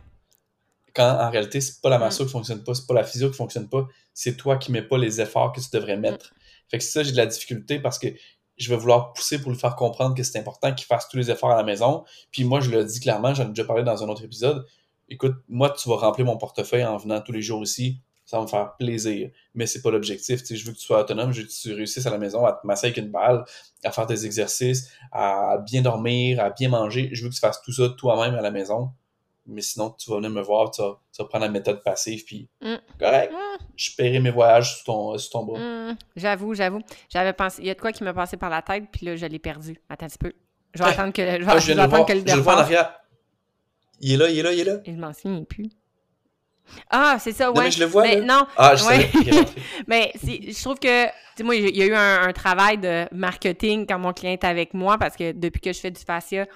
Quand 0.94 1.18
en 1.20 1.30
réalité, 1.30 1.60
c'est 1.60 1.80
pas 1.80 1.88
la 1.88 1.98
masso 1.98 2.22
mmh. 2.22 2.26
qui 2.26 2.32
fonctionne 2.32 2.64
pas, 2.64 2.74
c'est 2.74 2.86
pas 2.86 2.94
la 2.94 3.04
physio 3.04 3.30
qui 3.30 3.36
fonctionne 3.36 3.68
pas, 3.68 3.88
c'est 4.12 4.36
toi 4.36 4.58
qui 4.58 4.70
mets 4.70 4.82
pas 4.82 4.96
les 4.96 5.20
efforts 5.20 5.52
que 5.52 5.60
tu 5.60 5.66
devrais 5.72 5.96
mettre. 5.96 6.32
Fait 6.70 6.78
que 6.78 6.84
ça, 6.84 7.02
j'ai 7.02 7.12
de 7.12 7.16
la 7.16 7.26
difficulté 7.26 7.78
parce 7.78 7.98
que 7.98 8.08
je 8.56 8.70
vais 8.70 8.76
vouloir 8.76 9.12
pousser 9.12 9.40
pour 9.40 9.50
lui 9.50 9.58
faire 9.58 9.74
comprendre 9.76 10.14
que 10.14 10.22
c'est 10.22 10.38
important 10.38 10.72
qu'il 10.72 10.86
fasse 10.86 11.08
tous 11.08 11.16
les 11.16 11.30
efforts 11.30 11.50
à 11.50 11.56
la 11.56 11.64
maison. 11.64 12.04
Puis 12.30 12.44
moi, 12.44 12.60
je 12.60 12.70
le 12.70 12.84
dis 12.84 13.00
clairement, 13.00 13.34
j'en 13.34 13.46
ai 13.46 13.48
déjà 13.48 13.64
parlé 13.64 13.82
dans 13.82 14.02
un 14.02 14.08
autre 14.08 14.24
épisode. 14.24 14.64
Écoute, 15.08 15.34
moi, 15.48 15.70
tu 15.70 15.88
vas 15.88 15.96
remplir 15.96 16.26
mon 16.26 16.38
portefeuille 16.38 16.84
en 16.84 16.96
venant 16.96 17.20
tous 17.20 17.32
les 17.32 17.42
jours 17.42 17.62
ici. 17.62 18.00
Ça 18.24 18.38
va 18.38 18.44
me 18.44 18.48
faire 18.48 18.74
plaisir. 18.78 19.30
Mais 19.54 19.66
c'est 19.66 19.82
pas 19.82 19.90
l'objectif. 19.90 20.40
je 20.48 20.64
veux 20.64 20.72
que 20.72 20.78
tu 20.78 20.84
sois 20.84 21.00
autonome, 21.00 21.32
je 21.32 21.42
veux 21.42 21.46
que 21.46 21.52
tu 21.52 21.74
réussisses 21.74 22.06
à 22.06 22.10
la 22.10 22.16
maison 22.16 22.46
à 22.46 22.52
te 22.52 22.66
masser 22.66 22.86
avec 22.86 22.96
une 22.96 23.10
balle, 23.10 23.44
à 23.82 23.92
faire 23.92 24.06
des 24.06 24.24
exercices, 24.24 24.88
à 25.12 25.58
bien 25.58 25.82
dormir, 25.82 26.40
à 26.40 26.50
bien 26.50 26.70
manger. 26.70 27.10
Je 27.12 27.24
veux 27.24 27.28
que 27.28 27.34
tu 27.34 27.40
fasses 27.40 27.60
tout 27.62 27.72
ça 27.72 27.90
toi-même 27.90 28.34
à 28.34 28.40
la 28.40 28.50
maison 28.50 28.90
mais 29.46 29.60
sinon, 29.60 29.90
tu 29.90 30.10
vas 30.10 30.16
venir 30.16 30.30
me 30.30 30.40
voir, 30.40 30.70
tu 30.70 30.82
vas, 30.82 30.98
prendre 31.26 31.44
la 31.44 31.50
méthode 31.50 31.82
passive, 31.82 32.24
puis 32.24 32.48
mm. 32.62 32.76
correct, 32.98 33.32
mm. 33.32 33.64
je 33.76 33.90
paierai 33.96 34.20
mes 34.20 34.30
voyages 34.30 34.76
sur 34.76 34.84
ton, 34.84 35.18
sur 35.18 35.30
ton 35.30 35.44
bras. 35.44 35.58
Mm. 35.58 35.96
J'avoue, 36.16 36.54
j'avoue. 36.54 36.80
J'avais 37.10 37.32
pensé, 37.32 37.62
il 37.62 37.66
y 37.66 37.70
a 37.70 37.74
de 37.74 37.80
quoi 37.80 37.92
qui 37.92 38.04
m'a 38.04 38.14
passé 38.14 38.36
par 38.36 38.50
la 38.50 38.62
tête, 38.62 38.84
puis 38.90 39.06
là, 39.06 39.16
je 39.16 39.26
l'ai 39.26 39.38
perdu. 39.38 39.80
Attends 39.88 40.06
un 40.06 40.08
petit 40.08 40.18
peu. 40.18 40.32
Je 40.74 40.82
vais 40.82 40.88
attendre 40.88 41.12
que, 41.12 41.22
je 41.22 41.44
vais, 41.44 41.44
ah, 41.46 41.58
je 41.58 41.72
attendre 41.72 42.06
que 42.06 42.12
le 42.12 42.22
Je 42.26 42.34
le 42.34 42.42
vois 42.42 42.56
en 42.56 42.58
arrière. 42.58 42.94
Il 44.00 44.12
est 44.12 44.16
là, 44.16 44.28
il 44.28 44.38
est 44.38 44.42
là, 44.42 44.52
il 44.52 44.60
est 44.60 44.64
là. 44.64 44.76
Il 44.86 44.98
m'en 44.98 45.12
souvient 45.12 45.44
plus. 45.44 45.70
Ah, 46.90 47.18
c'est 47.20 47.32
ça, 47.32 47.52
ouais. 47.52 47.64
mais 47.64 47.70
je 47.70 47.80
le 47.80 47.86
vois, 47.86 48.02
mais 48.02 48.20
là. 48.20 48.24
Non, 48.24 48.46
ah, 48.56 48.74
je 48.74 48.84
ouais. 48.84 49.10
mais 49.86 50.12
je 50.22 50.62
trouve 50.62 50.78
que, 50.78 51.06
tu 51.06 51.12
sais, 51.36 51.42
moi, 51.44 51.54
il 51.54 51.76
y 51.76 51.82
a 51.82 51.86
eu 51.86 51.94
un, 51.94 52.22
un, 52.22 52.32
travail 52.32 52.78
de 52.78 53.06
marketing 53.12 53.86
quand 53.86 53.98
mon 53.98 54.12
client 54.12 54.32
est 54.32 54.44
avec 54.44 54.72
moi, 54.72 54.96
parce 54.98 55.14
que 55.14 55.32
depuis 55.32 55.60
que 55.60 55.72
je 55.72 55.78
fais 55.78 55.90
du 55.90 56.00
fascia, 56.00 56.46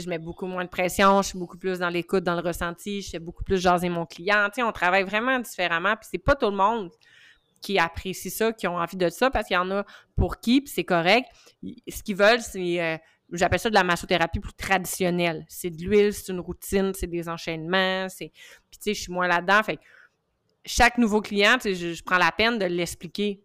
je 0.00 0.08
mets 0.08 0.18
beaucoup 0.18 0.46
moins 0.46 0.64
de 0.64 0.68
pression, 0.68 1.22
je 1.22 1.28
suis 1.28 1.38
beaucoup 1.38 1.58
plus 1.58 1.78
dans 1.78 1.88
l'écoute, 1.88 2.24
dans 2.24 2.34
le 2.34 2.40
ressenti, 2.40 3.02
je 3.02 3.10
fais 3.10 3.18
beaucoup 3.18 3.44
plus 3.44 3.60
jaser 3.60 3.88
mon 3.88 4.06
client. 4.06 4.48
sais, 4.52 4.62
on 4.62 4.72
travaille 4.72 5.04
vraiment 5.04 5.38
différemment, 5.38 5.96
puis 5.96 6.08
c'est 6.10 6.18
pas 6.18 6.34
tout 6.34 6.50
le 6.50 6.56
monde 6.56 6.90
qui 7.60 7.78
apprécie 7.78 8.30
ça, 8.30 8.52
qui 8.52 8.66
ont 8.66 8.76
envie 8.76 8.96
de 8.96 9.08
ça, 9.08 9.30
parce 9.30 9.46
qu'il 9.46 9.54
y 9.54 9.58
en 9.58 9.70
a 9.70 9.84
pour 10.16 10.40
qui, 10.40 10.60
puis 10.60 10.72
c'est 10.72 10.84
correct. 10.84 11.28
Ce 11.88 12.02
qu'ils 12.02 12.16
veulent, 12.16 12.40
c'est, 12.40 12.82
euh, 12.82 12.96
j'appelle 13.32 13.60
ça 13.60 13.70
de 13.70 13.74
la 13.74 13.84
massothérapie 13.84 14.40
plus 14.40 14.52
traditionnelle. 14.54 15.44
C'est 15.48 15.70
de 15.70 15.82
l'huile, 15.82 16.12
c'est 16.12 16.32
une 16.32 16.40
routine, 16.40 16.92
c'est 16.94 17.06
des 17.06 17.28
enchaînements, 17.28 18.08
c'est... 18.08 18.32
Puis 18.70 18.78
tu 18.78 18.82
sais, 18.82 18.94
je 18.94 19.00
suis 19.02 19.12
moins 19.12 19.28
là-dedans, 19.28 19.60
chaque 20.64 20.98
nouveau 20.98 21.20
client, 21.20 21.56
je, 21.62 21.72
je 21.74 22.02
prends 22.02 22.18
la 22.18 22.30
peine 22.32 22.58
de 22.58 22.66
l'expliquer 22.66 23.42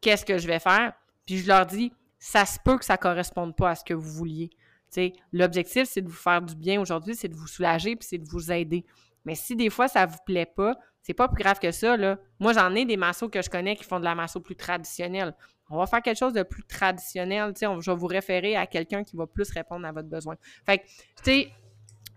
qu'est-ce 0.00 0.24
que 0.24 0.38
je 0.38 0.46
vais 0.46 0.58
faire, 0.58 0.92
puis 1.26 1.38
je 1.38 1.46
leur 1.46 1.66
dis, 1.66 1.92
ça 2.18 2.46
se 2.46 2.58
peut 2.64 2.78
que 2.78 2.84
ça 2.84 2.96
corresponde 2.96 3.56
pas 3.56 3.70
à 3.70 3.74
ce 3.74 3.84
que 3.84 3.94
vous 3.94 4.10
vouliez. 4.12 4.50
L'objectif, 5.32 5.88
c'est 5.88 6.02
de 6.02 6.08
vous 6.08 6.14
faire 6.14 6.42
du 6.42 6.54
bien 6.54 6.80
aujourd'hui, 6.80 7.14
c'est 7.14 7.28
de 7.28 7.34
vous 7.34 7.46
soulager, 7.46 7.96
puis 7.96 8.06
c'est 8.08 8.18
de 8.18 8.28
vous 8.28 8.50
aider. 8.52 8.84
Mais 9.24 9.34
si 9.34 9.56
des 9.56 9.70
fois, 9.70 9.88
ça 9.88 10.06
vous 10.06 10.18
plaît 10.26 10.46
pas, 10.46 10.76
c'est 11.02 11.14
pas 11.14 11.28
plus 11.28 11.42
grave 11.42 11.58
que 11.58 11.70
ça, 11.70 11.96
là. 11.96 12.18
Moi, 12.38 12.52
j'en 12.52 12.74
ai 12.74 12.84
des 12.84 12.96
massos 12.96 13.28
que 13.28 13.42
je 13.42 13.50
connais 13.50 13.76
qui 13.76 13.84
font 13.84 13.98
de 13.98 14.04
la 14.04 14.14
masso 14.14 14.40
plus 14.40 14.56
traditionnelle. 14.56 15.34
On 15.70 15.78
va 15.78 15.86
faire 15.86 16.02
quelque 16.02 16.18
chose 16.18 16.34
de 16.34 16.42
plus 16.42 16.64
traditionnel, 16.64 17.54
je 17.58 17.90
vais 17.90 17.96
vous 17.96 18.06
référer 18.06 18.56
à 18.56 18.66
quelqu'un 18.66 19.04
qui 19.04 19.16
va 19.16 19.26
plus 19.26 19.50
répondre 19.50 19.86
à 19.86 19.92
votre 19.92 20.08
besoin. 20.08 20.36
Fait 20.66 20.78
que, 20.78 20.84
tu 20.84 21.22
sais, 21.24 21.50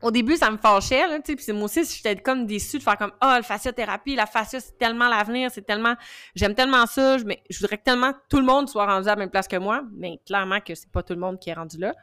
au 0.02 0.12
début, 0.12 0.36
ça 0.36 0.52
me 0.52 0.58
fâchait, 0.58 1.08
là, 1.08 1.20
tu 1.22 1.38
puis 1.38 1.54
moi 1.54 1.64
aussi, 1.64 1.86
j'étais 1.86 2.18
comme 2.18 2.46
déçue 2.46 2.80
de 2.80 2.84
faire 2.84 2.98
comme, 2.98 3.14
ah, 3.22 3.30
oh, 3.32 3.38
la 3.38 3.44
fasciothérapie, 3.44 4.16
la 4.16 4.26
fascia, 4.26 4.60
c'est 4.60 4.78
tellement 4.78 5.08
l'avenir, 5.08 5.50
c'est 5.52 5.66
tellement, 5.66 5.96
j'aime 6.36 6.54
tellement 6.54 6.86
ça, 6.86 7.18
mais 7.26 7.42
je 7.50 7.60
voudrais 7.60 7.78
que 7.78 7.84
tellement 7.84 8.12
tout 8.30 8.40
le 8.40 8.46
monde 8.46 8.68
soit 8.68 8.86
rendu 8.86 9.08
à 9.08 9.12
la 9.12 9.16
même 9.16 9.30
place 9.30 9.48
que 9.48 9.56
moi, 9.56 9.84
mais 9.94 10.20
clairement 10.26 10.60
que 10.60 10.76
c'est 10.76 10.92
pas 10.92 11.02
tout 11.02 11.14
le 11.14 11.22
monde 11.22 11.40
qui 11.40 11.50
est 11.50 11.54
rendu 11.54 11.78
là 11.78 11.94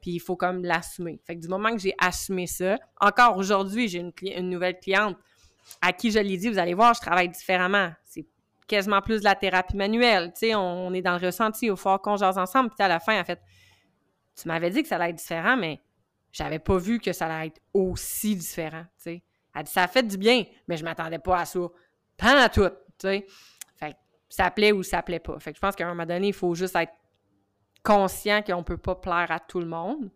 puis 0.00 0.12
il 0.12 0.18
faut 0.20 0.36
comme 0.36 0.64
l'assumer. 0.64 1.20
Fait 1.26 1.36
que 1.36 1.40
du 1.40 1.48
moment 1.48 1.70
que 1.70 1.78
j'ai 1.78 1.94
assumé 1.98 2.46
ça, 2.46 2.78
encore 3.00 3.36
aujourd'hui, 3.36 3.88
j'ai 3.88 3.98
une, 3.98 4.50
nouvelle 4.50 4.78
cliente 4.78 5.16
à 5.80 5.92
qui 5.92 6.10
je 6.10 6.18
l'ai 6.18 6.36
dit, 6.36 6.48
vous 6.48 6.58
allez 6.58 6.74
voir, 6.74 6.94
je 6.94 7.00
travaille 7.00 7.28
différemment. 7.28 7.92
C'est 8.04 8.26
quasiment 8.66 9.00
plus 9.00 9.20
de 9.20 9.24
la 9.24 9.34
thérapie 9.34 9.76
manuelle. 9.76 10.32
Tu 10.32 10.46
sais, 10.46 10.54
on, 10.54 10.92
est 10.94 11.02
dans 11.02 11.18
le 11.18 11.26
ressenti, 11.26 11.70
au 11.70 11.76
fort 11.76 12.00
qu'on 12.00 12.16
jase 12.16 12.38
ensemble. 12.38 12.70
Puis 12.70 12.84
à 12.84 12.88
la 12.88 13.00
fin, 13.00 13.20
en 13.20 13.24
fait, 13.24 13.40
tu 14.40 14.48
m'avais 14.48 14.70
dit 14.70 14.82
que 14.82 14.88
ça 14.88 14.96
allait 14.96 15.10
être 15.10 15.16
différent, 15.16 15.56
mais 15.56 15.80
j'avais 16.32 16.58
pas 16.58 16.78
vu 16.78 16.98
que 17.00 17.12
ça 17.12 17.26
allait 17.26 17.48
être 17.48 17.60
aussi 17.74 18.36
différent. 18.36 18.84
Tu 18.96 19.02
sais. 19.02 19.22
Elle 19.54 19.64
dit, 19.64 19.70
ça 19.70 19.82
a 19.82 19.88
fait 19.88 20.02
du 20.02 20.16
bien, 20.16 20.44
mais 20.68 20.76
je 20.76 20.84
m'attendais 20.84 21.18
pas 21.18 21.40
à 21.40 21.44
ça. 21.44 21.60
Pas 22.16 22.44
à 22.44 22.48
tout, 22.48 22.68
tu 22.98 23.08
sais. 23.08 23.26
Fait 23.76 23.92
que 23.92 23.96
ça 24.28 24.50
plaît 24.50 24.72
ou 24.72 24.82
ça 24.82 25.02
plaît 25.02 25.18
pas. 25.18 25.38
Fait 25.40 25.52
que 25.52 25.56
je 25.56 25.60
pense 25.60 25.74
qu'à 25.74 25.86
un 25.86 25.90
moment 25.90 26.06
donné, 26.06 26.28
il 26.28 26.34
faut 26.34 26.54
juste 26.54 26.76
être 26.76 26.92
conscient 27.82 28.42
qu'on 28.42 28.58
ne 28.58 28.62
peut 28.62 28.76
pas 28.76 28.94
plaire 28.94 29.26
à 29.30 29.40
tout 29.40 29.60
le 29.60 29.66
monde. 29.66 30.10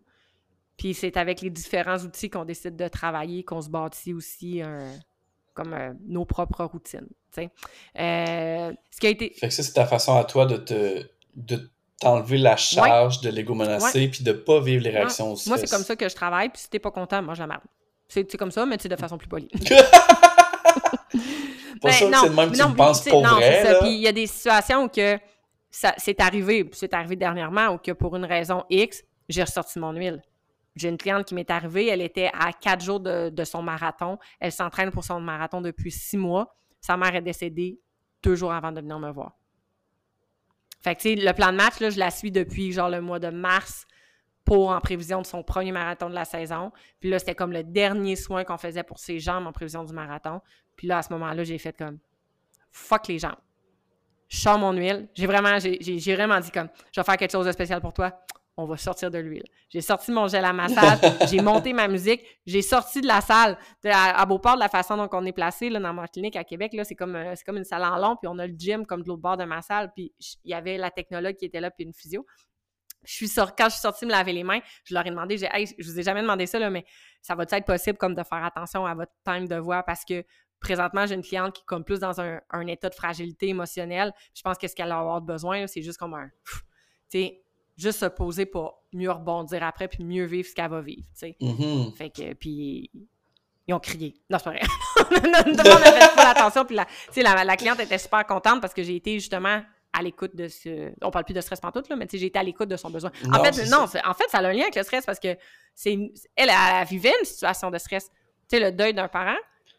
Puis 0.77 0.93
c'est 0.93 1.17
avec 1.17 1.41
les 1.41 1.49
différents 1.49 1.97
outils 1.99 2.29
qu'on 2.29 2.45
décide 2.45 2.75
de 2.75 2.87
travailler, 2.87 3.43
qu'on 3.43 3.61
se 3.61 3.69
bâtit 3.69 4.13
aussi 4.13 4.61
comme 5.55 5.73
euh, 5.73 5.93
nos 6.05 6.25
propres 6.25 6.65
routines. 6.65 7.07
Euh, 7.39 8.71
ce 8.91 8.99
qui 8.99 9.07
a 9.07 9.09
été. 9.09 9.33
Fait 9.39 9.47
que 9.47 9.53
ça, 9.53 9.63
c'est 9.63 9.73
ta 9.73 9.85
façon 9.85 10.15
à 10.15 10.23
toi 10.23 10.45
de 10.45 10.57
te 10.57 11.03
de 11.35 11.69
t'enlever 11.99 12.37
la 12.37 12.55
charge 12.55 13.21
de 13.21 13.29
l'ego 13.29 13.55
menacé 13.55 14.07
puis 14.07 14.23
de 14.23 14.31
pas 14.31 14.61
vivre 14.61 14.83
les 14.83 14.89
réactions 14.89 15.33
aussi. 15.33 15.49
Moi, 15.49 15.57
c'est 15.57 15.69
comme 15.69 15.83
ça 15.83 15.95
que 15.95 16.07
je 16.07 16.15
travaille, 16.15 16.49
puis 16.49 16.61
si 16.61 16.69
t'es 16.69 16.79
pas 16.79 16.91
content, 16.91 17.21
moi, 17.21 17.33
la 17.35 17.47
merde. 17.47 17.61
C'est 18.07 18.37
comme 18.37 18.51
ça, 18.51 18.65
mais 18.65 18.77
c'est 18.79 18.89
de 18.89 18.95
façon 18.95 19.17
plus 19.17 19.27
polie. 19.27 19.47
pas 19.59 19.81
ben, 21.81 21.91
sûr 21.91 22.09
que 22.09 22.17
c'est 22.17 22.29
le 22.29 22.35
même 22.35 22.51
que 22.51 22.57
tu 22.57 22.67
me 22.67 22.75
penses 22.75 23.01
pour 23.01 23.21
non, 23.21 23.35
vrai. 23.35 23.77
Puis 23.81 23.95
il 23.95 24.01
y 24.01 24.07
a 24.07 24.11
des 24.11 24.27
situations 24.27 24.83
où 24.83 24.87
que 24.87 25.17
c'est 25.97 26.21
arrivé, 26.21 26.69
c'est 26.73 26.93
arrivé 26.93 27.15
dernièrement, 27.15 27.73
ou 27.73 27.77
que 27.77 27.91
pour 27.91 28.15
une 28.15 28.25
raison 28.25 28.63
X, 28.69 29.03
j'ai 29.27 29.43
ressorti 29.43 29.79
mon 29.79 29.91
huile. 29.91 30.21
J'ai 30.75 30.89
une 30.89 30.97
cliente 30.97 31.25
qui 31.25 31.35
m'est 31.35 31.49
arrivée, 31.49 31.87
elle 31.87 32.01
était 32.01 32.29
à 32.33 32.51
quatre 32.53 32.83
jours 32.83 32.99
de, 32.99 33.43
son 33.43 33.61
marathon. 33.61 34.17
Elle 34.39 34.51
s'entraîne 34.51 34.91
pour 34.91 35.03
son 35.03 35.19
marathon 35.19 35.61
depuis 35.61 35.91
six 35.91 36.17
mois. 36.17 36.55
Sa 36.81 36.97
mère 36.97 37.15
est 37.15 37.21
décédée 37.21 37.79
deux 38.23 38.35
jours 38.35 38.51
avant 38.51 38.71
de 38.71 38.81
venir 38.81 38.99
me 38.99 39.11
voir. 39.11 39.37
Fait 40.81 40.95
que, 40.95 41.07
le 41.07 41.33
plan 41.33 41.51
de 41.51 41.57
match, 41.57 41.79
là, 41.79 41.89
je 41.89 41.99
la 41.99 42.11
suis 42.11 42.31
depuis 42.31 42.71
genre 42.71 42.89
le 42.89 43.01
mois 43.01 43.19
de 43.19 43.29
mars 43.29 43.85
pour 44.43 44.69
en 44.69 44.79
prévision 44.79 45.21
de 45.21 45.25
son 45.25 45.43
premier 45.43 45.71
marathon 45.71 46.09
de 46.09 46.15
la 46.15 46.25
saison. 46.25 46.71
Puis 46.99 47.09
là, 47.09 47.19
c'était 47.19 47.35
comme 47.35 47.51
le 47.51 47.63
dernier 47.63 48.15
soin 48.15 48.43
qu'on 48.43 48.57
faisait 48.57 48.83
pour 48.83 48.99
ses 48.99 49.19
jambes 49.19 49.47
en 49.47 49.51
prévision 49.51 49.83
du 49.83 49.93
marathon. 49.93 50.41
Puis 50.75 50.87
là, 50.87 50.99
à 50.99 51.01
ce 51.01 51.11
moment-là, 51.13 51.43
j'ai 51.43 51.57
fait 51.57 51.75
comme 51.75 51.97
fuck 52.71 53.07
les 53.07 53.19
jambes. 53.19 53.35
Je 54.27 54.37
sors 54.37 54.57
mon 54.57 54.73
huile. 54.73 55.07
J'ai 55.13 55.27
vraiment, 55.27 55.57
j'ai 55.59 56.15
vraiment 56.15 56.39
dit 56.39 56.51
comme 56.51 56.69
je 56.91 56.99
vais 56.99 57.05
faire 57.05 57.17
quelque 57.17 57.31
chose 57.31 57.45
de 57.45 57.51
spécial 57.51 57.81
pour 57.81 57.93
toi. 57.93 58.19
On 58.57 58.65
va 58.65 58.77
sortir 58.77 59.11
de 59.11 59.17
l'huile. 59.17 59.43
J'ai 59.69 59.81
sorti 59.81 60.11
mon 60.11 60.29
gel 60.29 60.45
à 60.45 60.53
massage, 60.53 60.99
j'ai 61.29 61.41
monté 61.41 61.73
ma 61.73 61.89
musique, 61.89 62.23
j'ai 62.45 62.61
sorti 62.61 63.01
de 63.01 63.07
la 63.07 63.19
salle. 63.19 63.57
à, 63.83 64.25
Beauport, 64.25 64.55
de 64.55 64.61
la 64.61 64.69
façon 64.69 64.95
dont 64.95 65.09
on 65.11 65.25
est 65.25 65.33
placé 65.33 65.69
là, 65.69 65.81
dans 65.81 65.93
ma 65.93 66.07
clinique 66.07 66.37
à 66.37 66.45
Québec, 66.45 66.73
c'est 66.83 66.95
comme, 66.95 67.17
euh, 67.17 67.33
comme 67.45 67.57
une 67.57 67.65
salle 67.65 67.83
en 67.83 67.97
long, 67.97 68.15
puis 68.15 68.29
on 68.29 68.39
a 68.39 68.47
le 68.47 68.53
gym 68.57 68.85
comme 68.85 69.03
de 69.03 69.09
l'autre 69.09 69.21
bord 69.21 69.35
de 69.35 69.43
ma 69.43 69.61
salle, 69.61 69.91
puis 69.93 70.13
il 70.45 70.51
y 70.51 70.53
avait 70.53 70.77
la 70.77 70.89
technologue 70.89 71.35
qui 71.35 71.43
était 71.43 71.59
là, 71.59 71.69
puis 71.69 71.83
une 71.85 71.93
physio 71.93 72.25
je 73.05 73.13
suis 73.13 73.29
quand 73.35 73.65
je 73.65 73.73
suis 73.73 73.81
sortie 73.81 74.05
me 74.05 74.11
laver 74.11 74.33
les 74.33 74.43
mains, 74.43 74.59
je 74.83 74.93
leur 74.93 75.05
ai 75.05 75.09
demandé, 75.09 75.37
j'ai, 75.37 75.47
hey, 75.51 75.67
je 75.77 75.89
vous 75.89 75.99
ai 75.99 76.03
jamais 76.03 76.21
demandé 76.21 76.45
ça, 76.45 76.59
là, 76.59 76.69
mais 76.69 76.85
ça 77.21 77.35
va 77.35 77.43
être 77.43 77.65
possible 77.65 77.97
comme 77.97 78.15
de 78.15 78.23
faire 78.23 78.43
attention 78.43 78.85
à 78.85 78.93
votre 78.93 79.11
time 79.23 79.47
de 79.47 79.55
voix? 79.55 79.83
Parce 79.83 80.03
que 80.03 80.23
présentement, 80.59 81.05
j'ai 81.05 81.15
une 81.15 81.23
cliente 81.23 81.53
qui 81.53 81.61
est 81.61 81.65
comme 81.65 81.83
plus 81.83 81.99
dans 81.99 82.19
un, 82.19 82.67
état 82.67 82.89
de 82.89 82.95
fragilité 82.95 83.49
émotionnelle. 83.49 84.13
Je 84.33 84.41
pense 84.41 84.57
que 84.57 84.67
ce 84.67 84.75
qu'elle 84.75 84.89
va 84.89 84.99
avoir 84.99 85.21
besoin, 85.21 85.67
c'est 85.67 85.81
juste 85.81 85.97
comme 85.97 86.13
un, 86.13 86.29
tu 86.45 87.19
sais, 87.19 87.43
juste 87.77 87.99
se 87.99 88.05
poser 88.05 88.45
pour 88.45 88.83
mieux 88.93 89.11
rebondir 89.11 89.63
après 89.63 89.87
puis 89.87 90.03
mieux 90.03 90.25
vivre 90.25 90.47
ce 90.47 90.55
qu'elle 90.55 90.69
va 90.69 90.81
vivre, 90.81 91.07
tu 91.13 91.19
sais. 91.19 91.37
Mm-hmm. 91.39 91.95
Fait 91.95 92.09
que, 92.09 92.33
puis 92.33 92.89
ils 93.67 93.73
ont 93.73 93.79
crié. 93.79 94.15
Non, 94.29 94.37
c'est 94.37 94.45
pas 94.45 94.51
vrai. 94.51 94.61
Tout 94.95 95.05
le 95.11 95.73
monde 95.73 95.83
a 95.83 95.91
fait 95.91 96.15
pas 96.15 96.29
attention. 96.29 96.65
Puis 96.65 96.75
la, 96.75 96.85
la, 97.15 97.43
la 97.43 97.57
cliente 97.57 97.79
était 97.79 97.97
super 97.97 98.25
contente 98.25 98.61
parce 98.61 98.73
que 98.73 98.83
j'ai 98.83 98.95
été 98.95 99.15
justement 99.15 99.61
à 99.95 100.01
l'écoute 100.01 100.35
de 100.35 100.47
ce. 100.47 100.91
On 101.01 101.09
parle 101.09 101.25
plus 101.25 101.33
de 101.33 101.41
stress 101.41 101.59
pantoute, 101.59 101.89
là, 101.89 101.95
mais 101.95 102.07
j'ai 102.11 102.25
été 102.25 102.37
à 102.37 102.43
l'écoute 102.43 102.67
de 102.67 102.75
son 102.75 102.89
besoin. 102.89 103.11
en 103.31 103.43
fait, 103.43 103.65
non, 103.67 103.83
en 103.83 104.13
fait, 104.13 104.29
ça 104.29 104.39
a 104.39 104.45
un 104.45 104.53
lien 104.53 104.63
avec 104.63 104.75
le 104.75 104.83
stress 104.83 105.05
parce 105.05 105.19
que 105.19 105.37
c'est 105.73 105.93
elle, 106.35 106.49
elle, 106.49 106.85
vivait 106.87 107.13
une 107.19 107.25
situation 107.25 107.71
de 107.71 107.77
stress. 107.77 108.09
Tu 108.49 108.57
sais, 108.57 108.59
le 108.59 108.71
deuil 108.71 108.93
d'un 108.93 109.07
parent, 109.07 109.37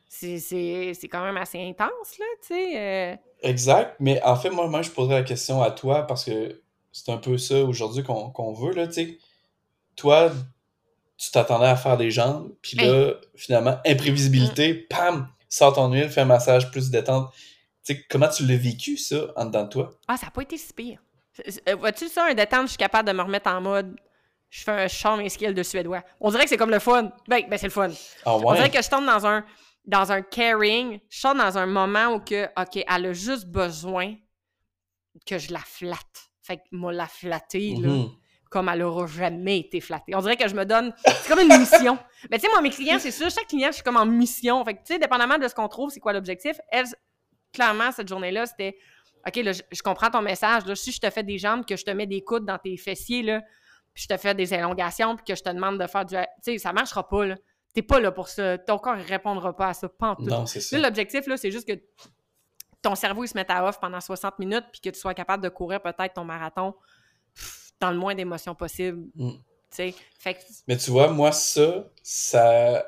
c'est 0.09 1.09
quand 1.11 1.25
même 1.25 1.37
assez 1.37 1.61
intense, 1.61 2.19
là, 2.19 2.27
tu 2.41 2.49
sais. 2.49 2.73
Euh. 2.77 3.17
Exact, 3.43 3.97
mais 4.01 4.23
en 4.23 4.37
fait, 4.37 4.51
moi, 4.51 4.67
moi, 4.69 4.83
je 4.83 4.91
poserais 4.91 5.17
la 5.17 5.23
question 5.23 5.63
à 5.63 5.71
toi 5.71 6.07
parce 6.07 6.25
que 6.25 6.63
c'est 6.93 7.13
un 7.13 7.19
peu 7.19 7.37
ça 7.39 7.63
aujourd'hui 7.63 8.03
qu'on 8.03 8.53
veut, 8.53 8.73
là, 8.73 8.87
tu 8.87 8.93
sais. 8.95 9.19
Toi, 9.97 10.33
tu 11.17 11.31
t'attendais 11.31 11.67
à 11.67 11.77
faire 11.77 11.97
des 11.97 12.11
jambes, 12.11 12.53
puis 12.63 12.77
là, 12.77 13.15
finalement, 13.35 13.79
imprévisibilité, 13.87 14.73
mm. 14.73 14.87
pam, 14.89 15.29
sors 15.49 15.75
ton 15.75 15.91
huile, 15.93 16.09
fais 16.09 16.23
un 16.23 16.27
massage 16.27 16.71
plus 16.71 16.91
détente 16.91 17.33
comment 18.09 18.29
tu 18.29 18.47
l'as 18.47 18.57
vécu, 18.57 18.97
ça, 18.97 19.17
en 19.37 19.47
dedans 19.47 19.65
de 19.65 19.69
toi? 19.69 19.91
Ah, 20.09 20.17
ça 20.17 20.27
n'a 20.27 20.31
pas 20.31 20.43
été 20.43 20.57
si 20.57 20.73
pire. 20.73 21.01
Euh, 21.69 21.77
vois-tu 21.77 22.09
ça, 22.09 22.27
un 22.27 22.35
détente, 22.35 22.63
je 22.63 22.71
suis 22.71 22.79
capable 22.79 23.09
de 23.09 23.13
me 23.13 23.23
remettre 23.23 23.51
en 23.51 23.61
mode 23.61 23.97
je 24.49 24.63
fais 24.63 24.71
un 24.71 24.89
chant 24.89 25.17
mes 25.17 25.29
skills 25.29 25.55
de 25.55 25.63
suédois. 25.63 26.03
On 26.21 26.31
dirait 26.31 26.45
que 26.45 26.49
c'est 26.49 26.57
comme 26.57 26.71
le 26.71 26.79
fun. 26.79 27.11
Ben, 27.29 27.43
ben 27.49 27.59
c'est 27.59 27.67
le 27.67 27.73
fun. 27.73 27.91
Ah 28.25 28.37
ouais? 28.37 28.45
On 28.47 28.55
dirait 28.55 28.71
que 28.71 28.81
je 28.81 28.89
tombe 28.89 29.05
dans 29.05 29.27
un, 29.27 29.45
dans 29.87 30.13
un 30.13 30.23
caring, 30.23 31.01
je 31.09 31.23
tombe 31.23 31.39
dans 31.39 31.59
un 31.59 31.67
moment 31.67 32.15
où 32.15 32.21
que, 32.21 32.47
OK, 32.61 32.85
elle 32.87 33.07
a 33.07 33.13
juste 33.13 33.47
besoin 33.47 34.15
que 35.27 35.39
je 35.39 35.53
la 35.53 35.61
flatte. 35.61 36.31
Fait 36.43 36.59
que 36.59 36.63
moi, 36.73 36.93
la 36.93 37.07
flatter, 37.07 37.77
là, 37.77 37.89
mm-hmm. 37.89 38.11
comme 38.51 38.69
elle 38.69 38.83
aura 38.83 39.07
jamais 39.07 39.61
été 39.61 39.81
flattée. 39.81 40.15
On 40.15 40.21
dirait 40.21 40.37
que 40.37 40.49
je 40.49 40.55
me 40.55 40.65
donne... 40.65 40.93
C'est 41.05 41.29
comme 41.29 41.41
une 41.41 41.59
mission. 41.59 41.99
Mais 42.31 42.39
tu 42.39 42.47
sais, 42.47 42.51
moi, 42.51 42.61
mes 42.61 42.71
clients, 42.71 42.99
c'est 42.99 43.11
sûr, 43.11 43.31
chaque 43.31 43.47
client, 43.49 43.69
je 43.69 43.77
suis 43.77 43.83
comme 43.83 43.97
en 43.97 44.07
mission. 44.07 44.65
Fait 44.65 44.75
que, 44.75 44.79
tu 44.81 44.95
sais, 44.95 44.99
dépendamment 44.99 45.39
de 45.39 45.49
ce 45.49 45.55
qu'on 45.55 45.69
trouve, 45.69 45.91
c'est 45.91 46.01
quoi 46.01 46.13
l'objectif, 46.13 46.57
elles, 46.71 46.87
clairement, 47.53 47.93
cette 47.93 48.09
journée-là, 48.09 48.47
c'était 48.47 48.77
OK, 49.27 49.37
là, 49.37 49.53
je, 49.53 49.83
comprends 49.83 50.11
ton 50.11 50.23
message. 50.23 50.67
Là, 50.67 50.77
si 50.77 50.93
je 50.93 51.01
te 51.01 51.11
fais 51.11 51.25
des 51.25 51.39
jambes, 51.39 51.65
que 51.65 51.77
je 51.77 51.85
te 51.85 51.91
mets 51.91 52.07
des 52.07 52.23
coudes 52.23 52.45
dans 52.45 52.59
tes 52.59 52.77
fessiers, 52.77 53.23
là, 53.23 53.43
puis 53.93 54.05
je 54.05 54.09
te 54.09 54.17
fais 54.17 54.35
des 54.35 54.55
élongations, 54.55 55.17
puis 55.17 55.25
que 55.25 55.35
je 55.35 55.43
te 55.43 55.51
demande 55.51 55.81
de 55.81 55.87
faire 55.89 56.05
du. 56.05 56.15
Tu 56.15 56.23
sais, 56.43 56.59
ça 56.59 56.73
marchera 56.73 57.09
pas, 57.09 57.27
là. 57.27 57.35
T'es 57.77 57.83
pas 57.83 58.01
là 58.01 58.11
pour 58.11 58.31
ça. 58.31 58.57
Ton 58.57 58.79
corps 58.79 58.97
ne 58.97 59.03
répondra 59.03 59.55
pas 59.55 59.69
à 59.69 59.75
ça. 59.75 59.87
Pas. 59.87 60.17
Non, 60.19 60.47
c'est 60.47 60.63
ça. 60.63 60.79
L'objectif, 60.79 61.27
là, 61.27 61.37
c'est 61.37 61.51
juste 61.51 61.69
que 61.69 61.79
ton 62.81 62.95
cerveau 62.95 63.23
il 63.23 63.29
se 63.29 63.35
mette 63.35 63.51
à 63.51 63.69
off 63.69 63.79
pendant 63.79 64.01
60 64.01 64.39
minutes, 64.39 64.65
puis 64.73 64.81
que 64.81 64.89
tu 64.89 64.99
sois 64.99 65.13
capable 65.13 65.45
de 65.45 65.51
courir 65.51 65.83
peut-être 65.83 66.15
ton 66.15 66.25
marathon 66.25 66.75
dans 67.79 67.91
le 67.91 67.99
moins 67.99 68.15
d'émotions 68.15 68.55
possible. 68.55 69.05
Mm. 69.15 69.31
Fait 69.69 69.95
Mais 70.67 70.79
tu 70.79 70.91
vois, 70.91 71.09
moi, 71.09 71.33
ça, 71.33 71.85
ça 72.03 72.87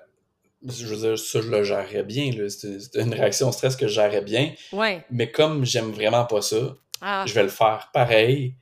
je 0.67 0.87
veux 0.87 0.97
dire, 0.97 1.19
ça, 1.19 1.43
je 1.43 1.51
le 1.51 1.65
gérerais 1.65 2.03
bien. 2.03 2.31
C'est 2.49 2.95
une 2.95 3.13
réaction 3.13 3.51
au 3.51 3.53
stress 3.53 3.77
que 3.77 3.89
je 3.89 3.93
gérerais 3.93 4.23
bien. 4.23 4.55
Ouais. 4.73 5.05
Mais 5.11 5.31
comme 5.31 5.67
j'aime 5.67 5.91
vraiment 5.91 6.25
pas 6.25 6.41
ça, 6.41 6.77
ah. 7.03 7.25
je 7.27 7.35
vais 7.35 7.43
le 7.43 7.51
faire 7.51 7.91
pareil, 7.93 8.55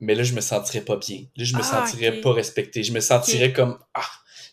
mais 0.00 0.14
là, 0.14 0.22
je 0.22 0.32
me 0.32 0.40
sentirais 0.40 0.82
pas 0.82 0.96
bien. 0.96 1.26
Là, 1.36 1.44
je 1.44 1.54
me 1.54 1.60
ah, 1.60 1.62
sentirais 1.62 2.22
pas 2.22 2.32
respecté. 2.32 2.82
Je 2.82 2.92
me 2.94 3.00
sentirais 3.00 3.52
comme 3.52 3.78
Ah, 3.92 4.00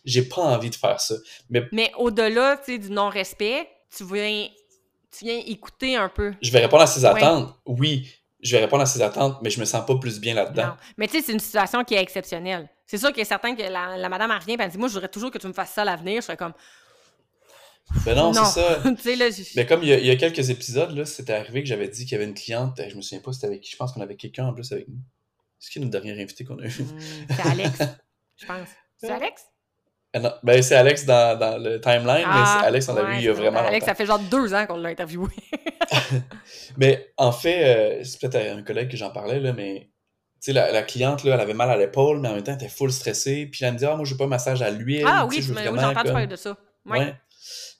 j'ai 0.04 0.22
pas 0.22 0.42
envie 0.42 0.70
de 0.70 0.74
faire 0.74 1.00
ça. 1.00 1.14
Mais, 1.50 1.62
mais 1.72 1.92
au-delà 1.96 2.60
du 2.66 2.90
non-respect, 2.90 3.68
tu 3.94 4.04
viens, 4.04 4.48
tu 5.16 5.24
viens 5.24 5.40
écouter 5.46 5.96
un 5.96 6.08
peu. 6.08 6.32
Je 6.42 6.50
vais 6.50 6.60
répondre 6.60 6.82
à 6.82 6.86
ses 6.86 7.04
attentes. 7.04 7.54
Oui, 7.66 8.10
je 8.40 8.56
vais 8.56 8.62
répondre 8.62 8.82
à 8.82 8.86
ses 8.86 9.02
attentes, 9.02 9.38
mais 9.42 9.50
je 9.50 9.60
me 9.60 9.64
sens 9.64 9.86
pas 9.86 9.96
plus 9.96 10.20
bien 10.20 10.34
là-dedans. 10.34 10.76
Mais 10.96 11.06
tu 11.06 11.18
sais, 11.18 11.26
c'est 11.26 11.32
une 11.32 11.40
situation 11.40 11.84
qui 11.84 11.94
est 11.94 12.02
exceptionnelle. 12.02 12.68
C'est 12.86 12.98
sûr 12.98 13.12
qu'il 13.12 13.22
est 13.22 13.26
certain 13.26 13.54
que 13.54 13.62
la, 13.62 13.96
la 13.96 14.08
madame 14.08 14.30
revient 14.32 14.52
et 14.52 14.56
elle 14.58 14.70
dit 14.70 14.78
Moi, 14.78 14.88
je 14.88 14.94
voudrais 14.94 15.08
toujours 15.08 15.30
que 15.30 15.38
tu 15.38 15.46
me 15.46 15.52
fasses 15.52 15.72
ça 15.72 15.82
à 15.82 15.84
l'avenir. 15.84 16.16
Je 16.16 16.26
serais 16.26 16.36
comme 16.36 16.52
ben 18.04 18.14
non, 18.14 18.32
c'est 18.32 18.60
ça. 18.60 18.82
Mais 19.56 19.66
comme 19.66 19.82
il 19.82 19.88
y, 19.88 20.10
a, 20.10 20.16
quelques 20.16 20.50
épisodes, 20.50 20.92
là, 20.96 21.04
c'était 21.04 21.34
arrivé 21.34 21.62
que 21.62 21.68
j'avais 21.68 21.88
dit 21.88 22.04
qu'il 22.04 22.12
y 22.12 22.14
avait 22.14 22.24
une 22.24 22.34
cliente, 22.34 22.80
je 22.88 22.96
me 22.96 23.02
souviens 23.02 23.20
pas 23.20 23.32
c'était 23.32 23.48
avec 23.48 23.60
qui, 23.60 23.70
je 23.70 23.76
pense 23.76 23.92
qu'on 23.92 24.00
avait 24.00 24.16
quelqu'un 24.16 24.46
en 24.46 24.54
plus 24.54 24.72
avec 24.72 24.88
nous. 24.88 25.00
C'est 25.58 25.72
qui 25.72 25.80
notre 25.80 25.92
dernier 25.92 26.20
invité 26.20 26.44
qu'on 26.44 26.58
a 26.58 26.64
eu? 26.64 26.68
Hmm, 26.68 26.98
c'est 27.28 27.46
Alex, 27.46 27.78
je 28.36 28.46
pense. 28.46 28.68
C'est 28.96 29.10
Alex? 29.10 29.44
Ah 30.14 30.38
ben, 30.42 30.62
c'est 30.62 30.74
Alex 30.74 31.06
dans, 31.06 31.38
dans, 31.38 31.56
le 31.56 31.80
timeline, 31.80 32.24
ah, 32.26 32.58
mais 32.60 32.66
Alex, 32.66 32.88
on 32.88 32.94
l'a 32.94 33.04
vu 33.04 33.16
il 33.16 33.24
y 33.24 33.28
a 33.28 33.32
vraiment 33.32 33.60
Alex, 33.60 33.72
longtemps. 33.72 33.86
ça 33.86 33.94
fait 33.94 34.06
genre 34.06 34.18
deux 34.18 34.52
ans 34.52 34.66
qu'on 34.66 34.76
l'a 34.76 34.90
interviewé. 34.90 35.28
mais 36.76 37.12
en 37.16 37.32
fait, 37.32 38.00
euh, 38.00 38.04
c'est 38.04 38.20
peut-être 38.20 38.58
un 38.58 38.62
collègue 38.62 38.90
que 38.90 38.96
j'en 38.98 39.10
parlais, 39.10 39.40
là, 39.40 39.54
mais 39.54 39.88
tu 40.42 40.46
sais, 40.46 40.52
la, 40.52 40.70
la, 40.70 40.82
cliente, 40.82 41.24
là, 41.24 41.34
elle 41.34 41.40
avait 41.40 41.54
mal 41.54 41.70
à 41.70 41.76
l'épaule, 41.76 42.20
mais 42.20 42.28
en 42.28 42.34
même 42.34 42.42
temps, 42.42 42.52
elle 42.52 42.62
était 42.62 42.68
full 42.68 42.92
stressée. 42.92 43.46
Puis 43.46 43.64
elle 43.64 43.74
me 43.74 43.78
dit, 43.78 43.86
ah, 43.86 43.94
moi, 43.94 44.04
je 44.04 44.10
veux 44.10 44.16
pas 44.18 44.24
un 44.24 44.28
massage 44.28 44.60
à 44.60 44.70
l'huile. 44.70 45.04
Ah 45.06 45.24
oui, 45.24 45.36
oui 45.38 45.54
j'ai 45.62 45.68
entendu 45.68 46.10
parler 46.10 46.26
de 46.26 46.36
ça. 46.36 46.58
ouais. 46.86 47.14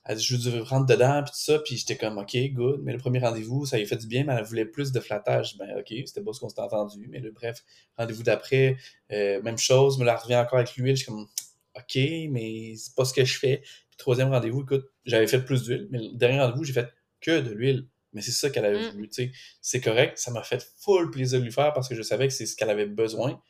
Elle 0.04 0.16
dit, 0.16 0.24
je 0.24 0.50
veux 0.50 0.62
rentrer 0.62 0.96
dedans, 0.96 1.22
puis 1.22 1.32
tout 1.32 1.52
ça. 1.52 1.58
Puis 1.58 1.76
j'étais 1.76 1.96
comme, 1.96 2.18
OK, 2.18 2.36
good. 2.52 2.80
Mais 2.82 2.92
le 2.92 2.98
premier 2.98 3.18
rendez-vous, 3.20 3.66
ça 3.66 3.78
lui 3.78 3.86
fait 3.86 3.96
du 3.96 4.06
bien, 4.06 4.24
mais 4.24 4.34
elle 4.34 4.44
voulait 4.44 4.64
plus 4.64 4.90
de 4.90 5.00
flattage. 5.00 5.56
Ben, 5.58 5.76
OK, 5.78 5.92
c'était 6.06 6.20
beau 6.20 6.32
ce 6.32 6.40
qu'on 6.40 6.48
s'était 6.48 6.62
entendu. 6.62 7.06
Mais 7.10 7.20
le 7.20 7.30
bref, 7.30 7.62
rendez-vous 7.96 8.22
d'après, 8.22 8.76
euh, 9.12 9.40
même 9.42 9.58
chose. 9.58 9.98
Me 9.98 10.04
la 10.04 10.16
revient 10.16 10.36
encore 10.36 10.58
avec 10.58 10.74
l'huile. 10.76 10.96
Je 10.96 11.02
suis 11.02 11.12
comme, 11.12 11.28
OK, 11.76 11.96
mais 12.30 12.74
c'est 12.76 12.94
pas 12.94 13.04
ce 13.04 13.14
que 13.14 13.24
je 13.24 13.38
fais. 13.38 13.58
Puis 13.58 13.96
troisième 13.98 14.30
rendez-vous, 14.30 14.62
écoute, 14.62 14.86
j'avais 15.04 15.26
fait 15.26 15.42
plus 15.42 15.64
d'huile. 15.64 15.88
Mais 15.90 15.98
le 15.98 16.16
dernier 16.16 16.40
rendez-vous, 16.40 16.64
j'ai 16.64 16.72
fait 16.72 16.88
que 17.20 17.40
de 17.40 17.50
l'huile. 17.50 17.88
Mais 18.12 18.20
c'est 18.20 18.32
ça 18.32 18.50
qu'elle 18.50 18.64
avait 18.64 18.88
mm. 18.88 18.92
voulu, 18.92 19.08
tu 19.08 19.14
sais. 19.24 19.32
C'est 19.60 19.80
correct. 19.80 20.18
Ça 20.18 20.30
m'a 20.30 20.42
fait 20.42 20.66
full 20.78 21.10
plaisir 21.10 21.40
de 21.40 21.44
lui 21.44 21.52
faire 21.52 21.72
parce 21.72 21.88
que 21.88 21.94
je 21.94 22.02
savais 22.02 22.28
que 22.28 22.34
c'est 22.34 22.46
ce 22.46 22.56
qu'elle 22.56 22.70
avait 22.70 22.86
besoin. 22.86 23.40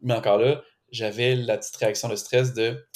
Mais 0.00 0.14
encore 0.14 0.38
là, 0.38 0.62
j'avais 0.90 1.34
la 1.34 1.58
petite 1.58 1.76
réaction 1.76 2.08
de 2.08 2.16
stress 2.16 2.54
de 2.54 2.86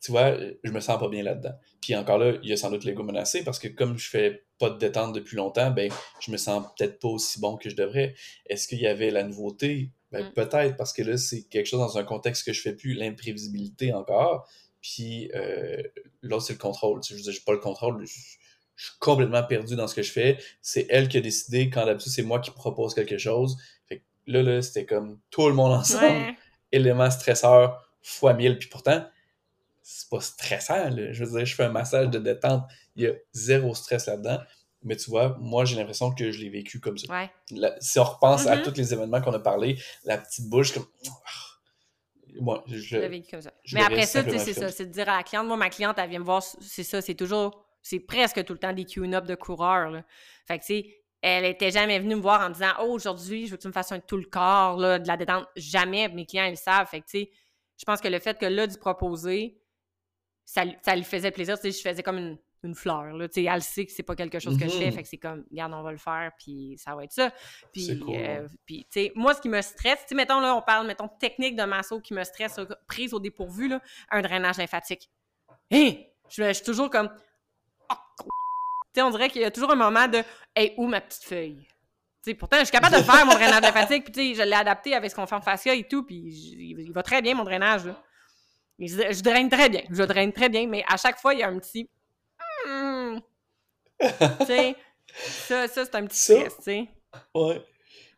tu 0.00 0.12
vois, 0.12 0.36
je 0.62 0.70
me 0.70 0.80
sens 0.80 0.98
pas 0.98 1.08
bien 1.08 1.22
là-dedans. 1.22 1.54
Puis 1.80 1.96
encore 1.96 2.18
là, 2.18 2.34
il 2.42 2.48
y 2.48 2.52
a 2.52 2.56
sans 2.56 2.70
doute 2.70 2.84
l'ego 2.84 3.02
menacé 3.02 3.42
parce 3.42 3.58
que 3.58 3.68
comme 3.68 3.98
je 3.98 4.08
fais 4.08 4.44
pas 4.58 4.70
de 4.70 4.78
détente 4.78 5.12
depuis 5.12 5.36
longtemps, 5.36 5.70
ben 5.70 5.90
je 6.20 6.30
me 6.30 6.36
sens 6.36 6.64
peut-être 6.76 7.00
pas 7.00 7.08
aussi 7.08 7.40
bon 7.40 7.56
que 7.56 7.68
je 7.68 7.76
devrais. 7.76 8.14
Est-ce 8.46 8.68
qu'il 8.68 8.80
y 8.80 8.86
avait 8.86 9.10
la 9.10 9.24
nouveauté? 9.24 9.90
Ben 10.12 10.26
mm. 10.26 10.32
peut-être 10.32 10.76
parce 10.76 10.92
que 10.92 11.02
là, 11.02 11.16
c'est 11.16 11.42
quelque 11.42 11.66
chose 11.66 11.80
dans 11.80 11.98
un 11.98 12.04
contexte 12.04 12.44
que 12.44 12.52
je 12.52 12.60
fais 12.60 12.74
plus, 12.74 12.94
l'imprévisibilité 12.94 13.92
encore. 13.92 14.48
Puis 14.80 15.30
euh, 15.34 15.82
là, 16.22 16.40
c'est 16.40 16.54
le 16.54 16.58
contrôle. 16.58 17.00
Je 17.04 17.14
n'ai 17.14 17.36
pas 17.44 17.52
le 17.52 17.58
contrôle. 17.58 18.04
Je, 18.06 18.12
suis 18.80 18.92
complètement 19.00 19.42
perdu 19.42 19.74
dans 19.74 19.88
ce 19.88 19.94
que 19.96 20.02
je 20.02 20.12
fais. 20.12 20.38
C'est 20.62 20.86
elle 20.88 21.08
qui 21.08 21.16
a 21.16 21.20
décidé, 21.20 21.68
quand 21.68 21.84
d'habitude, 21.84 22.12
c'est 22.12 22.22
moi 22.22 22.38
qui 22.38 22.52
propose 22.52 22.94
quelque 22.94 23.18
chose. 23.18 23.56
Fait 23.88 23.98
que 23.98 24.02
là, 24.28 24.40
là, 24.40 24.62
c'était 24.62 24.86
comme 24.86 25.18
tout 25.30 25.48
le 25.48 25.54
monde 25.54 25.72
ensemble. 25.72 26.34
Élément 26.70 27.10
stresseur 27.10 27.84
fois 28.02 28.34
mille. 28.34 28.56
Puis 28.56 28.68
pourtant, 28.68 29.04
c'est 29.82 30.08
pas 30.08 30.20
stressant. 30.20 30.90
Là. 30.90 31.12
Je 31.12 31.24
veux 31.24 31.38
dire, 31.38 31.46
je 31.46 31.54
fais 31.54 31.64
un 31.64 31.70
massage 31.70 32.08
de 32.08 32.18
détente, 32.18 32.64
il 32.94 33.04
y 33.04 33.06
a 33.06 33.14
zéro 33.32 33.74
stress 33.74 34.06
là-dedans. 34.06 34.38
Mais 34.82 34.96
tu 34.96 35.10
vois, 35.10 35.36
moi, 35.40 35.64
j'ai 35.64 35.76
l'impression 35.76 36.12
que 36.12 36.30
je 36.30 36.40
l'ai 36.40 36.50
vécu 36.50 36.80
comme 36.80 36.98
ça. 36.98 37.28
si 37.80 37.98
on 37.98 38.04
repense 38.04 38.46
à 38.46 38.56
mm-hmm. 38.56 38.62
tous 38.62 38.76
les 38.76 38.92
événements 38.92 39.20
qu'on 39.20 39.32
a 39.32 39.40
parlé, 39.40 39.76
la 40.04 40.18
petite 40.18 40.48
bouche, 40.48 40.72
comme. 40.72 40.86
Moi, 42.40 42.62
je, 42.68 42.98
l'ai 42.98 43.08
vécu 43.08 43.30
comme 43.32 43.42
ça. 43.42 43.52
Mais 43.72 43.82
après 43.82 44.06
ça, 44.06 44.22
c'est 44.22 44.52
ça, 44.52 44.70
c'est 44.70 44.86
de 44.86 44.92
dire 44.92 45.08
à 45.08 45.16
la 45.16 45.22
cliente, 45.24 45.48
moi, 45.48 45.56
ma 45.56 45.70
cliente, 45.70 45.98
elle 45.98 46.08
vient 46.08 46.20
me 46.20 46.24
voir, 46.24 46.40
c'est 46.42 46.84
ça, 46.84 47.02
c'est 47.02 47.16
toujours, 47.16 47.64
c'est 47.82 47.98
presque 47.98 48.44
tout 48.44 48.52
le 48.52 48.60
temps 48.60 48.72
des 48.72 48.84
tune-up 48.84 49.24
de 49.24 49.34
coureurs. 49.34 49.90
Là. 49.90 50.04
Fait 50.46 50.58
que, 50.58 50.64
tu 50.64 50.74
sais, 50.74 50.98
elle 51.20 51.44
était 51.46 51.70
jamais 51.70 51.98
venue 51.98 52.14
me 52.14 52.20
voir 52.20 52.42
en 52.42 52.50
disant, 52.50 52.72
oh, 52.80 52.92
aujourd'hui, 52.92 53.46
je 53.46 53.52
veux 53.52 53.56
que 53.56 53.62
tu 53.62 53.68
me 53.68 53.72
fasses 53.72 53.90
un 53.90 53.98
tout 53.98 54.18
le 54.18 54.26
corps, 54.26 54.76
là, 54.76 54.98
de 55.00 55.08
la 55.08 55.16
détente. 55.16 55.46
Jamais, 55.56 56.08
mes 56.08 56.26
clients, 56.26 56.44
ils 56.44 56.50
le 56.50 56.56
savent. 56.56 56.86
Fait 56.86 57.00
que, 57.00 57.06
tu 57.06 57.18
sais, 57.18 57.30
je 57.76 57.84
pense 57.84 58.00
que 58.00 58.08
le 58.08 58.20
fait 58.20 58.38
que 58.38 58.46
là, 58.46 58.66
du 58.66 58.78
proposer, 58.78 59.60
ça, 60.44 60.62
ça 60.82 60.94
lui 60.94 61.04
faisait 61.04 61.30
plaisir. 61.30 61.56
Tu 61.56 61.72
sais, 61.72 61.78
je 61.78 61.88
faisais 61.88 62.02
comme 62.02 62.18
une, 62.18 62.38
une 62.64 62.74
fleur. 62.74 63.16
Là. 63.16 63.26
sais, 63.30 63.44
elle 63.44 63.62
sait 63.62 63.86
que 63.86 63.92
c'est 63.92 64.02
pas 64.02 64.16
quelque 64.16 64.38
chose 64.38 64.58
que 64.58 64.64
je 64.66 64.76
fais, 64.76 64.86
Mhm. 64.86 64.92
fait 64.92 65.02
que 65.02 65.08
c'est 65.08 65.16
comme, 65.18 65.44
regarde, 65.50 65.72
on 65.74 65.82
va 65.82 65.92
le 65.92 65.98
faire, 65.98 66.32
puis 66.38 66.76
ça 66.78 66.94
va 66.94 67.04
être 67.04 67.12
ça. 67.12 67.30
Puis, 67.72 67.98
cool, 68.00 68.14
euh, 68.16 68.42
ouais. 68.42 68.48
puis, 68.66 68.86
tu 68.90 69.00
sais, 69.00 69.12
moi, 69.14 69.34
ce 69.34 69.40
qui 69.40 69.48
me 69.48 69.60
stresse, 69.62 70.04
tu 70.08 70.14
mettons, 70.14 70.40
là, 70.40 70.54
on 70.56 70.62
parle, 70.62 70.86
mettons, 70.86 71.08
technique 71.08 71.56
de 71.56 71.64
masso 71.64 72.00
qui 72.00 72.14
me 72.14 72.24
stresse, 72.24 72.58
euh, 72.58 72.66
prise 72.86 73.14
au 73.14 73.20
dépourvu, 73.20 73.68
là, 73.68 73.80
un 74.10 74.22
drainage 74.22 74.56
lymphatique. 74.58 75.08
Hein! 75.72 75.92
Je, 76.28 76.42
je 76.44 76.52
suis 76.52 76.64
toujours 76.64 76.90
comme, 76.90 77.08
oh, 77.90 77.94
tu 78.18 78.24
sais, 78.94 79.02
on 79.02 79.10
dirait 79.10 79.28
qu'il 79.30 79.42
y 79.42 79.44
a 79.44 79.50
toujours 79.50 79.70
un 79.72 79.76
moment 79.76 80.08
de, 80.08 80.22
hey, 80.56 80.74
où 80.76 80.86
ma 80.86 81.00
petite 81.00 81.24
feuille? 81.24 81.66
Tu 82.24 82.32
sais, 82.32 82.34
pourtant, 82.34 82.58
je 82.58 82.64
suis 82.64 82.72
capable 82.72 82.96
de 82.96 83.02
faire, 83.02 83.24
mon 83.24 83.34
drainage 83.34 83.62
lymphatique, 83.62 84.04
puis 84.04 84.12
tu 84.12 84.20
sais, 84.20 84.34
je 84.34 84.42
l'ai 84.48 84.56
adapté 84.56 84.94
avec 84.94 85.10
ce 85.10 85.14
qu'on 85.16 85.26
fait 85.26 85.36
en 85.36 85.40
fascia 85.40 85.74
et 85.74 85.86
tout, 85.86 86.02
puis 86.04 86.16
il 86.16 86.92
va 86.92 87.02
très 87.02 87.22
bien, 87.22 87.34
mon 87.34 87.44
drainage, 87.44 87.86
là. 87.86 88.02
Je, 88.80 88.86
je 88.86 89.22
draine 89.22 89.48
très 89.48 89.68
bien, 89.68 89.82
je 89.90 90.02
draine 90.04 90.32
très 90.32 90.48
bien, 90.48 90.68
mais 90.68 90.84
à 90.88 90.96
chaque 90.96 91.18
fois, 91.18 91.34
il 91.34 91.40
y 91.40 91.42
a 91.42 91.48
un 91.48 91.58
petit... 91.58 91.90
Tu 94.00 94.46
sais, 94.46 94.76
ça, 95.16 95.68
ça 95.68 95.84
c'est 95.84 95.94
un 95.94 96.06
petit 96.06 96.18
stress, 96.18 96.56
tu 96.58 96.62
sais. 96.62 96.88
Ouais. 97.34 97.62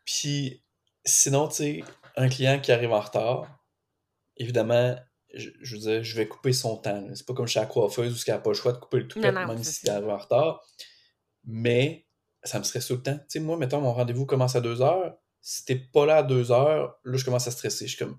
Puis, 0.04 0.62
sinon, 1.04 1.48
tu 1.48 1.54
sais, 1.54 1.84
un 2.16 2.28
client 2.28 2.60
qui 2.60 2.72
arrive 2.72 2.92
en 2.92 3.00
retard, 3.00 3.46
évidemment, 4.36 4.96
je, 5.34 5.50
je 5.60 5.76
veux 5.76 5.80
dire, 5.82 6.02
je 6.02 6.16
vais 6.16 6.26
couper 6.26 6.52
son 6.52 6.76
temps. 6.76 7.06
C'est 7.14 7.26
pas 7.26 7.34
comme 7.34 7.46
chez 7.46 7.60
la 7.60 7.66
coiffeuse 7.66 8.12
où 8.12 8.22
elle 8.26 8.34
n'a 8.34 8.40
pas 8.40 8.50
le 8.50 8.56
choix 8.56 8.72
de 8.72 8.78
couper 8.78 8.98
le 8.98 9.08
tout 9.08 9.20
Non, 9.20 9.32
non, 9.32 9.46
même 9.46 9.58
c'est 9.58 9.72
si 9.72 9.86
ça. 9.86 9.92
tu 9.92 9.96
arrives 9.96 10.08
en 10.10 10.18
retard. 10.18 10.64
Mais 11.44 12.06
ça 12.42 12.58
me 12.58 12.64
stresse 12.64 12.86
tout 12.86 12.94
le 12.94 13.02
temps. 13.02 13.16
Tu 13.16 13.24
sais, 13.28 13.40
moi, 13.40 13.56
mettons, 13.56 13.80
mon 13.80 13.92
rendez-vous 13.92 14.26
commence 14.26 14.56
à 14.56 14.60
2 14.60 14.82
heures. 14.82 15.16
Si 15.40 15.64
t'es 15.64 15.76
pas 15.76 16.04
là 16.04 16.16
à 16.18 16.22
2 16.22 16.52
heures, 16.52 16.98
là, 17.04 17.16
je 17.16 17.24
commence 17.24 17.46
à 17.46 17.50
stresser. 17.50 17.86
Je 17.86 17.96
suis 17.96 18.04
comme. 18.04 18.18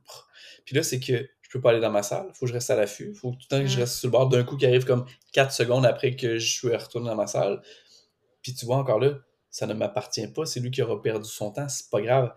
Puis 0.65 0.75
là, 0.75 0.83
c'est 0.83 0.99
que 0.99 1.27
je 1.51 1.57
peux 1.57 1.61
pas 1.63 1.71
aller 1.71 1.81
dans 1.81 1.91
ma 1.91 2.01
salle. 2.01 2.29
Faut 2.33 2.45
que 2.45 2.47
je 2.47 2.53
reste 2.53 2.69
à 2.69 2.77
l'affût. 2.77 3.13
Faut 3.13 3.31
tout 3.31 3.37
le 3.41 3.47
temps 3.57 3.59
que 3.61 3.67
je 3.67 3.75
Mm. 3.75 3.79
reste 3.81 3.95
sur 3.97 4.07
le 4.07 4.11
bord 4.13 4.29
d'un 4.29 4.43
coup 4.45 4.55
qui 4.55 4.65
arrive 4.65 4.85
comme 4.85 5.05
4 5.33 5.51
secondes 5.51 5.85
après 5.85 6.15
que 6.15 6.37
je 6.37 6.49
suis 6.49 6.73
retourné 6.73 7.09
dans 7.09 7.15
ma 7.15 7.27
salle. 7.27 7.61
Puis 8.41 8.53
tu 8.53 8.65
vois, 8.65 8.77
encore 8.77 8.99
là, 9.01 9.15
ça 9.49 9.67
ne 9.67 9.73
m'appartient 9.73 10.25
pas. 10.29 10.45
C'est 10.45 10.61
lui 10.61 10.71
qui 10.71 10.81
aura 10.81 11.01
perdu 11.01 11.27
son 11.27 11.51
temps. 11.51 11.67
C'est 11.67 11.89
pas 11.89 11.99
grave. 12.01 12.33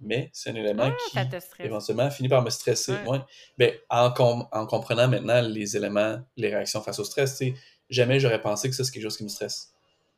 Mais 0.00 0.30
c'est 0.32 0.50
un 0.50 0.54
élément 0.54 0.92
Ah, 1.16 1.24
qui 1.26 1.62
éventuellement 1.64 2.08
finit 2.10 2.28
par 2.28 2.40
me 2.42 2.50
stresser. 2.50 2.92
Ouais. 2.92 3.08
Ouais. 3.08 3.18
Ben, 3.58 3.72
en, 3.90 4.12
com- 4.12 4.46
en 4.52 4.66
comprenant 4.66 5.08
maintenant 5.08 5.40
les 5.42 5.76
éléments, 5.76 6.20
les 6.36 6.48
réactions 6.48 6.80
face 6.82 7.00
au 7.00 7.04
stress, 7.04 7.42
jamais 7.90 8.20
j'aurais 8.20 8.42
pensé 8.42 8.68
que 8.70 8.76
ça, 8.76 8.84
c'est 8.84 8.92
quelque 8.92 9.02
chose 9.02 9.16
qui 9.16 9.24
me 9.24 9.28
stresse. 9.28 9.72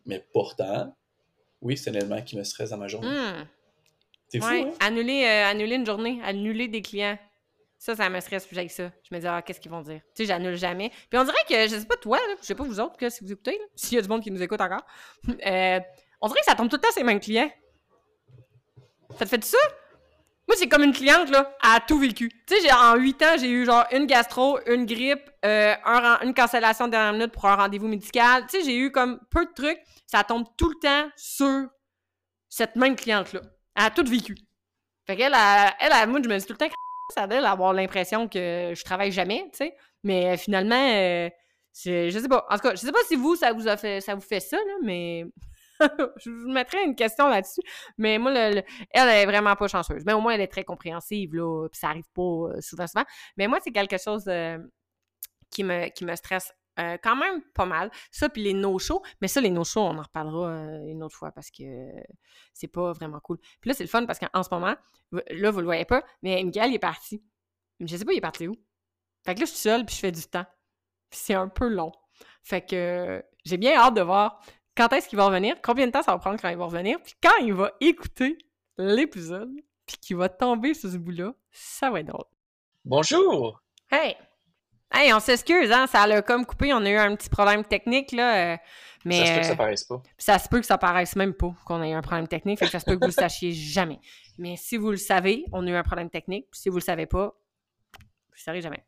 Mais 0.04 0.22
pourtant, 0.34 0.94
oui, 1.62 1.78
c'est 1.78 1.88
un 1.90 1.94
élément 1.94 2.20
qui 2.20 2.36
me 2.36 2.44
stresse 2.44 2.70
dans 2.70 2.76
ma 2.78 2.88
journée. 2.88 3.08
Hmm. 3.08 3.46
C'est 4.28 4.40
fou, 4.40 4.46
hein? 4.48 4.70
annuler, 4.80 5.24
euh, 5.24 5.46
annuler 5.50 5.76
une 5.76 5.86
journée, 5.86 6.20
annuler 6.24 6.68
des 6.68 6.82
clients. 6.82 7.18
Ça, 7.84 7.94
ça 7.94 8.08
me 8.08 8.18
stresse 8.18 8.46
plus 8.46 8.56
avec 8.56 8.70
ça. 8.70 8.90
Je 9.02 9.14
me 9.14 9.20
dis, 9.20 9.26
ah, 9.26 9.42
qu'est-ce 9.42 9.60
qu'ils 9.60 9.70
vont 9.70 9.82
dire? 9.82 10.00
Tu 10.14 10.22
sais, 10.22 10.24
j'annule 10.24 10.56
jamais. 10.56 10.90
Puis 11.10 11.18
on 11.18 11.24
dirait 11.24 11.36
que, 11.46 11.68
je 11.68 11.78
sais 11.78 11.84
pas 11.84 11.98
toi, 11.98 12.18
je 12.40 12.46
sais 12.46 12.54
pas 12.54 12.64
vous 12.64 12.80
autres, 12.80 12.96
que, 12.96 13.10
si 13.10 13.22
vous 13.22 13.30
écoutez, 13.30 13.60
s'il 13.76 13.96
y 13.96 13.98
a 13.98 14.00
du 14.00 14.08
monde 14.08 14.22
qui 14.22 14.30
nous 14.30 14.42
écoute 14.42 14.62
encore, 14.62 14.86
euh, 15.28 15.80
on 16.22 16.28
dirait 16.28 16.40
que 16.40 16.46
ça 16.46 16.54
tombe 16.54 16.70
tout 16.70 16.76
le 16.76 16.80
temps 16.80 16.88
ces 16.94 17.02
mêmes 17.02 17.20
clients. 17.20 17.50
Ça 19.18 19.26
te 19.26 19.28
fait 19.28 19.44
ça? 19.44 19.58
Moi, 20.48 20.56
c'est 20.56 20.66
comme 20.66 20.82
une 20.82 20.94
cliente, 20.94 21.28
là, 21.28 21.54
a 21.60 21.78
tout 21.78 21.98
vécu. 21.98 22.30
Tu 22.46 22.58
sais, 22.58 22.72
en 22.72 22.96
huit 22.96 23.20
ans, 23.22 23.36
j'ai 23.38 23.50
eu 23.50 23.66
genre 23.66 23.84
une 23.92 24.06
gastro, 24.06 24.58
une 24.66 24.86
grippe, 24.86 25.28
euh, 25.44 25.74
un 25.84 26.20
une 26.22 26.32
cancellation 26.32 26.86
de 26.86 26.92
dernière 26.92 27.12
minute 27.12 27.32
pour 27.32 27.44
un 27.44 27.56
rendez-vous 27.56 27.88
médical. 27.88 28.46
Tu 28.48 28.60
sais, 28.60 28.64
j'ai 28.64 28.78
eu 28.78 28.92
comme 28.92 29.20
peu 29.30 29.44
de 29.44 29.52
trucs. 29.52 29.80
Ça 30.06 30.24
tombe 30.24 30.46
tout 30.56 30.70
le 30.70 30.76
temps 30.80 31.10
sur 31.16 31.68
cette 32.48 32.76
même 32.76 32.96
cliente-là. 32.96 33.42
Elle 33.76 33.84
a 33.84 33.90
tout 33.90 34.06
vécu. 34.06 34.36
Fait 35.06 35.16
qu'elle, 35.16 35.34
elle, 35.34 35.70
elle, 35.80 35.92
elle, 35.94 36.08
moi, 36.08 36.20
je 36.24 36.30
me 36.30 36.38
dis 36.38 36.46
tout 36.46 36.54
le 36.54 36.58
temps 36.58 36.68
ça 37.10 37.26
doit 37.26 37.46
avoir 37.48 37.72
l'impression 37.72 38.28
que 38.28 38.72
je 38.74 38.84
travaille 38.84 39.12
jamais, 39.12 39.42
tu 39.52 39.58
sais. 39.58 39.76
Mais 40.02 40.34
euh, 40.34 40.36
finalement, 40.36 40.74
euh, 40.94 41.28
c'est- 41.72 42.10
je 42.10 42.18
sais 42.18 42.28
pas. 42.28 42.46
En 42.50 42.56
tout 42.56 42.62
cas, 42.62 42.70
je 42.74 42.80
sais 42.80 42.92
pas 42.92 43.02
si 43.08 43.16
vous, 43.16 43.36
ça 43.36 43.52
vous 43.52 43.68
a 43.68 43.76
fait, 43.76 44.00
ça 44.00 44.14
vous 44.14 44.20
fait 44.20 44.40
ça, 44.40 44.56
là, 44.56 44.74
mais 44.82 45.24
je 46.18 46.30
vous 46.30 46.50
mettrais 46.52 46.84
une 46.84 46.94
question 46.96 47.28
là-dessus. 47.28 47.60
Mais 47.98 48.18
moi, 48.18 48.32
le- 48.32 48.56
le- 48.56 48.62
elle 48.90 49.08
est 49.08 49.26
vraiment 49.26 49.56
pas 49.56 49.68
chanceuse. 49.68 50.04
Mais 50.06 50.12
au 50.12 50.20
moins, 50.20 50.34
elle 50.34 50.40
est 50.40 50.46
très 50.48 50.64
compréhensive, 50.64 51.34
là, 51.34 51.68
puis 51.70 51.78
ça 51.78 51.88
arrive 51.88 52.08
pas 52.14 52.22
euh, 52.22 52.60
souvent, 52.60 52.86
souvent. 52.86 53.04
Mais 53.36 53.48
moi, 53.48 53.58
c'est 53.62 53.72
quelque 53.72 53.98
chose 53.98 54.28
qui, 55.50 55.64
me, 55.64 55.88
qui 55.90 56.04
me 56.04 56.14
stresse 56.16 56.52
euh, 56.78 56.96
quand 57.02 57.16
même 57.16 57.42
pas 57.54 57.66
mal. 57.66 57.90
Ça, 58.10 58.28
puis 58.28 58.42
les 58.42 58.54
no-shows. 58.54 59.02
Mais 59.20 59.28
ça, 59.28 59.40
les 59.40 59.50
no-shows, 59.50 59.80
on 59.80 59.98
en 59.98 60.02
reparlera 60.02 60.48
euh, 60.48 60.86
une 60.86 61.02
autre 61.02 61.16
fois 61.16 61.30
parce 61.32 61.50
que 61.50 61.62
c'est 62.52 62.68
pas 62.68 62.92
vraiment 62.92 63.20
cool. 63.20 63.38
Puis 63.60 63.68
là, 63.68 63.74
c'est 63.74 63.84
le 63.84 63.88
fun 63.88 64.06
parce 64.06 64.18
qu'en 64.18 64.42
ce 64.42 64.48
moment, 64.52 64.74
là, 65.12 65.50
vous 65.50 65.60
le 65.60 65.64
voyez 65.64 65.84
pas, 65.84 66.02
mais 66.22 66.42
Miguel, 66.42 66.70
il 66.70 66.74
est 66.74 66.78
parti. 66.78 67.22
Je 67.80 67.96
sais 67.96 68.04
pas, 68.04 68.12
il 68.12 68.18
est 68.18 68.22
parti 68.22 68.48
où. 68.48 68.56
Fait 69.24 69.34
que 69.34 69.40
là, 69.40 69.46
je 69.46 69.50
suis 69.50 69.60
seule, 69.60 69.86
puis 69.86 69.94
je 69.94 70.00
fais 70.00 70.12
du 70.12 70.22
temps. 70.22 70.46
Puis 71.10 71.20
c'est 71.22 71.34
un 71.34 71.48
peu 71.48 71.68
long. 71.68 71.92
Fait 72.42 72.64
que 72.64 73.24
j'ai 73.44 73.56
bien 73.56 73.76
hâte 73.76 73.94
de 73.94 74.02
voir 74.02 74.40
quand 74.76 74.92
est-ce 74.92 75.08
qu'il 75.08 75.16
va 75.16 75.26
revenir, 75.26 75.56
combien 75.62 75.86
de 75.86 75.92
temps 75.92 76.02
ça 76.02 76.12
va 76.12 76.18
prendre 76.18 76.40
quand 76.40 76.48
il 76.48 76.56
va 76.56 76.64
revenir, 76.64 77.00
puis 77.02 77.14
quand 77.22 77.36
il 77.40 77.54
va 77.54 77.72
écouter 77.80 78.36
l'épisode, 78.76 79.52
puis 79.86 79.96
qu'il 79.98 80.16
va 80.16 80.28
tomber 80.28 80.74
sur 80.74 80.90
ce 80.90 80.96
bout-là, 80.96 81.32
ça 81.52 81.90
va 81.90 82.00
être 82.00 82.06
drôle. 82.06 82.26
Bonjour! 82.84 83.62
Hey! 83.90 84.16
Hey, 84.92 85.12
on 85.12 85.20
s'excuse, 85.20 85.72
hein, 85.72 85.86
ça 85.86 86.06
l'a 86.06 86.22
comme 86.22 86.46
coupé, 86.46 86.72
on 86.72 86.84
a 86.84 86.90
eu 86.90 86.96
un 86.96 87.16
petit 87.16 87.28
problème 87.28 87.64
technique, 87.64 88.12
là, 88.12 88.54
euh, 88.54 88.56
mais... 89.04 89.18
Ça 89.18 89.26
se 89.26 89.32
peut 89.32 89.40
que 89.40 89.46
ça 89.46 89.52
euh, 89.52 89.56
paraisse 89.56 89.84
pas. 89.84 90.02
ça 90.18 90.38
se 90.38 90.48
peut 90.48 90.60
que 90.60 90.66
ça 90.66 90.78
paraisse 90.78 91.16
même 91.16 91.34
pas 91.34 91.52
qu'on 91.64 91.82
ait 91.82 91.90
eu 91.90 91.94
un 91.94 92.02
problème 92.02 92.28
technique, 92.28 92.58
fait 92.58 92.66
que 92.66 92.70
ça 92.70 92.80
se 92.80 92.84
peut 92.84 92.94
que 92.94 93.00
vous 93.00 93.06
le 93.06 93.12
sachiez 93.12 93.52
jamais. 93.52 93.98
Mais 94.38 94.56
si 94.56 94.76
vous 94.76 94.90
le 94.90 94.96
savez, 94.96 95.44
on 95.52 95.66
a 95.66 95.70
eu 95.70 95.74
un 95.74 95.82
problème 95.82 96.10
technique, 96.10 96.46
si 96.52 96.68
vous 96.68 96.76
le 96.76 96.82
savez 96.82 97.06
pas, 97.06 97.26
vous 97.26 98.34
le 98.34 98.40
saurez 98.40 98.60
jamais. 98.60 98.84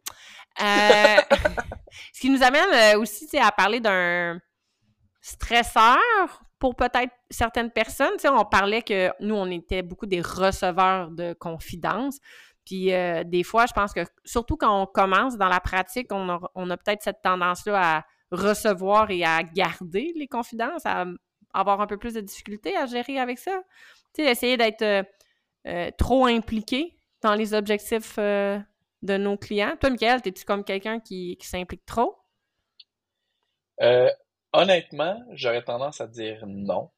Euh, 0.60 1.16
ce 2.12 2.20
qui 2.20 2.30
nous 2.30 2.42
amène 2.42 2.96
aussi 2.98 3.26
à 3.38 3.50
parler 3.50 3.80
d'un 3.80 4.40
stresseur 5.20 5.98
pour 6.58 6.76
peut-être 6.76 7.12
certaines 7.30 7.70
personnes. 7.70 8.14
On 8.24 8.44
parlait 8.44 8.82
que 8.82 9.10
nous, 9.20 9.34
on 9.34 9.50
était 9.50 9.82
beaucoup 9.82 10.06
des 10.06 10.20
receveurs 10.20 11.10
de 11.10 11.32
confidences. 11.32 12.18
Puis 12.66 12.92
euh, 12.92 13.22
des 13.24 13.44
fois, 13.44 13.64
je 13.66 13.72
pense 13.72 13.92
que 13.92 14.00
surtout 14.24 14.56
quand 14.56 14.82
on 14.82 14.86
commence 14.86 15.38
dans 15.38 15.48
la 15.48 15.60
pratique, 15.60 16.08
on 16.12 16.28
a, 16.28 16.76
peut-être 16.76 17.02
cette 17.02 17.22
tendance-là 17.22 17.98
à 17.98 18.04
recevoir 18.32 19.10
et 19.10 19.24
à 19.24 19.42
garder 19.44 20.12
les 20.16 20.26
confidences, 20.26 20.84
à 20.84 21.06
avoir 21.54 21.80
un 21.80 21.86
peu 21.86 21.96
plus 21.96 22.12
de 22.12 22.20
difficulté 22.20 22.76
à 22.76 22.86
gérer 22.86 23.18
avec 23.18 23.38
ça. 23.38 23.62
Tu 24.12 24.24
sais, 24.24 24.30
essayer 24.30 24.56
d'être 24.56 24.82
euh, 24.82 25.02
euh, 25.68 25.90
trop 25.96 26.26
impliqué 26.26 26.98
dans 27.22 27.34
les 27.34 27.54
objectifs 27.54 28.18
de 28.18 29.16
nos 29.16 29.36
clients. 29.36 29.76
Toi, 29.80 29.90
Michael, 29.90 30.20
es-tu 30.24 30.44
comme 30.44 30.64
quelqu'un 30.64 30.98
qui, 31.00 31.36
qui 31.38 31.46
s'implique 31.46 31.86
trop? 31.86 32.18
Honnêtement, 34.52 35.22
j'aurais 35.32 35.62
tendance 35.62 36.00
à 36.00 36.06
dire 36.06 36.44
non. 36.46 36.90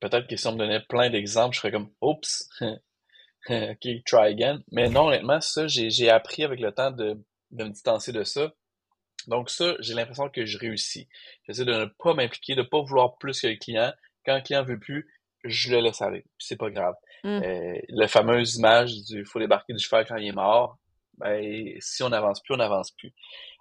Peut-être 0.00 0.28
que 0.28 0.36
si 0.36 0.46
on 0.46 0.52
me 0.52 0.58
donnait 0.58 0.80
plein 0.80 1.10
d'exemples, 1.10 1.54
je 1.54 1.60
serais 1.60 1.72
comme 1.72 1.90
oups, 2.00 2.48
ok, 3.72 4.04
try 4.04 4.28
again. 4.32 4.62
Mais 4.70 4.88
non, 4.88 5.08
honnêtement, 5.08 5.40
ça, 5.40 5.66
j'ai, 5.66 6.10
appris 6.10 6.44
avec 6.44 6.60
le 6.60 6.72
temps 6.72 6.90
de, 6.90 7.18
de 7.50 7.64
me 7.64 7.70
distancer 7.70 8.12
de 8.12 8.24
ça. 8.24 8.52
Donc 9.26 9.50
ça, 9.50 9.74
j'ai 9.80 9.94
l'impression 9.94 10.28
que 10.28 10.44
je 10.44 10.58
réussis. 10.58 11.08
J'essaie 11.46 11.64
de 11.64 11.72
ne 11.72 11.86
pas 11.86 12.14
m'impliquer, 12.14 12.54
de 12.54 12.62
pas 12.62 12.80
vouloir 12.80 13.18
plus 13.18 13.40
que 13.40 13.46
le 13.46 13.56
client. 13.56 13.92
Quand 14.24 14.36
le 14.36 14.42
client 14.42 14.64
veut 14.64 14.78
plus, 14.78 15.08
je 15.44 15.70
le 15.70 15.80
laisse 15.80 16.02
aller. 16.02 16.24
C'est 16.38 16.56
pas 16.56 16.70
grave. 16.70 16.94
Mm. 17.24 17.42
Euh, 17.42 17.80
la 17.88 18.08
fameuse 18.08 18.56
image 18.56 18.92
du 19.04 19.24
faut 19.24 19.38
débarquer 19.38 19.72
du 19.72 19.80
cheval 19.80 20.06
quand 20.06 20.16
il 20.16 20.28
est 20.28 20.32
mort, 20.32 20.78
ben 21.18 21.76
si 21.80 22.02
on 22.02 22.10
n'avance 22.10 22.40
plus, 22.42 22.54
on 22.54 22.58
n'avance 22.58 22.92
plus. 22.92 23.12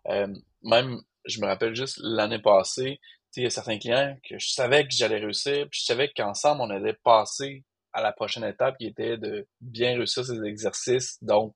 Euh, 0.09 0.27
même, 0.63 1.01
je 1.25 1.41
me 1.41 1.47
rappelle 1.47 1.75
juste 1.75 1.99
l'année 2.01 2.39
passée, 2.39 2.99
tu 3.01 3.09
sais, 3.31 3.41
il 3.41 3.43
y 3.43 3.47
a 3.47 3.49
certains 3.49 3.79
clients 3.79 4.17
que 4.27 4.38
je 4.39 4.49
savais 4.49 4.88
que 4.88 4.93
j'allais 4.93 5.17
réussir, 5.17 5.67
puis 5.69 5.79
je 5.81 5.85
savais 5.85 6.11
qu'ensemble, 6.15 6.61
on 6.61 6.69
allait 6.69 6.97
passer 7.03 7.63
à 7.93 8.01
la 8.01 8.11
prochaine 8.11 8.43
étape 8.43 8.77
qui 8.77 8.88
était 8.88 9.17
de 9.17 9.47
bien 9.61 9.95
réussir 9.95 10.25
ces 10.25 10.43
exercices, 10.43 11.21
donc 11.23 11.55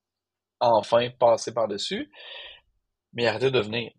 enfin 0.59 1.09
passer 1.19 1.53
par-dessus. 1.53 2.11
Mais 3.13 3.23
il 3.23 3.27
arrêtait 3.27 3.51
de 3.51 3.59
venir. 3.59 3.91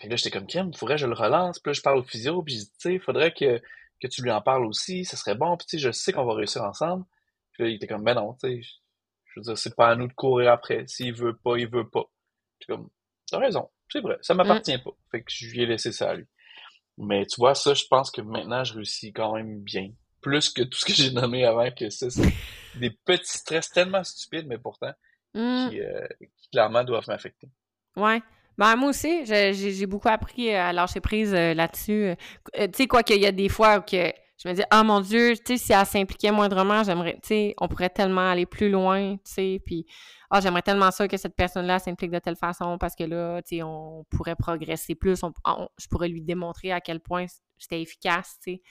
Que 0.00 0.08
là, 0.08 0.16
j'étais 0.16 0.30
comme, 0.30 0.46
Kim, 0.46 0.72
faudrait 0.74 0.96
que 0.96 1.02
je 1.02 1.06
le 1.06 1.14
relance. 1.14 1.58
Puis 1.58 1.70
là, 1.70 1.72
je 1.72 1.80
parle 1.80 1.98
au 1.98 2.02
physio, 2.02 2.42
puis 2.42 2.54
je 2.54 2.60
dis, 2.60 2.70
tu 2.70 2.74
sais, 2.78 2.94
il 2.94 3.00
faudrait 3.00 3.32
que, 3.32 3.60
que 4.00 4.08
tu 4.08 4.22
lui 4.22 4.30
en 4.30 4.42
parles 4.42 4.66
aussi, 4.66 5.04
ça 5.04 5.16
serait 5.16 5.34
bon. 5.34 5.56
Puis 5.56 5.66
tu 5.66 5.78
sais, 5.78 5.82
je 5.82 5.90
sais 5.90 6.12
qu'on 6.12 6.24
va 6.24 6.34
réussir 6.34 6.62
ensemble. 6.62 7.04
Puis 7.52 7.64
là, 7.64 7.70
il 7.70 7.76
était 7.76 7.86
comme, 7.86 8.04
ben 8.04 8.14
non, 8.14 8.34
tu 8.34 8.62
sais, 8.62 8.68
je 9.24 9.40
veux 9.40 9.44
dire, 9.44 9.58
c'est 9.58 9.74
pas 9.74 9.88
à 9.88 9.96
nous 9.96 10.08
de 10.08 10.12
courir 10.12 10.52
après. 10.52 10.86
S'il 10.86 11.14
veut 11.14 11.36
pas, 11.36 11.56
il 11.56 11.68
veut 11.68 11.88
pas. 11.88 12.04
Puis 12.58 12.66
comme, 12.68 12.88
t'as 13.30 13.38
raison, 13.38 13.70
c'est 13.90 14.00
vrai, 14.00 14.18
ça 14.20 14.34
m'appartient 14.34 14.78
pas. 14.78 14.92
Fait 15.10 15.22
que 15.22 15.30
je 15.30 15.50
lui 15.50 15.62
ai 15.62 15.66
laissé 15.66 15.92
ça 15.92 16.10
à 16.10 16.14
lui. 16.14 16.26
Mais 16.98 17.26
tu 17.26 17.36
vois, 17.38 17.54
ça, 17.54 17.74
je 17.74 17.84
pense 17.88 18.10
que 18.10 18.22
maintenant, 18.22 18.64
je 18.64 18.74
réussis 18.74 19.12
quand 19.12 19.34
même 19.34 19.60
bien. 19.60 19.90
Plus 20.26 20.50
que 20.50 20.62
tout 20.62 20.76
ce 20.76 20.84
que 20.84 20.92
j'ai 20.92 21.12
nommé 21.12 21.44
avant, 21.44 21.70
que 21.70 21.88
ça, 21.88 22.10
c'est 22.10 22.32
des 22.74 22.90
petits 22.90 23.38
stress 23.38 23.70
tellement 23.70 24.02
stupides, 24.02 24.48
mais 24.48 24.58
pourtant, 24.58 24.92
Mm. 25.36 25.68
qui, 25.70 25.80
euh, 25.80 26.06
qui 26.38 26.48
clairement 26.50 26.82
doivent 26.82 27.06
m'affecter. 27.08 27.48
Ouais. 27.96 28.22
Ben, 28.58 28.74
moi 28.74 28.88
aussi, 28.88 29.26
j'ai 29.26 29.86
beaucoup 29.86 30.08
appris 30.08 30.52
à 30.52 30.72
lâcher 30.72 31.00
prise 31.00 31.34
euh, 31.34 31.52
là-dessus. 31.52 32.14
Euh, 32.58 32.66
tu 32.68 32.70
sais, 32.72 32.86
quoi 32.86 33.02
qu'il 33.02 33.20
y 33.20 33.26
a 33.26 33.32
des 33.32 33.50
fois 33.50 33.80
que 33.80 34.10
je 34.42 34.48
me 34.48 34.54
dis, 34.54 34.62
ah 34.70 34.82
mon 34.82 35.00
Dieu, 35.00 35.34
tu 35.36 35.42
sais, 35.44 35.56
si 35.58 35.72
elle 35.74 35.84
s'impliquait 35.84 36.30
moindrement, 36.30 36.82
j'aimerais, 36.82 37.14
tu 37.22 37.28
sais, 37.28 37.54
on 37.60 37.68
pourrait 37.68 37.90
tellement 37.90 38.30
aller 38.30 38.46
plus 38.46 38.70
loin, 38.70 39.16
tu 39.16 39.20
sais, 39.24 39.62
puis, 39.64 39.86
ah, 40.30 40.40
j'aimerais 40.40 40.62
tellement 40.62 40.90
ça 40.90 41.06
que 41.06 41.18
cette 41.18 41.36
personne-là 41.36 41.78
s'implique 41.78 42.10
de 42.10 42.18
telle 42.18 42.36
façon 42.36 42.78
parce 42.78 42.96
que 42.96 43.04
là, 43.04 43.42
tu 43.42 43.56
sais, 43.56 43.62
on 43.62 44.04
pourrait 44.10 44.36
progresser 44.36 44.94
plus, 44.94 45.20
je 45.20 45.86
pourrais 45.88 46.08
lui 46.08 46.22
démontrer 46.22 46.72
à 46.72 46.80
quel 46.80 47.00
point 47.00 47.26
c'était 47.58 47.80
efficace, 47.82 48.38
tu 48.42 48.54
sais. 48.54 48.62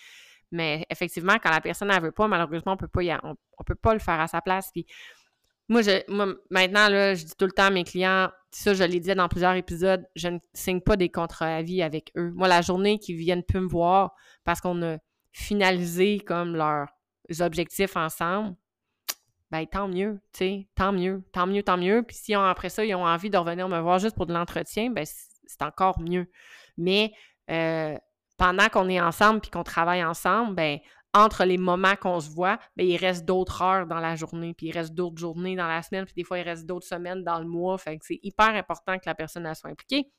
Mais 0.55 0.85
effectivement, 0.89 1.35
quand 1.41 1.51
la 1.51 1.61
personne 1.61 1.89
ne 1.89 1.99
veut 1.99 2.11
pas, 2.11 2.27
malheureusement, 2.27 2.73
on 2.73 2.77
peut 2.77 2.89
on, 3.23 3.63
peut 3.63 3.75
pas 3.75 3.93
le 3.93 3.99
faire 3.99 4.19
à 4.19 4.27
sa 4.27 4.41
place. 4.41 4.69
Puis 4.71 4.85
moi, 5.67 5.81
je, 5.81 6.01
maintenant, 6.49 6.89
là, 6.89 7.13
je 7.13 7.25
dis 7.25 7.35
tout 7.37 7.45
le 7.45 7.51
temps 7.51 7.65
à 7.65 7.69
mes 7.69 7.83
clients, 7.83 8.29
ça, 8.51 8.73
je 8.73 8.83
l'ai 8.83 8.99
dit 8.99 9.13
dans 9.13 9.27
plusieurs 9.27 9.55
épisodes, 9.55 10.05
je 10.15 10.29
ne 10.29 10.39
signe 10.53 10.79
pas 10.79 10.95
des 10.95 11.09
contrats 11.09 11.57
à 11.57 11.61
vie 11.61 11.81
avec 11.81 12.11
eux. 12.15 12.31
Moi, 12.35 12.47
la 12.47 12.61
journée 12.61 12.99
qu'ils 12.99 13.17
viennent 13.17 13.43
plus 13.43 13.59
me 13.59 13.67
voir 13.67 14.15
parce 14.43 14.61
qu'on 14.61 14.81
a 14.83 14.97
finalisé 15.31 16.19
comme 16.19 16.55
leurs 16.55 16.87
objectifs 17.41 17.97
ensemble, 17.97 18.55
ben 19.51 19.65
tant 19.65 19.87
mieux, 19.87 20.19
tu 20.33 20.39
sais, 20.39 20.67
tant 20.75 20.91
mieux, 20.91 21.23
tant 21.31 21.47
mieux, 21.47 21.63
tant 21.63 21.77
mieux. 21.77 22.03
Puis 22.03 22.15
si 22.15 22.33
après 22.33 22.69
ça, 22.69 22.85
ils 22.85 22.95
ont 22.95 23.05
envie 23.05 23.29
de 23.29 23.37
revenir 23.37 23.67
me 23.67 23.79
voir 23.79 23.99
juste 23.99 24.15
pour 24.15 24.25
de 24.25 24.33
l'entretien, 24.33 24.89
ben 24.89 25.05
c'est 25.05 25.61
encore 25.61 25.99
mieux. 25.99 26.29
Mais 26.77 27.13
euh, 27.51 27.97
pendant 28.37 28.69
qu'on 28.69 28.89
est 28.89 28.99
ensemble 29.01 29.41
puis 29.41 29.51
qu'on 29.51 29.63
travaille 29.63 30.03
ensemble, 30.03 30.55
ben 30.55 30.79
entre 31.15 31.45
les 31.45 31.57
moments 31.57 31.95
qu'on 31.95 32.19
se 32.19 32.29
voit, 32.29 32.59
ben, 32.75 32.85
il 32.85 32.97
reste 32.97 33.23
d'autres 33.23 33.61
heures 33.61 33.87
dans 33.87 33.99
la 34.01 34.15
journée, 34.15 34.53
puis 34.53 34.67
il 34.67 34.71
reste 34.73 34.93
d'autres 34.93 35.17
journées 35.17 35.55
dans 35.55 35.67
la 35.67 35.81
semaine, 35.81 36.03
puis 36.03 36.13
des 36.13 36.25
fois, 36.25 36.37
il 36.39 36.41
reste 36.41 36.65
d'autres 36.65 36.85
semaines 36.85 37.23
dans 37.23 37.39
le 37.39 37.45
mois. 37.45 37.77
Fait 37.77 37.97
que 37.97 38.05
c'est 38.05 38.19
hyper 38.21 38.49
important 38.49 38.97
que 38.97 39.05
la 39.05 39.15
personne 39.15 39.49
soit 39.55 39.69
impliquée. 39.69 40.11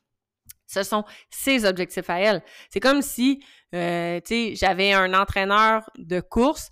Ce 0.65 0.81
sont 0.81 1.05
ses 1.29 1.65
objectifs 1.65 2.09
à 2.09 2.19
elle. 2.19 2.41
C'est 2.71 2.79
comme 2.79 3.03
si, 3.03 3.43
euh, 3.75 4.19
tu 4.21 4.55
sais, 4.55 4.55
j'avais 4.55 4.91
un 4.93 5.13
entraîneur 5.13 5.87
de 5.97 6.19
course, 6.19 6.71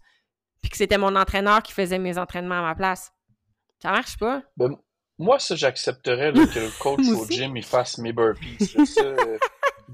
puis 0.61 0.71
que 0.71 0.77
c'était 0.77 0.97
mon 0.97 1.15
entraîneur 1.15 1.61
qui 1.61 1.73
faisait 1.73 1.99
mes 1.99 2.17
entraînements 2.17 2.59
à 2.59 2.63
ma 2.63 2.75
place. 2.75 3.13
Ça 3.79 3.91
marche 3.91 4.17
pas? 4.17 4.41
Ben, 4.57 4.75
moi, 5.19 5.37
ça, 5.37 5.55
j'accepterais 5.55 6.33
que 6.33 6.59
le 6.59 6.79
coach 6.79 7.07
au 7.15 7.27
gym, 7.29 7.55
il 7.55 7.63
fasse 7.63 7.99
mes 7.99 8.11
burpees. 8.11 8.57
Euh, 8.97 9.37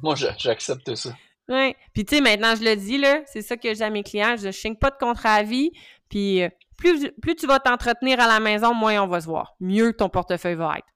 moi, 0.01 0.15
j'accepte 0.15 0.95
ça. 0.95 1.09
Oui. 1.49 1.75
Puis, 1.93 2.05
tu 2.05 2.15
sais, 2.15 2.21
maintenant, 2.21 2.55
je 2.55 2.63
le 2.63 2.75
dis, 2.75 2.97
là, 2.97 3.21
c'est 3.25 3.41
ça 3.41 3.57
que 3.57 3.73
j'ai 3.73 3.83
à 3.83 3.89
mes 3.89 4.03
clients. 4.03 4.35
Je 4.37 4.47
ne 4.47 4.51
signe 4.51 4.75
pas 4.75 4.89
de 4.89 4.97
contrat 4.97 5.33
à 5.35 5.43
vie. 5.43 5.71
Puis, 6.09 6.43
euh, 6.43 6.49
plus, 6.77 7.11
plus 7.21 7.35
tu 7.35 7.47
vas 7.47 7.59
t'entretenir 7.59 8.19
à 8.19 8.27
la 8.27 8.39
maison, 8.39 8.73
moins 8.73 9.01
on 9.03 9.07
va 9.07 9.21
se 9.21 9.27
voir. 9.27 9.55
Mieux 9.59 9.93
ton 9.93 10.09
portefeuille 10.09 10.55
va 10.55 10.75
être. 10.77 10.87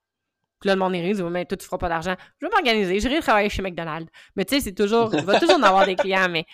Puis 0.60 0.68
là, 0.68 0.74
le 0.74 0.80
monde 0.80 0.94
est 0.94 1.30
mais 1.30 1.44
toi, 1.44 1.56
tu 1.56 1.66
feras 1.66 1.78
pas 1.78 1.88
d'argent. 1.88 2.14
Je 2.40 2.46
vais 2.46 2.50
m'organiser. 2.50 2.98
Je 2.98 3.08
vais 3.08 3.20
travailler 3.20 3.50
chez 3.50 3.62
McDonald's. 3.62 4.10
Mais 4.34 4.44
tu 4.44 4.54
sais, 4.54 4.60
c'est 4.60 4.74
toujours, 4.74 5.14
il 5.14 5.24
va 5.24 5.38
toujours 5.38 5.56
en 5.56 5.62
avoir 5.62 5.84
des 5.84 5.96
clients, 5.96 6.28
mais 6.30 6.44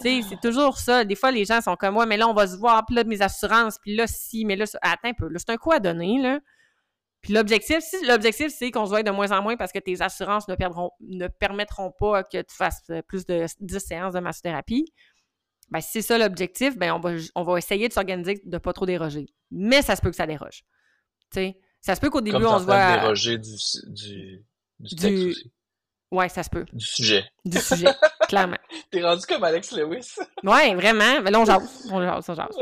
tu 0.00 0.08
sais, 0.08 0.28
c'est 0.28 0.40
toujours 0.40 0.78
ça. 0.78 1.04
Des 1.04 1.14
fois, 1.14 1.30
les 1.30 1.44
gens 1.44 1.60
sont 1.60 1.76
comme, 1.76 1.96
ouais, 1.96 2.06
mais 2.06 2.16
là, 2.16 2.28
on 2.28 2.34
va 2.34 2.46
se 2.48 2.56
voir. 2.56 2.84
Puis 2.84 2.96
là, 2.96 3.04
mes 3.04 3.22
assurances. 3.22 3.78
Puis 3.80 3.94
là, 3.94 4.06
si, 4.08 4.44
mais 4.44 4.56
là, 4.56 4.64
attends 4.82 5.08
un 5.08 5.12
peu. 5.12 5.28
Là, 5.28 5.38
c'est 5.38 5.50
un 5.50 5.56
coup 5.56 5.72
à 5.72 5.78
donner, 5.78 6.20
là? 6.20 6.40
Puis 7.22 7.32
l'objectif, 7.32 7.78
si 7.80 8.04
l'objectif, 8.04 8.52
c'est 8.52 8.70
qu'on 8.72 8.84
se 8.84 8.90
voit 8.90 9.02
de 9.04 9.10
moins 9.10 9.30
en 9.30 9.42
moins 9.42 9.56
parce 9.56 9.70
que 9.72 9.78
tes 9.78 10.02
assurances 10.02 10.48
ne, 10.48 10.56
perdront, 10.56 10.90
ne 11.00 11.28
permettront 11.28 11.92
pas 11.92 12.24
que 12.24 12.42
tu 12.42 12.54
fasses 12.54 12.82
euh, 12.90 13.00
plus 13.02 13.26
de 13.26 13.46
10 13.60 13.78
séances 13.78 14.14
de 14.14 14.20
massothérapie, 14.20 14.92
ben, 15.70 15.80
si 15.80 15.88
c'est 15.92 16.02
ça 16.02 16.18
l'objectif, 16.18 16.76
ben, 16.76 16.92
on 16.92 16.98
va, 17.00 17.12
on 17.36 17.44
va 17.44 17.58
essayer 17.58 17.88
de 17.88 17.92
s'organiser 17.92 18.40
de 18.44 18.54
ne 18.54 18.58
pas 18.58 18.72
trop 18.72 18.86
déroger. 18.86 19.26
Mais 19.52 19.82
ça 19.82 19.94
se 19.94 20.02
peut 20.02 20.10
que 20.10 20.16
ça 20.16 20.26
déroge. 20.26 20.64
sais, 21.32 21.60
ça 21.80 21.94
se 21.94 22.00
peut 22.00 22.10
qu'au 22.10 22.20
début, 22.20 22.44
on 22.44 22.58
se 22.58 22.64
voit. 22.64 22.98
déroger 22.98 23.38
du, 23.38 23.54
du, 23.86 24.44
du 24.80 24.96
texte 24.96 25.26
aussi. 25.26 25.52
Ouais, 26.10 26.28
ça 26.28 26.42
se 26.42 26.50
peut. 26.50 26.66
Du 26.72 26.84
sujet. 26.84 27.24
Du 27.44 27.58
sujet, 27.58 27.88
clairement. 28.28 28.58
T'es 28.90 29.02
rendu 29.02 29.24
comme 29.24 29.44
Alex 29.44 29.72
Lewis. 29.72 30.14
ouais, 30.42 30.74
vraiment. 30.74 31.22
Mais 31.22 31.30
là, 31.30 31.40
on 31.40 31.44
jase. 31.46 31.88
On 31.90 32.02
jase, 32.02 32.28
on 32.28 32.34
jase. 32.34 32.56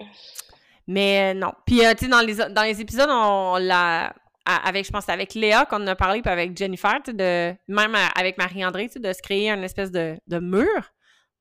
Mais 0.90 1.32
euh, 1.32 1.38
non. 1.38 1.52
Puis, 1.64 1.86
euh, 1.86 1.94
tu 1.94 2.06
sais, 2.06 2.10
dans 2.10 2.20
les, 2.20 2.34
dans 2.34 2.64
les 2.64 2.80
épisodes, 2.80 3.08
on 3.08 3.56
l'a. 3.58 4.12
Avec, 4.44 4.84
je 4.84 4.90
pense, 4.90 5.08
avec 5.08 5.34
Léa 5.34 5.64
qu'on 5.66 5.86
a 5.86 5.94
parlé, 5.94 6.22
puis 6.22 6.32
avec 6.32 6.56
Jennifer, 6.56 6.98
de, 7.06 7.54
même 7.68 7.96
avec 8.16 8.36
Marie-André, 8.38 8.90
de 8.96 9.12
se 9.12 9.22
créer 9.22 9.50
une 9.50 9.62
espèce 9.62 9.92
de, 9.92 10.18
de 10.26 10.38
mur 10.40 10.90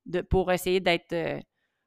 de, 0.06 0.22
pour 0.22 0.52
essayer 0.52 0.80
d'être 0.80 1.14
euh, 1.14 1.40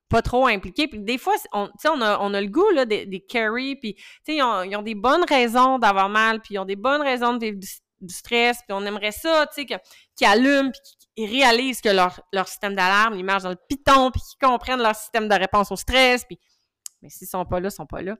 pas 0.09 0.23
trop 0.23 0.49
impliqué. 0.49 0.89
Puis 0.89 0.99
des 0.99 1.19
fois, 1.19 1.35
on, 1.53 1.69
on, 1.85 2.01
a, 2.01 2.19
on 2.19 2.35
a 2.35 2.41
le 2.41 2.49
goût 2.49 2.69
là, 2.75 2.87
des, 2.87 3.07
des 3.07 3.21
carry, 3.21 3.77
puis 3.77 3.95
ils 4.27 4.43
ont, 4.43 4.63
ils 4.63 4.75
ont 4.75 4.83
des 4.83 4.97
bonnes 4.97 5.25
raisons 5.29 5.79
d'avoir 5.79 6.09
mal, 6.09 6.41
puis 6.41 6.55
ils 6.55 6.59
ont 6.59 6.65
des 6.65 6.77
bonnes 6.77 7.03
raisons 7.03 7.35
de 7.35 7.45
vivre 7.45 7.59
du, 7.59 7.69
stress, 8.13 8.59
puis 8.67 8.73
on 8.77 8.85
aimerait 8.85 9.13
ça, 9.13 9.47
tu 9.55 9.65
sais, 9.65 9.79
qu'ils 10.17 10.27
allument, 10.27 10.73
puis 10.73 10.81
qu'ils 11.15 11.31
réalisent 11.31 11.81
que 11.81 11.91
leur, 11.91 12.21
leur 12.33 12.49
système 12.49 12.75
d'alarme, 12.75 13.15
ils 13.15 13.25
marchent 13.25 13.45
dans 13.45 13.51
le 13.51 13.59
piton, 13.69 14.11
puis 14.11 14.21
qu'ils 14.23 14.49
comprennent 14.49 14.83
leur 14.83 14.97
système 14.97 15.29
de 15.29 15.35
réponse 15.35 15.71
au 15.71 15.77
stress, 15.77 16.25
puis 16.25 16.41
mais 17.03 17.09
s'ils 17.09 17.29
sont 17.29 17.45
pas 17.45 17.61
là, 17.61 17.69
ils 17.69 17.73
sont 17.73 17.87
pas 17.87 18.03
là. 18.03 18.17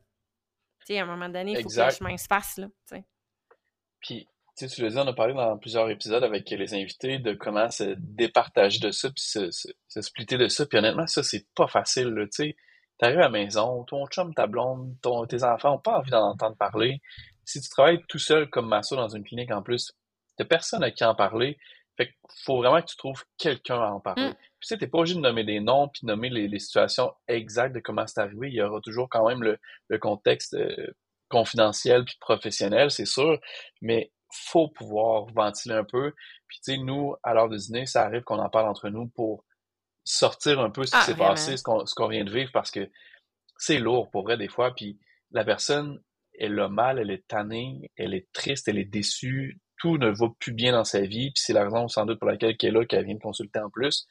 Tu 0.81 0.95
sais, 0.95 0.99
à 0.99 1.05
un 1.05 1.07
moment 1.07 1.29
donné, 1.29 1.53
il 1.53 1.63
faut 1.63 1.69
que 1.69 1.81
le 1.81 1.91
chemin 1.91 2.17
se 2.17 2.27
fasse, 2.27 2.59
là. 2.59 2.69
Puis, 4.01 4.29
tu 4.57 4.83
le 4.83 4.91
dis, 4.91 4.99
on 4.99 5.07
a 5.07 5.13
parlé 5.13 5.33
dans 5.33 5.57
plusieurs 5.57 5.89
épisodes 5.89 6.25
avec 6.25 6.51
les 6.51 6.75
invités 6.75 7.19
de 7.19 7.35
comment 7.35 7.71
se 7.71 7.95
départager 7.99 8.81
de 8.81 8.91
ça, 8.91 9.09
puis 9.11 9.23
se, 9.23 9.51
se, 9.51 10.03
splitter 10.03 10.37
de 10.37 10.49
ça. 10.49 10.67
Puis 10.67 10.79
honnêtement, 10.79 11.07
ça, 11.07 11.23
c'est 11.23 11.47
pas 11.55 11.69
facile, 11.69 12.13
tu 12.25 12.29
sais. 12.31 12.57
T'arrives 12.99 13.19
à 13.19 13.23
la 13.23 13.31
maison, 13.31 13.85
ton 13.85 14.07
chum, 14.07 14.35
ta 14.35 14.47
blonde, 14.47 14.95
ton, 15.01 15.27
tes 15.27 15.43
enfants 15.43 15.75
ont 15.75 15.79
pas 15.79 15.99
envie 15.99 16.11
d'en 16.11 16.31
entendre 16.31 16.57
parler. 16.57 17.01
Si 17.45 17.61
tu 17.61 17.69
travailles 17.69 18.01
tout 18.09 18.19
seul 18.19 18.49
comme 18.51 18.69
masso 18.69 18.95
dans 18.95 19.09
une 19.09 19.25
clinique 19.25 19.51
en 19.51 19.63
plus, 19.63 19.93
t'as 20.37 20.45
personne 20.45 20.85
à 20.85 20.91
qui 20.91 21.05
en 21.05 21.15
parler. 21.15 21.59
Fait 21.97 22.07
qu'il 22.07 22.15
faut 22.45 22.59
vraiment 22.59 22.81
que 22.81 22.87
tu 22.87 22.97
trouves 22.97 23.25
quelqu'un 23.39 23.81
à 23.81 23.91
en 23.91 24.01
parler. 24.01 24.31
Mm. 24.31 24.37
Puis 24.63 24.69
tu 24.69 24.75
sais, 24.75 24.79
t'es 24.79 24.87
pas 24.87 24.99
obligé 24.99 25.17
de 25.17 25.21
nommer 25.21 25.43
des 25.43 25.59
noms 25.59 25.89
puis 25.89 26.03
de 26.05 26.07
nommer 26.07 26.31
les, 26.31 26.59
situations 26.61 27.13
exactes 27.27 27.75
de 27.75 27.81
comment 27.81 28.07
c'est 28.07 28.21
arrivé. 28.21 28.47
Il 28.47 28.55
y 28.55 28.63
aura 28.63 28.81
toujours 28.81 29.09
quand 29.11 29.27
même 29.27 29.43
le, 29.43 29.99
contexte 29.99 30.55
euh, 30.55 30.95
confidentiel 31.29 32.05
puis 32.05 32.15
professionnel, 32.21 32.93
c'est 32.93 33.05
sûr. 33.05 33.41
Mais 33.81 34.13
faut 34.31 34.69
pouvoir 34.69 35.27
ventiler 35.35 35.75
un 35.75 35.83
peu. 35.83 36.13
Puis 36.47 36.61
tu 36.65 36.75
sais, 36.75 36.79
nous, 36.79 37.17
à 37.25 37.35
l'heure 37.35 37.49
de 37.49 37.57
dîner, 37.57 37.87
ça 37.87 38.05
arrive 38.05 38.23
qu'on 38.23 38.39
en 38.39 38.49
parle 38.49 38.69
entre 38.69 38.89
nous 38.89 39.09
pour 39.09 39.45
sortir 40.05 40.61
un 40.61 40.71
peu 40.71 40.87
ce 40.87 40.93
qui 40.93 40.99
ah, 41.01 41.07
s'est 41.07 41.17
passé, 41.17 41.57
ce 41.57 41.65
qu'on 41.65 42.09
vient 42.09 42.25
de 42.25 42.31
vivre, 42.31 42.53
parce 42.53 42.71
que 42.71 42.89
c'est 43.59 43.81
lourd 43.81 44.13
pour 44.13 44.23
vrai 44.23 44.37
des 44.37 44.49
fois. 44.49 44.73
Puis 44.77 44.97
la 45.33 45.45
personne, 45.45 46.01
elle 46.39 46.57
a 46.61 46.69
mal, 46.69 47.01
elle 47.01 47.11
est 47.11 47.27
tannée, 47.27 47.91
elle 47.97 48.15
est 48.15 48.29
triste, 48.33 48.69
elle 48.69 48.79
est 48.79 48.85
déçue 48.85 49.61
tout 49.83 49.99
ne 49.99 50.11
va 50.11 50.29
plus 50.39 50.53
bien 50.53 50.71
dans 50.71 50.85
sa 50.85 51.01
vie, 51.01 51.33
puis 51.33 51.43
c'est 51.45 51.53
la 51.53 51.65
raison 51.65 51.89
sans 51.89 52.07
doute 52.07 52.21
pour 52.21 52.29
laquelle 52.29 52.55
elle 52.57 52.69
est 52.69 52.71
là, 52.71 52.87
qu'elle 52.87 53.05
vient 53.05 53.17
de 53.17 53.21
consulter 53.21 53.59
en 53.59 53.69
plus. 53.69 54.07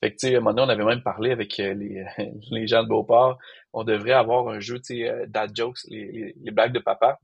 Fait 0.00 0.12
que, 0.12 0.16
tu 0.16 0.28
sais, 0.28 0.34
à 0.34 0.38
un 0.38 0.40
moment 0.40 0.54
donné, 0.54 0.66
on 0.66 0.74
avait 0.74 0.84
même 0.84 1.02
parlé 1.02 1.30
avec 1.30 1.60
euh, 1.60 1.74
les, 1.74 2.04
les 2.50 2.66
gens 2.66 2.82
de 2.82 2.88
Beauport, 2.88 3.38
on 3.72 3.84
devrait 3.84 4.12
avoir 4.12 4.48
un 4.48 4.60
jeu, 4.60 4.78
tu 4.78 4.96
sais, 4.96 5.08
euh, 5.08 5.26
dad 5.28 5.54
jokes, 5.54 5.78
les, 5.88 6.34
les, 6.40 6.50
blagues 6.50 6.72
de 6.72 6.78
papa, 6.78 7.18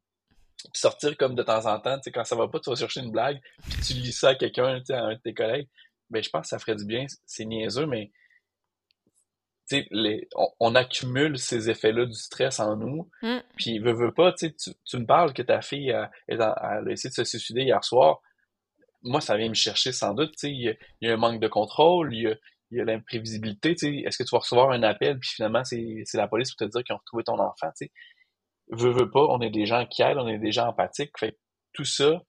puis 0.59 0.81
sortir 0.81 1.17
comme 1.17 1.35
de 1.35 1.43
temps 1.43 1.67
en 1.67 1.81
temps, 1.81 1.97
tu 1.97 2.05
sais, 2.05 2.13
quand 2.13 2.25
ça 2.25 2.37
va 2.37 2.49
pas, 2.49 2.61
tu 2.61 2.71
vas 2.71 2.77
chercher 2.77 3.01
une 3.01 3.11
blague, 3.11 3.41
puis 3.63 3.81
tu 3.81 3.93
lis 3.95 4.13
ça 4.13 4.31
à 4.31 4.35
quelqu'un, 4.35 4.79
tu 4.81 4.87
sais, 4.87 4.95
à 4.95 5.05
un 5.05 5.15
de 5.15 5.21
tes 5.21 5.35
collègues. 5.35 5.69
Ben, 6.11 6.23
je 6.23 6.31
pense 6.31 6.43
que 6.43 6.49
ça 6.49 6.59
ferait 6.59 6.77
du 6.77 6.85
bien, 6.85 7.07
c'est 7.25 7.45
niaiseux, 7.45 7.87
mais 7.87 8.13
les, 9.91 10.29
on, 10.61 10.75
accumule 10.75 11.39
ces 11.39 11.71
effets-là 11.71 12.07
du 12.07 12.15
stress 12.15 12.61
en 12.61 12.77
nous. 12.77 13.11
Mm. 13.23 13.39
Puis, 13.57 13.79
veut, 13.79 13.93
veut 13.93 14.13
pas, 14.13 14.33
tu, 14.33 14.55
tu 14.55 14.99
me 14.99 15.07
parles 15.07 15.33
que 15.33 15.43
ta 15.43 15.61
fille 15.61 15.91
a, 15.93 16.11
a, 16.29 16.81
essayé 16.89 17.11
de 17.11 17.15
se 17.15 17.25
suicider 17.25 17.63
hier 17.63 17.83
soir. 17.85 18.21
Moi, 19.03 19.21
ça 19.21 19.37
vient 19.37 19.49
me 19.49 19.55
chercher 19.55 19.93
sans 19.93 20.15
doute. 20.15 20.35
Il 20.43 20.77
y, 21.01 21.09
a 21.09 21.13
un 21.13 21.17
manque 21.17 21.41
de 21.41 21.49
contrôle, 21.49 22.15
il 22.15 22.23
y 22.23 22.27
a, 22.29 22.35
y 22.71 22.81
a 22.81 22.85
l'imprévisibilité. 22.85 23.71
Est-ce 24.05 24.19
que 24.19 24.25
tu 24.25 24.31
vas 24.31 24.39
recevoir 24.39 24.71
un 24.71 24.83
appel, 24.83 25.19
puis 25.19 25.31
finalement, 25.31 25.65
c'est 25.65 26.05
la 26.15 26.29
police 26.29 26.55
pour 26.55 26.67
te 26.67 26.71
dire 26.71 26.85
qu'ils 26.85 26.95
ont 26.95 26.99
retrouvé 26.99 27.25
ton 27.25 27.39
enfant? 27.39 27.71
T'sais. 27.75 27.91
Veux, 28.71 28.91
veut 28.91 29.11
pas, 29.11 29.21
on 29.21 29.41
est 29.41 29.51
des 29.51 29.67
gens 29.67 29.87
qui 29.87 30.03
aident, 30.03 30.19
on 30.19 30.27
est 30.27 30.39
des 30.39 30.51
gens 30.51 30.67
empathiques. 30.67 31.13
Fait 31.19 31.39
tout 31.73 31.85
ça, 31.85 32.21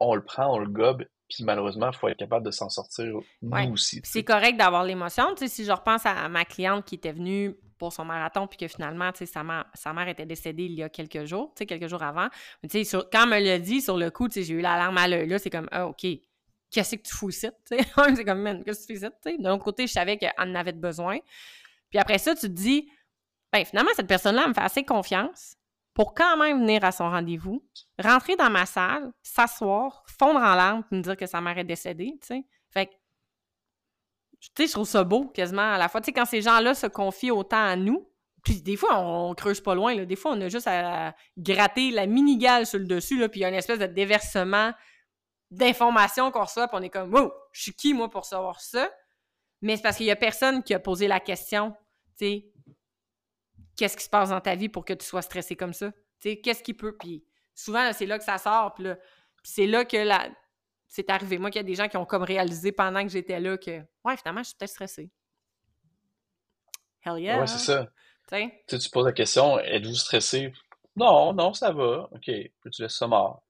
on 0.00 0.14
le 0.14 0.24
prend, 0.24 0.54
on 0.54 0.58
le 0.58 0.68
gobe, 0.68 1.04
puis 1.28 1.44
malheureusement, 1.44 1.90
il 1.92 1.96
faut 1.96 2.08
être 2.08 2.18
capable 2.18 2.44
de 2.44 2.50
s'en 2.50 2.68
sortir 2.68 3.06
nous 3.42 3.72
aussi. 3.72 4.00
C'est 4.04 4.24
correct 4.24 4.56
d'avoir 4.56 4.84
l'émotion. 4.84 5.34
si 5.36 5.64
je 5.64 5.72
repense 5.72 6.06
à 6.06 6.28
ma 6.28 6.44
cliente 6.44 6.84
qui 6.84 6.94
était 6.94 7.12
venue 7.12 7.56
pour 7.78 7.92
son 7.92 8.04
marathon, 8.04 8.46
puis 8.46 8.56
que 8.56 8.68
finalement, 8.68 9.10
sa 9.14 9.42
mère, 9.42 9.64
sa 9.74 9.92
mère 9.92 10.08
était 10.08 10.26
décédée 10.26 10.64
il 10.64 10.74
y 10.74 10.82
a 10.82 10.88
quelques 10.88 11.24
jours, 11.24 11.52
quelques 11.54 11.88
jours 11.88 12.02
avant. 12.02 12.28
Mais 12.62 12.84
sur, 12.84 13.10
quand 13.10 13.24
elle 13.24 13.42
me 13.42 13.46
l'a 13.46 13.58
dit, 13.58 13.80
sur 13.80 13.96
le 13.96 14.10
coup, 14.10 14.28
j'ai 14.30 14.48
eu 14.50 14.60
l'alarme 14.60 14.96
à 14.98 15.08
l'œil. 15.08 15.28
Là, 15.28 15.38
c'est 15.38 15.50
comme, 15.50 15.68
ah, 15.72 15.86
OK, 15.88 16.06
qu'est-ce 16.74 16.96
que 16.96 17.02
tu 17.02 17.14
fous 17.14 17.30
ici? 17.30 17.48
c'est 17.70 18.24
comme, 18.24 18.42
man, 18.42 18.64
qu'est-ce 18.64 18.86
que 18.86 18.92
tu 18.92 18.98
fais 18.98 19.08
ici? 19.08 19.38
De 19.38 19.56
côté, 19.58 19.86
je 19.86 19.92
savais 19.92 20.16
qu'elle 20.16 20.32
en 20.36 20.54
avait 20.54 20.72
besoin. 20.72 21.18
Puis 21.88 21.98
après 21.98 22.18
ça, 22.18 22.34
tu 22.34 22.42
te 22.42 22.46
dis, 22.46 22.90
ben 23.52 23.64
finalement, 23.64 23.92
cette 23.94 24.08
personne-là 24.08 24.48
me 24.48 24.54
fait 24.54 24.60
assez 24.60 24.84
confiance 24.84 25.56
pour 25.94 26.12
quand 26.12 26.36
même 26.36 26.58
venir 26.58 26.82
à 26.84 26.90
son 26.90 27.08
rendez-vous, 27.08 27.64
rentrer 28.02 28.34
dans 28.34 28.50
ma 28.50 28.66
salle, 28.66 29.12
s'asseoir, 29.22 30.02
fondre 30.18 30.40
en 30.40 30.56
larmes, 30.56 30.82
puis 30.82 30.98
me 30.98 31.02
dire 31.02 31.16
que 31.16 31.26
sa 31.26 31.40
mère 31.40 31.56
est 31.56 31.64
décédée, 31.64 32.18
tu 32.20 32.26
sais? 32.26 32.44
Fait 32.70 32.86
que, 32.86 32.92
tu 34.40 34.50
sais, 34.58 34.66
je 34.66 34.72
trouve 34.72 34.88
ça 34.88 35.04
beau 35.04 35.26
quasiment 35.26 35.74
à 35.74 35.78
la 35.78 35.88
fois. 35.88 36.00
Tu 36.00 36.06
sais, 36.06 36.12
quand 36.12 36.24
ces 36.24 36.42
gens-là 36.42 36.74
se 36.74 36.88
confient 36.88 37.30
autant 37.30 37.64
à 37.64 37.76
nous, 37.76 38.10
puis 38.42 38.60
des 38.60 38.76
fois, 38.76 38.98
on, 38.98 39.34
creuse 39.34 39.60
pas 39.60 39.76
loin, 39.76 39.94
là. 39.94 40.04
Des 40.04 40.16
fois, 40.16 40.32
on 40.32 40.40
a 40.40 40.48
juste 40.48 40.66
à, 40.66 41.14
gratter 41.38 41.92
la 41.92 42.06
mini-gale 42.06 42.66
sur 42.66 42.80
le 42.80 42.86
dessus, 42.86 43.18
là, 43.18 43.28
puis 43.28 43.40
il 43.40 43.42
y 43.44 43.46
a 43.46 43.48
une 43.48 43.54
espèce 43.54 43.78
de 43.78 43.86
déversement 43.86 44.72
d'informations 45.50 46.30
qu'on 46.30 46.44
reçoit, 46.44 46.68
puis 46.68 46.76
on 46.78 46.82
est 46.82 46.90
comme, 46.90 47.12
wow, 47.14 47.32
je 47.52 47.62
suis 47.62 47.74
qui, 47.74 47.94
moi, 47.94 48.10
pour 48.10 48.24
savoir 48.24 48.60
ça? 48.60 48.90
Mais 49.60 49.76
c'est 49.76 49.82
parce 49.82 49.96
qu'il 49.96 50.06
y 50.06 50.10
a 50.10 50.16
personne 50.16 50.62
qui 50.62 50.74
a 50.74 50.78
posé 50.78 51.08
la 51.08 51.20
question, 51.20 51.74
tu 52.18 52.26
sais, 52.26 52.52
qu'est-ce 53.76 53.96
qui 53.96 54.04
se 54.04 54.10
passe 54.10 54.30
dans 54.30 54.40
ta 54.40 54.54
vie 54.54 54.68
pour 54.68 54.84
que 54.84 54.92
tu 54.92 55.04
sois 55.06 55.22
stressé 55.22 55.56
comme 55.56 55.72
ça? 55.72 55.90
Tu 56.20 56.30
sais, 56.30 56.40
qu'est-ce 56.40 56.62
qui 56.62 56.74
peut? 56.74 56.96
Puis 56.96 57.24
souvent, 57.54 57.92
c'est 57.92 58.06
là 58.06 58.18
que 58.18 58.24
ça 58.24 58.38
sort, 58.38 58.74
puis 58.74 58.86
c'est 59.42 59.66
là 59.66 59.84
que 59.84 59.96
la... 59.96 60.28
c'est 60.88 61.08
arrivé. 61.10 61.38
Moi, 61.38 61.50
qu'il 61.50 61.60
y 61.60 61.64
a 61.64 61.66
des 61.66 61.74
gens 61.74 61.88
qui 61.88 61.96
ont 61.96 62.06
comme 62.06 62.22
réalisé 62.22 62.72
pendant 62.72 63.02
que 63.02 63.10
j'étais 63.10 63.40
là 63.40 63.56
que, 63.56 63.80
ouais, 64.04 64.16
finalement, 64.16 64.42
je 64.42 64.48
suis 64.48 64.56
peut-être 64.56 64.70
stressée. 64.70 65.10
Hell 67.04 67.18
yeah! 67.18 67.38
Ouais, 67.40 67.46
c'est 67.46 67.58
ça. 67.58 67.88
Tu 68.28 68.36
sais, 68.66 68.78
tu 68.78 68.90
poses 68.90 69.04
la 69.06 69.12
question, 69.12 69.58
êtes-vous 69.58 69.94
stressé? 69.94 70.52
Non, 70.96 71.32
non, 71.32 71.52
ça 71.52 71.72
va. 71.72 72.08
OK, 72.12 72.22
puis 72.24 72.70
tu 72.72 72.82
laisses 72.82 72.96
ça 72.96 73.06
mort? 73.06 73.43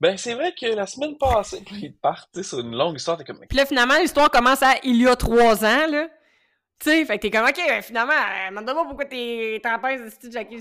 Ben, 0.00 0.16
c'est 0.16 0.34
vrai 0.34 0.52
que 0.58 0.66
la 0.66 0.86
semaine 0.86 1.16
passée, 1.18 1.62
ils 1.72 1.94
partent, 1.96 2.42
sur 2.42 2.60
une 2.60 2.74
longue 2.76 2.96
histoire, 2.96 3.16
t'es 3.16 3.24
comme, 3.24 3.40
Puis 3.48 3.56
là, 3.56 3.66
finalement, 3.66 3.98
l'histoire 3.98 4.30
commence 4.30 4.62
à 4.62 4.74
il 4.82 5.00
y 5.02 5.06
a 5.08 5.16
trois 5.16 5.64
ans, 5.64 5.86
là. 5.88 6.08
Tu 6.78 6.90
sais, 6.90 7.04
fait 7.06 7.16
que 7.16 7.22
t'es 7.22 7.30
comme, 7.30 7.46
OK, 7.46 7.56
ben, 7.56 7.80
finalement, 7.82 8.12
euh, 8.12 8.50
demande-moi 8.50 8.84
pourquoi 8.86 9.06
t'es 9.06 9.58
t'empêches 9.62 10.02
de 10.02 10.10
citer 10.10 10.30
Jackie 10.30 10.58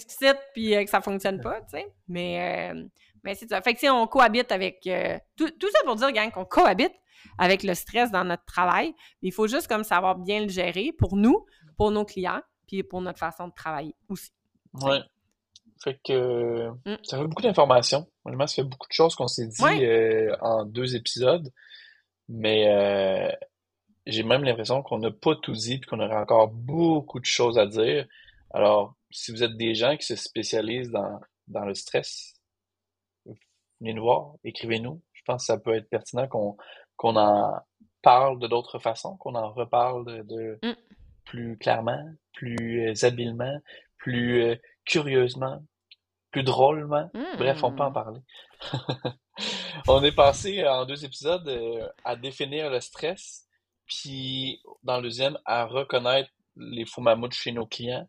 puis 0.53 0.73
euh, 0.75 0.83
que 0.85 0.89
ça 0.89 1.01
fonctionne 1.01 1.41
pas, 1.41 1.59
tu 1.61 1.71
sais. 1.77 1.93
Mais, 2.07 2.71
euh, 2.73 2.83
mais 3.23 3.35
c'est 3.35 3.49
ça. 3.49 3.61
Fait 3.61 3.73
que, 3.73 3.79
tu 3.79 3.85
sais, 3.87 3.89
on 3.89 4.07
cohabite 4.07 4.51
avec. 4.51 4.87
euh, 4.87 5.17
tout, 5.35 5.49
tout 5.59 5.69
ça 5.71 5.79
pour 5.83 5.95
dire, 5.95 6.11
gang, 6.13 6.31
qu'on 6.31 6.45
cohabite 6.45 6.93
avec 7.37 7.63
le 7.63 7.73
stress 7.73 8.11
dans 8.11 8.23
notre 8.23 8.45
travail. 8.45 8.93
Mais 9.21 9.29
il 9.29 9.33
faut 9.33 9.47
juste 9.47 9.67
comme 9.67 9.83
savoir 9.83 10.15
bien 10.17 10.41
le 10.41 10.47
gérer 10.47 10.91
pour 10.97 11.17
nous, 11.17 11.45
pour 11.77 11.91
nos 11.91 12.05
clients, 12.05 12.41
puis 12.67 12.81
pour 12.83 13.01
notre 13.01 13.19
façon 13.19 13.49
de 13.49 13.53
travailler 13.53 13.95
aussi. 14.07 14.31
Ouais. 14.73 14.99
Fait 15.83 15.99
que 16.05 16.69
Mm. 16.69 16.97
ça 17.03 17.17
fait 17.17 17.27
beaucoup 17.27 17.41
d'informations. 17.41 18.07
Honnêtement, 18.25 18.47
ça 18.47 18.55
fait 18.55 18.63
beaucoup 18.67 18.87
de 18.87 18.93
choses 18.93 19.15
qu'on 19.15 19.27
s'est 19.27 19.47
dit 19.47 19.63
Ouais. 19.63 19.85
euh, 19.85 20.35
en 20.41 20.65
deux 20.65 20.95
épisodes. 20.95 21.51
Mais 22.27 22.67
euh, 22.69 23.31
j'ai 24.07 24.23
même 24.23 24.43
l'impression 24.43 24.81
qu'on 24.83 24.99
n'a 24.99 25.11
pas 25.11 25.35
tout 25.35 25.51
dit 25.53 25.77
puis 25.79 25.89
qu'on 25.89 25.99
aurait 25.99 26.15
encore 26.15 26.47
beaucoup 26.49 27.19
de 27.19 27.25
choses 27.25 27.57
à 27.59 27.65
dire. 27.67 28.07
Alors, 28.51 28.95
si 29.11 29.31
vous 29.31 29.43
êtes 29.43 29.55
des 29.57 29.75
gens 29.75 29.95
qui 29.95 30.05
se 30.05 30.15
spécialisent 30.15 30.91
dans, 30.91 31.19
dans 31.47 31.65
le 31.65 31.75
stress, 31.75 32.33
venez 33.79 33.93
nous 33.93 34.03
voir, 34.03 34.33
écrivez-nous. 34.43 35.01
Je 35.13 35.21
pense 35.25 35.43
que 35.43 35.45
ça 35.47 35.57
peut 35.57 35.75
être 35.75 35.89
pertinent 35.89 36.27
qu'on 36.27 36.57
qu'on 36.97 37.15
en 37.17 37.59
parle 38.01 38.39
de 38.39 38.47
d'autres 38.47 38.79
façons, 38.79 39.17
qu'on 39.17 39.35
en 39.35 39.51
reparle 39.51 40.05
de, 40.05 40.21
de 40.23 40.59
Mm. 40.63 40.75
plus 41.25 41.57
clairement, 41.57 42.03
plus 42.33 42.87
euh, 42.87 42.93
habilement, 43.05 43.59
plus 43.97 44.43
euh, 44.43 44.55
curieusement, 44.85 45.61
plus 46.35 46.43
drôlement. 46.43 47.09
Bref, 47.37 47.63
on 47.63 47.71
peut 47.73 47.83
en 47.83 47.91
Hmm. 47.91 47.93
parler. 47.93 48.19
On 49.87 50.03
est 50.03 50.11
passé 50.15 50.59
euh, 50.63 50.71
en 50.71 50.85
deux 50.85 51.05
épisodes 51.05 51.47
euh, 51.47 51.87
à 52.03 52.15
définir 52.15 52.69
le 52.69 52.79
stress, 52.81 53.45
puis 53.85 54.61
dans 54.83 54.97
le 54.97 55.03
deuxième 55.03 55.37
à 55.45 55.65
reconnaître 55.65 56.29
les 56.57 56.85
faux 56.85 57.01
mammouths 57.01 57.33
chez 57.33 57.51
nos 57.51 57.65
clients. 57.65 58.07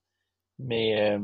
Mais 0.58 1.00
euh, 1.12 1.18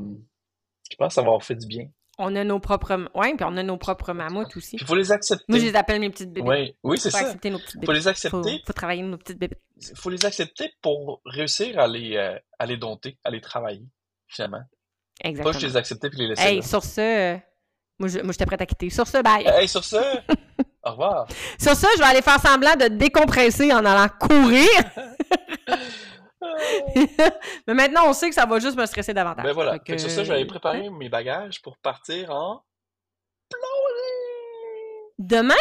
je 0.90 0.96
pense 0.96 1.08
que 1.08 1.14
ça 1.14 1.22
va 1.22 1.28
avoir 1.28 1.42
fait 1.42 1.54
du 1.56 1.66
bien. 1.66 1.88
On 2.18 2.36
a 2.36 2.44
nos 2.44 2.60
propres. 2.60 3.08
Ouais, 3.14 3.34
puis 3.34 3.44
on 3.48 3.56
a 3.56 3.62
nos 3.62 3.78
propres 3.78 4.12
mammouths 4.12 4.56
aussi. 4.56 4.76
Il 4.80 4.84
faut 4.86 4.94
les 4.94 5.10
accepter. 5.12 5.44
Moi, 5.48 5.58
je 5.58 5.64
les 5.64 5.74
appelle 5.76 5.98
mes 6.00 6.10
petites 6.10 6.32
bébés. 6.32 6.46
Oui, 6.48 6.76
oui, 6.82 6.98
c'est 6.98 7.10
faut 7.10 7.16
ça. 7.18 7.24
accepter 7.24 7.50
nos 7.50 7.58
petites 7.58 7.74
Il 7.76 7.80
bébés. 7.80 7.86
faut 7.86 7.92
les 7.94 8.00
Faut, 8.02 8.08
accepter. 8.08 8.62
faut 8.66 8.72
travailler 8.74 9.02
nos 9.02 9.16
petites 9.18 9.38
bébés. 9.38 9.56
Il 9.80 9.96
faut 9.96 10.10
les 10.10 10.24
accepter 10.26 10.72
pour 10.82 11.22
réussir 11.24 11.78
à 11.80 11.88
les, 11.88 12.16
euh, 12.16 12.38
à 12.58 12.66
les 12.66 12.76
dompter, 12.76 13.18
à 13.24 13.30
les 13.30 13.40
travailler, 13.40 13.86
finalement. 14.28 14.62
Pas 15.22 15.28
Exactement. 15.28 15.52
juste 15.52 15.64
les 15.66 15.76
accepter 15.76 16.10
puis 16.10 16.18
les 16.20 16.28
laisser 16.28 16.42
Hey, 16.42 16.56
là. 16.56 16.62
sur 16.62 16.82
ce, 16.82 17.00
euh, 17.00 17.36
moi, 17.98 18.08
je, 18.08 18.18
moi, 18.20 18.32
j'étais 18.32 18.46
prête 18.46 18.60
à 18.60 18.66
quitter. 18.66 18.90
Sur 18.90 19.06
ce, 19.06 19.22
bye. 19.22 19.46
Hey, 19.46 19.68
sur 19.68 19.84
ce, 19.84 19.96
au 20.84 20.90
revoir. 20.90 21.26
Sur 21.60 21.74
ce, 21.76 21.86
je 21.94 21.98
vais 21.98 22.04
aller 22.06 22.22
faire 22.22 22.40
semblant 22.40 22.74
de 22.76 22.88
décompresser 22.88 23.72
en 23.72 23.84
allant 23.84 24.08
courir. 24.20 24.68
Mais 27.66 27.74
maintenant, 27.74 28.08
on 28.08 28.12
sait 28.12 28.28
que 28.28 28.34
ça 28.34 28.46
va 28.46 28.58
juste 28.58 28.76
me 28.76 28.84
stresser 28.86 29.14
davantage. 29.14 29.44
Ben 29.44 29.52
voilà. 29.52 29.78
Que 29.78 29.96
sur 29.96 30.10
ça, 30.10 30.24
je 30.24 30.28
vais 30.28 30.34
aller 30.36 30.46
préparer 30.46 30.90
mes 30.90 31.08
bagages 31.08 31.62
pour 31.62 31.78
partir 31.78 32.30
en 32.30 32.62
plongée. 33.48 35.14
Demain? 35.18 35.54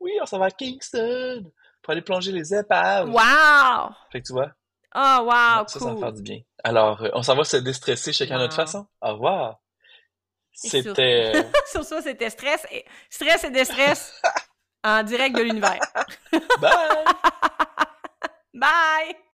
Oui, 0.00 0.12
on 0.20 0.26
s'en 0.26 0.38
va 0.38 0.46
à 0.46 0.50
Kingston 0.50 1.44
pour 1.82 1.92
aller 1.92 2.02
plonger 2.02 2.32
les 2.32 2.54
épaves. 2.54 3.08
Wow! 3.08 3.90
Fait 4.10 4.20
que 4.20 4.26
tu 4.26 4.32
vois, 4.32 4.50
Oh, 4.94 5.18
wow, 5.22 5.66
ça, 5.68 5.78
ça 5.78 5.84
va 5.84 5.90
cool. 5.92 6.00
faire 6.00 6.12
du 6.12 6.22
bien. 6.22 6.40
Alors, 6.64 7.02
euh, 7.02 7.10
on 7.14 7.22
s'en 7.22 7.36
va 7.36 7.44
se 7.44 7.56
déstresser 7.56 8.12
chacun 8.12 8.36
à 8.36 8.38
notre 8.38 8.56
Wow. 8.56 8.64
façon. 8.66 8.86
Au 9.00 9.12
revoir. 9.12 9.60
C'était... 10.52 11.32
euh, 11.36 11.42
Sur 11.70 11.84
ça, 11.84 12.02
c'était 12.02 12.28
stress 12.30 12.66
et 12.70 12.84
stress 13.08 13.44
et 13.44 13.50
déstress 13.50 14.20
en 14.84 15.02
direct 15.04 15.36
de 15.36 15.42
l'univers. 15.42 15.80
Bye! 16.60 17.04
Bye! 18.54 19.16